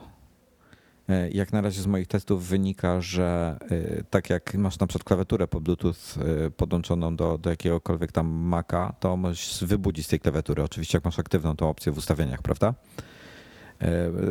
[1.09, 5.03] E, jak na razie z moich testów wynika, że e, tak jak masz na przykład
[5.03, 6.19] klawiaturę po Bluetooth
[6.57, 10.63] podłączoną do, do jakiegokolwiek tam Maca, to możesz wybudzić z tej klawiatury.
[10.63, 12.73] Oczywiście jak masz aktywną tą opcję w ustawieniach, prawda?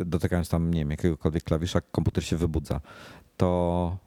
[0.05, 2.81] Dotykając tam, nie wiem, jakiegokolwiek klawisza, komputer się wybudza.
[3.37, 3.97] To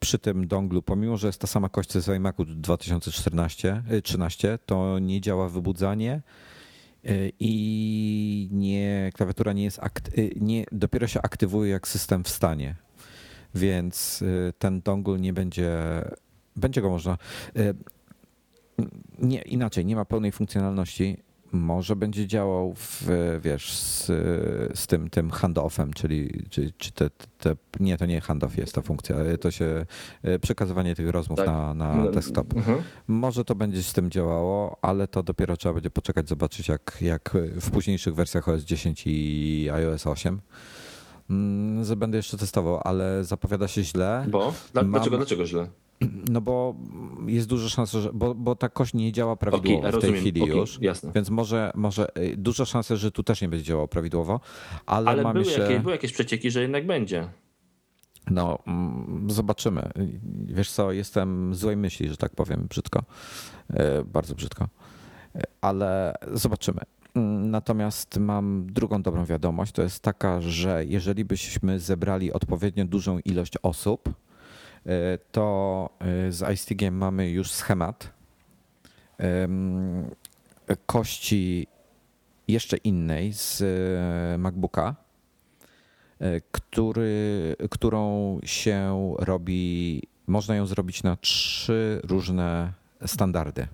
[0.00, 5.20] przy tym donglu, pomimo że jest ta sama kość z iMacu 2014, 13, to nie
[5.20, 6.22] działa wybudzanie
[7.04, 9.80] y, i nie, klawiatura nie jest
[10.18, 12.74] y, nie, dopiero się aktywuje jak system wstanie.
[13.54, 14.24] Więc
[14.58, 15.72] ten dongle nie będzie,
[16.56, 17.18] będzie go można.
[19.18, 21.16] Nie, inaczej, nie ma pełnej funkcjonalności
[21.52, 23.08] może będzie działał w,
[23.42, 24.06] wiesz, z,
[24.78, 28.82] z tym, tym handoffem, czyli czy, czy te, te, nie, to nie handoff jest ta
[28.82, 29.86] funkcja, to się
[30.40, 31.46] przekazywanie tych rozmów tak.
[31.46, 32.56] na, na no, desktop.
[32.56, 32.82] Mhm.
[33.08, 37.36] Może to będzie z tym działało, ale to dopiero trzeba będzie poczekać, zobaczyć jak, jak
[37.60, 40.40] w późniejszych wersjach OS 10 i iOS 8
[41.30, 44.26] mm, będę jeszcze testował, ale zapowiada się źle.
[44.28, 44.54] Bo?
[44.72, 45.20] Dlaczego, Mam...
[45.20, 45.68] dlaczego źle?
[46.30, 46.74] No bo
[47.26, 48.10] jest duża szansa, że.
[48.12, 50.20] Bo, bo ta kość nie działa prawidłowo okay, w tej rozumiem.
[50.20, 50.78] chwili okay, już.
[50.80, 51.12] Jasne.
[51.14, 54.40] Więc może, może y, duża szansa, że tu też nie będzie działało prawidłowo.
[54.86, 55.62] Ale, ale mam były, jeszcze...
[55.62, 57.28] jakieś, były jakieś przecieki, że jednak będzie.
[58.30, 59.90] No, mm, zobaczymy.
[60.46, 63.02] Wiesz co, jestem złej myśli, że tak powiem, brzydko.
[63.70, 64.68] Y, bardzo brzydko.
[65.36, 66.80] Y, ale zobaczymy.
[67.14, 69.72] Mm, natomiast mam drugą dobrą wiadomość.
[69.72, 74.25] To jest taka, że jeżeli byśmy zebrali odpowiednio dużą ilość osób,
[75.32, 78.16] to e, z iStigiem mamy już schemat
[80.86, 81.66] kości
[82.48, 84.94] jeszcze innej z e, MacBooka,
[86.52, 92.72] który, którą się robi, można ją zrobić na trzy różne
[93.06, 93.66] standardy.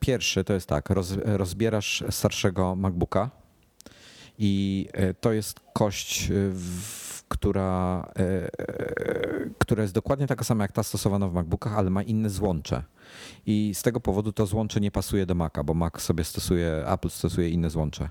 [0.00, 3.30] Pierwszy to jest tak, roz, rozbierasz starszego MacBooka
[4.38, 4.88] i
[5.20, 11.28] to jest kość w która, e, e, która jest dokładnie taka sama jak ta stosowana
[11.28, 12.82] w MacBookach, ale ma inne złącze.
[13.46, 17.10] I z tego powodu to złącze nie pasuje do Maca, bo Mac sobie stosuje, Apple
[17.10, 18.08] stosuje inne złącze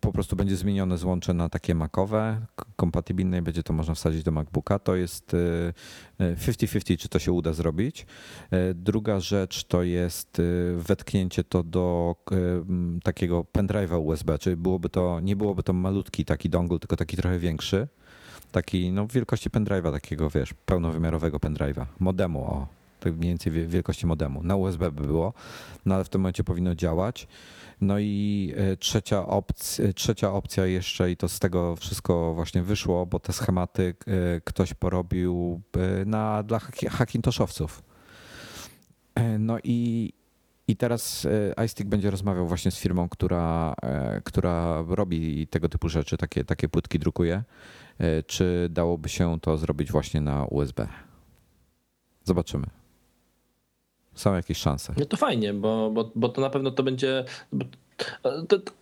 [0.00, 2.40] po prostu będzie zmienione złącze na takie makowe,
[2.76, 4.78] kompatybilne i będzie to można wsadzić do MacBooka.
[4.78, 5.36] To jest
[6.20, 8.06] 50-50, y, czy to się uda zrobić.
[8.50, 10.42] E, druga rzecz to jest
[10.76, 12.16] wetknięcie to do
[13.02, 17.38] takiego pendrive'a USB, czyli byłoby to, nie byłoby to malutki taki dongle, tylko taki trochę
[17.38, 17.88] większy.
[18.52, 22.66] Taki no, wielkości pendrive'a, takiego wiesz, pełnowymiarowego pendrive'a, modemu o,
[23.00, 24.42] tak mniej więcej wielkości modemu.
[24.42, 25.32] Na USB by było,
[25.86, 27.26] no ale w tym momencie powinno działać.
[27.82, 32.62] No i e, trzecia opcja, e, trzecia opcja jeszcze, i to z tego wszystko właśnie
[32.62, 35.60] wyszło, bo te schematy e, ktoś porobił
[36.06, 36.60] na, dla
[36.90, 37.82] hackintoshowców.
[39.38, 40.12] No i,
[40.68, 41.26] i teraz
[41.66, 43.74] iStick będzie rozmawiał właśnie z firmą, która,
[44.24, 47.42] która robi tego typu rzeczy, takie, takie płytki drukuje.
[48.26, 50.88] Czy dałoby się to zrobić właśnie na USB?
[52.24, 52.81] Zobaczymy
[54.14, 54.94] są jakieś szanse.
[54.98, 57.24] No to fajnie, bo, bo, bo to na pewno to będzie.
[58.48, 58.72] To, to,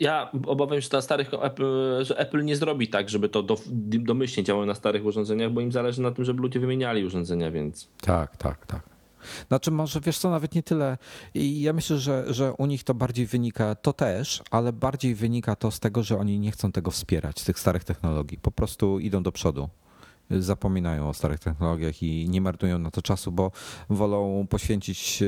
[0.00, 1.64] ja obawiam się na starych Apple,
[2.04, 3.56] że Apple nie zrobi tak, żeby to do,
[3.98, 7.88] domyślnie działało na starych urządzeniach, bo im zależy na tym, żeby ludzie wymieniali urządzenia, więc.
[8.00, 8.94] Tak, tak, tak.
[9.48, 10.98] Znaczy, może wiesz co, nawet nie tyle.
[11.34, 15.56] I ja myślę, że, że u nich to bardziej wynika, to też, ale bardziej wynika
[15.56, 18.38] to z tego, że oni nie chcą tego wspierać, tych starych technologii.
[18.38, 19.68] Po prostu idą do przodu
[20.30, 23.50] zapominają o starych technologiach i nie marnują na to czasu, bo
[23.90, 25.26] wolą poświęcić e,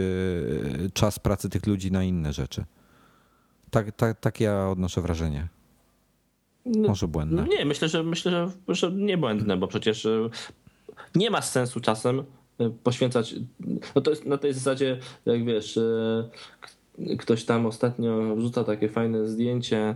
[0.90, 2.64] czas pracy tych ludzi na inne rzeczy.
[3.70, 5.48] Tak, tak, tak ja odnoszę wrażenie.
[6.66, 7.47] No, Może błędne.
[7.48, 8.31] Nie, myślę, że myślę,
[8.68, 10.31] że, że nie błędne, bo przecież e,
[11.14, 12.24] nie ma sensu czasem
[12.59, 13.35] e, poświęcać.
[13.94, 15.78] No to jest na tej zasadzie, jak wiesz,
[17.18, 19.94] ktoś tam ostatnio wrzuca takie fajne zdjęcie,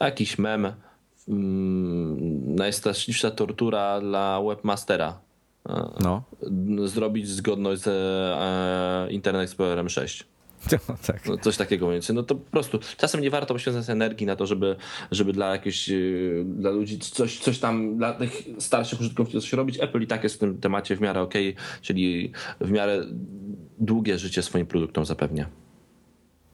[0.00, 0.72] jakiś mem
[1.28, 5.20] najstraszliwsza tortura dla webmastera.
[6.00, 6.22] No.
[6.84, 10.26] Zrobić zgodność z e, Internet Explorerem 6.
[10.88, 11.26] No, tak.
[11.26, 14.46] No, coś takiego więc no to po prostu czasem nie warto poświęcać energii na to,
[14.46, 14.76] żeby,
[15.10, 15.94] żeby dla jakiegoś e,
[16.44, 19.78] dla ludzi coś, coś tam, dla tych starszych użytkowników coś robić.
[19.80, 21.34] Apple i tak jest w tym temacie w miarę ok,
[21.82, 23.04] czyli w miarę
[23.78, 25.46] długie życie swoim produktom zapewnia.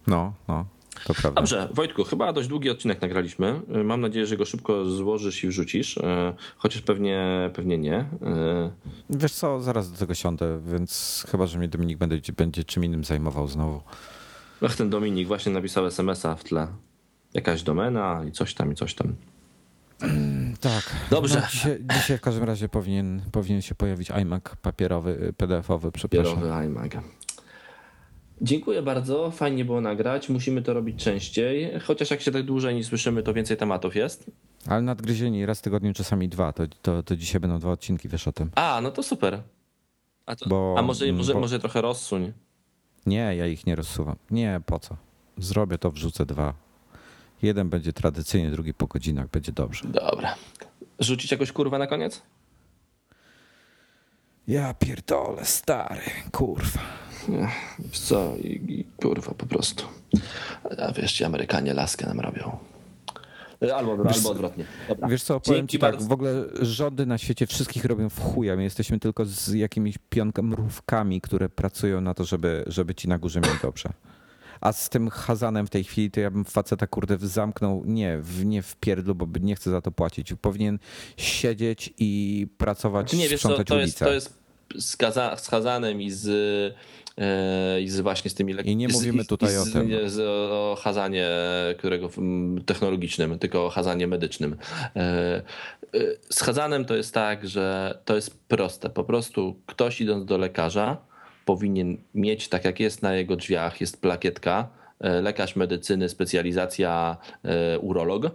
[0.06, 0.66] No, no.
[1.04, 1.40] To prawda.
[1.40, 3.60] Dobrze, Wojtku, chyba dość długi odcinek nagraliśmy.
[3.84, 7.96] Mam nadzieję, że go szybko złożysz i wrzucisz, e, chociaż pewnie, pewnie nie.
[7.96, 8.70] E,
[9.10, 13.04] Wiesz co, zaraz do tego siądę, więc chyba, że mnie Dominik będzie, będzie czym innym
[13.04, 13.80] zajmował znowu.
[14.62, 16.68] Ach, ten Dominik właśnie napisał SMS-a w tle.
[17.34, 19.14] Jakaś domena i coś tam, i coś tam.
[20.60, 20.96] tak.
[21.10, 21.40] Dobrze.
[21.40, 26.34] No, dzisiaj, dzisiaj, w każdym razie powinien, powinien się pojawić iMac papierowy, PDF-owy, przepraszam.
[26.34, 26.92] Papierowy iMac.
[28.42, 30.28] Dziękuję bardzo, fajnie było nagrać.
[30.28, 34.30] Musimy to robić częściej, chociaż jak się tak dłużej nie słyszymy, to więcej tematów jest.
[34.66, 38.28] Ale nadgryzieni raz w tygodniu, czasami dwa, to, to, to dzisiaj będą dwa odcinki, wiesz
[38.28, 38.50] o tym.
[38.54, 39.42] A, no to super.
[40.26, 41.40] A, to, bo, a może, może, bo...
[41.40, 42.32] może trochę rozsuń?
[43.06, 44.16] Nie, ja ich nie rozsuwam.
[44.30, 44.96] Nie, po co?
[45.38, 46.54] Zrobię to, wrzucę dwa.
[47.42, 49.88] Jeden będzie tradycyjnie, drugi po godzinach, będzie dobrze.
[49.88, 50.34] Dobra.
[50.98, 52.22] Rzucić jakąś kurwę na koniec?
[54.48, 56.80] Ja pierdolę, stary, kurwa.
[57.78, 59.84] Wiesz co, I, i, kurwa po prostu.
[60.78, 62.58] A wiesz, ci Amerykanie laskę nam robią.
[63.60, 64.64] Albo, albo odwrotnie.
[64.88, 65.08] Dobra.
[65.08, 66.08] Wiesz co, powiem Dzięki ci tak, bardzo.
[66.08, 68.56] w ogóle rządy na świecie wszystkich robią w chuja.
[68.56, 73.40] My jesteśmy tylko z jakimiś pionkomrówkami, które pracują na to, żeby, żeby ci na górze
[73.40, 73.88] mieli dobrze.
[74.60, 78.44] A z tym Hazanem w tej chwili, to ja bym faceta kurde zamknął, nie, w,
[78.44, 80.34] nie w pierdlu, bo nie chcę za to płacić.
[80.40, 80.78] Powinien
[81.16, 84.14] siedzieć i pracować, nie, wiesz, sprzątać to, to ulicę.
[84.14, 84.28] Jest,
[84.68, 86.74] to jest z, z Hazanem i z
[87.80, 90.10] i z właśnie z tymi I nie mówimy tutaj z, o tym.
[90.10, 90.20] Z,
[90.52, 91.28] o hazanie
[91.78, 92.10] którego
[92.66, 94.56] technologicznym, tylko o hazanie medycznym.
[94.96, 95.42] E, e,
[96.30, 98.90] z hazanem to jest tak, że to jest proste.
[98.90, 100.96] Po prostu ktoś idąc do lekarza
[101.44, 104.68] powinien mieć, tak jak jest na jego drzwiach, jest plakietka,
[105.00, 107.16] e, lekarz medycyny, specjalizacja
[107.80, 108.30] urolog.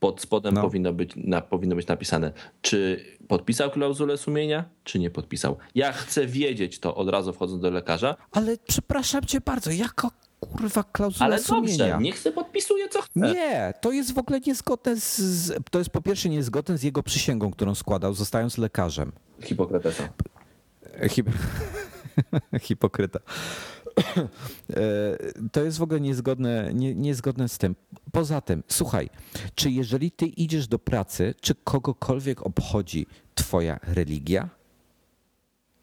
[0.00, 0.62] Pod spodem no.
[0.62, 2.32] powinno, być, na, powinno być napisane,
[2.62, 5.56] czy podpisał klauzulę sumienia, czy nie podpisał.
[5.74, 8.16] Ja chcę wiedzieć to od razu wchodząc do lekarza.
[8.32, 10.10] Ale przepraszam cię bardzo, jako
[10.40, 11.78] kurwa klauzula Ale sumienia.
[11.78, 13.10] dobrze, niech se podpisuje co chce.
[13.20, 17.02] Nie, to jest w ogóle niezgodne z, z, to jest po pierwsze niezgodne z jego
[17.02, 19.12] przysięgą, którą składał, zostając lekarzem.
[19.42, 20.08] Hipokratesa.
[21.08, 21.26] Hip...
[22.66, 23.18] Hipokryta.
[24.76, 27.76] E, to jest w ogóle niezgodne, nie, niezgodne z tym.
[28.12, 29.10] Poza tym, słuchaj,
[29.54, 34.48] czy jeżeli ty idziesz do pracy, czy kogokolwiek obchodzi twoja religia?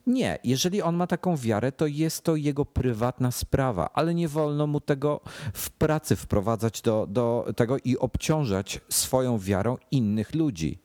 [0.08, 4.68] Nie, jeżeli on ma taką wiarę, to jest to jego prywatna sprawa, ale nie wolno
[4.68, 5.22] mu tego
[5.54, 10.80] w pracy wprowadzać do, do tego i obciążać swoją wiarą innych ludzi.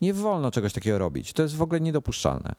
[0.00, 1.32] Nie wolno czegoś takiego robić.
[1.32, 2.54] To jest w ogóle niedopuszczalne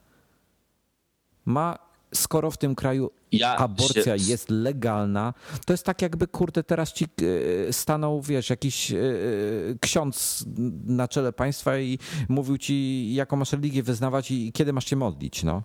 [1.47, 4.31] ma skoro w tym kraju ja aborcja się...
[4.31, 5.33] jest legalna,
[5.65, 7.05] to jest tak jakby, kurde, teraz ci
[7.67, 8.97] e, stanął, wiesz, jakiś e,
[9.81, 10.45] ksiądz
[10.85, 15.43] na czele państwa i mówił ci, jaką masz religię wyznawać i kiedy masz się modlić,
[15.43, 15.63] no.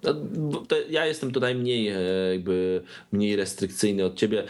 [0.91, 2.01] ja jestem tutaj mniej e,
[2.33, 2.83] jakby,
[3.13, 4.45] mniej restrykcyjny od ciebie.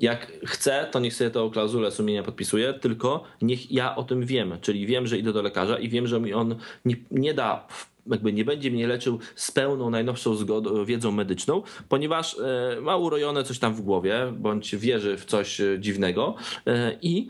[0.00, 4.58] Jak chcę, to niech sobie to klauzulę sumienia podpisuje, tylko niech ja o tym wiem,
[4.60, 7.66] czyli wiem, że idę do lekarza i wiem, że mi on nie, nie da
[8.10, 13.44] jakby nie będzie mnie leczył z pełną, najnowszą zgodą, wiedzą medyczną, ponieważ e, ma urojone
[13.44, 16.34] coś tam w głowie, bądź wierzy w coś e, dziwnego
[16.66, 17.26] e, i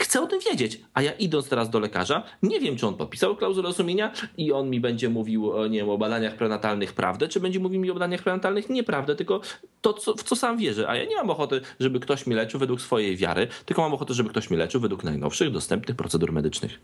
[0.00, 0.80] chcę o tym wiedzieć.
[0.94, 4.70] A ja idąc teraz do lekarza, nie wiem, czy on podpisał klauzulę sumienia i on
[4.70, 8.22] mi będzie mówił nie wiem, o badaniach prenatalnych prawdę, czy będzie mówił mi o badaniach
[8.22, 9.40] prenatalnych nieprawdę, tylko
[9.80, 10.88] to, co, w co sam wierzę.
[10.88, 14.14] A ja nie mam ochoty, żeby ktoś mi leczył według swojej wiary, tylko mam ochotę,
[14.14, 16.80] żeby ktoś mi leczył według najnowszych, dostępnych procedur medycznych.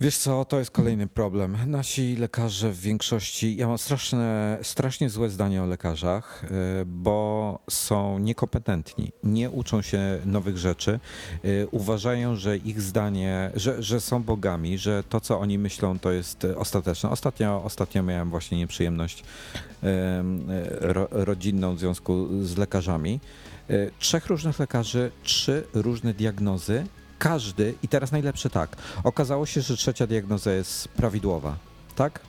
[0.00, 1.56] Wiesz co, to jest kolejny problem.
[1.66, 6.48] Nasi lekarze w większości, ja mam straszne, strasznie złe zdanie o lekarzach, y,
[6.86, 11.00] bo są niekompetentni, nie uczą się nowych rzeczy,
[11.44, 16.12] y, uważają, że ich zdanie, że, że są bogami, że to, co oni myślą, to
[16.12, 17.10] jest ostateczne.
[17.10, 19.24] Ostatnio, ostatnio miałem właśnie nieprzyjemność
[20.80, 23.20] ro, rodzinną w związku z lekarzami.
[23.70, 26.86] Y, trzech różnych lekarzy, trzy różne diagnozy
[27.18, 31.56] każdy, i teraz najlepsze tak, okazało się, że trzecia diagnoza jest prawidłowa,
[31.96, 32.20] tak?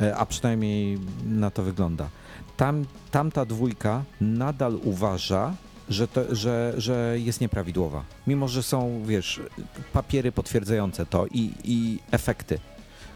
[0.00, 2.08] E, a przynajmniej na to wygląda.
[2.56, 5.54] Tam, tamta dwójka nadal uważa,
[5.88, 8.04] że, to, że, że jest nieprawidłowa.
[8.26, 9.40] Mimo, że są, wiesz,
[9.92, 12.58] papiery potwierdzające to i, i efekty,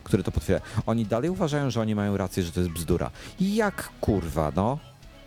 [0.05, 0.82] które to potwierdzają.
[0.86, 3.11] Oni dalej uważają, że oni mają rację, że to jest bzdura.
[3.40, 4.78] Jak kurwa, no?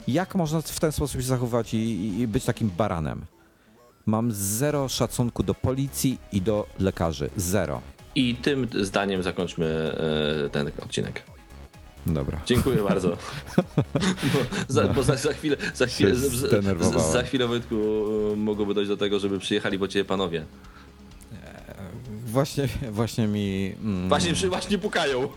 [0.07, 3.25] Jak można w ten sposób się zachować i, i być takim baranem?
[4.07, 7.29] Mam zero szacunku do policji i do lekarzy.
[7.38, 7.81] Zero.
[8.15, 9.65] I tym zdaniem zakończmy
[10.45, 11.23] e, ten odcinek.
[12.05, 12.41] Dobra.
[12.45, 13.17] Dziękuję bardzo.
[14.34, 14.93] Bo za, no.
[14.93, 16.15] bo za, za chwilę, za chwilę,
[16.79, 17.75] za, za chwilę Wojtku,
[18.35, 20.45] mogłoby dojść do tego, żeby przyjechali po ciebie panowie.
[22.25, 23.75] Właśnie, właśnie mi.
[23.84, 25.29] Mm, właśnie, właśnie pukają.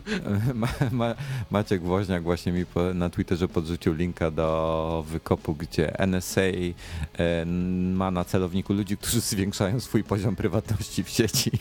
[0.54, 1.14] Ma, ma,
[1.50, 7.46] Maciek Woźniak właśnie mi po, na Twitterze podrzucił linka do wykopu, gdzie NSA e,
[7.94, 11.50] ma na celowniku ludzi, którzy zwiększają swój poziom prywatności w sieci.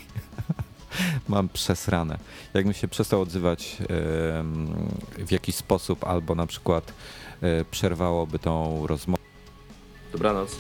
[1.28, 2.18] Mam przesrane.
[2.53, 3.78] Jakbym się przestał odzywać
[5.18, 6.94] w jakiś sposób, albo na przykład
[7.41, 9.24] e, przerwałoby tą rozmowę.
[10.12, 10.56] Dobranoc.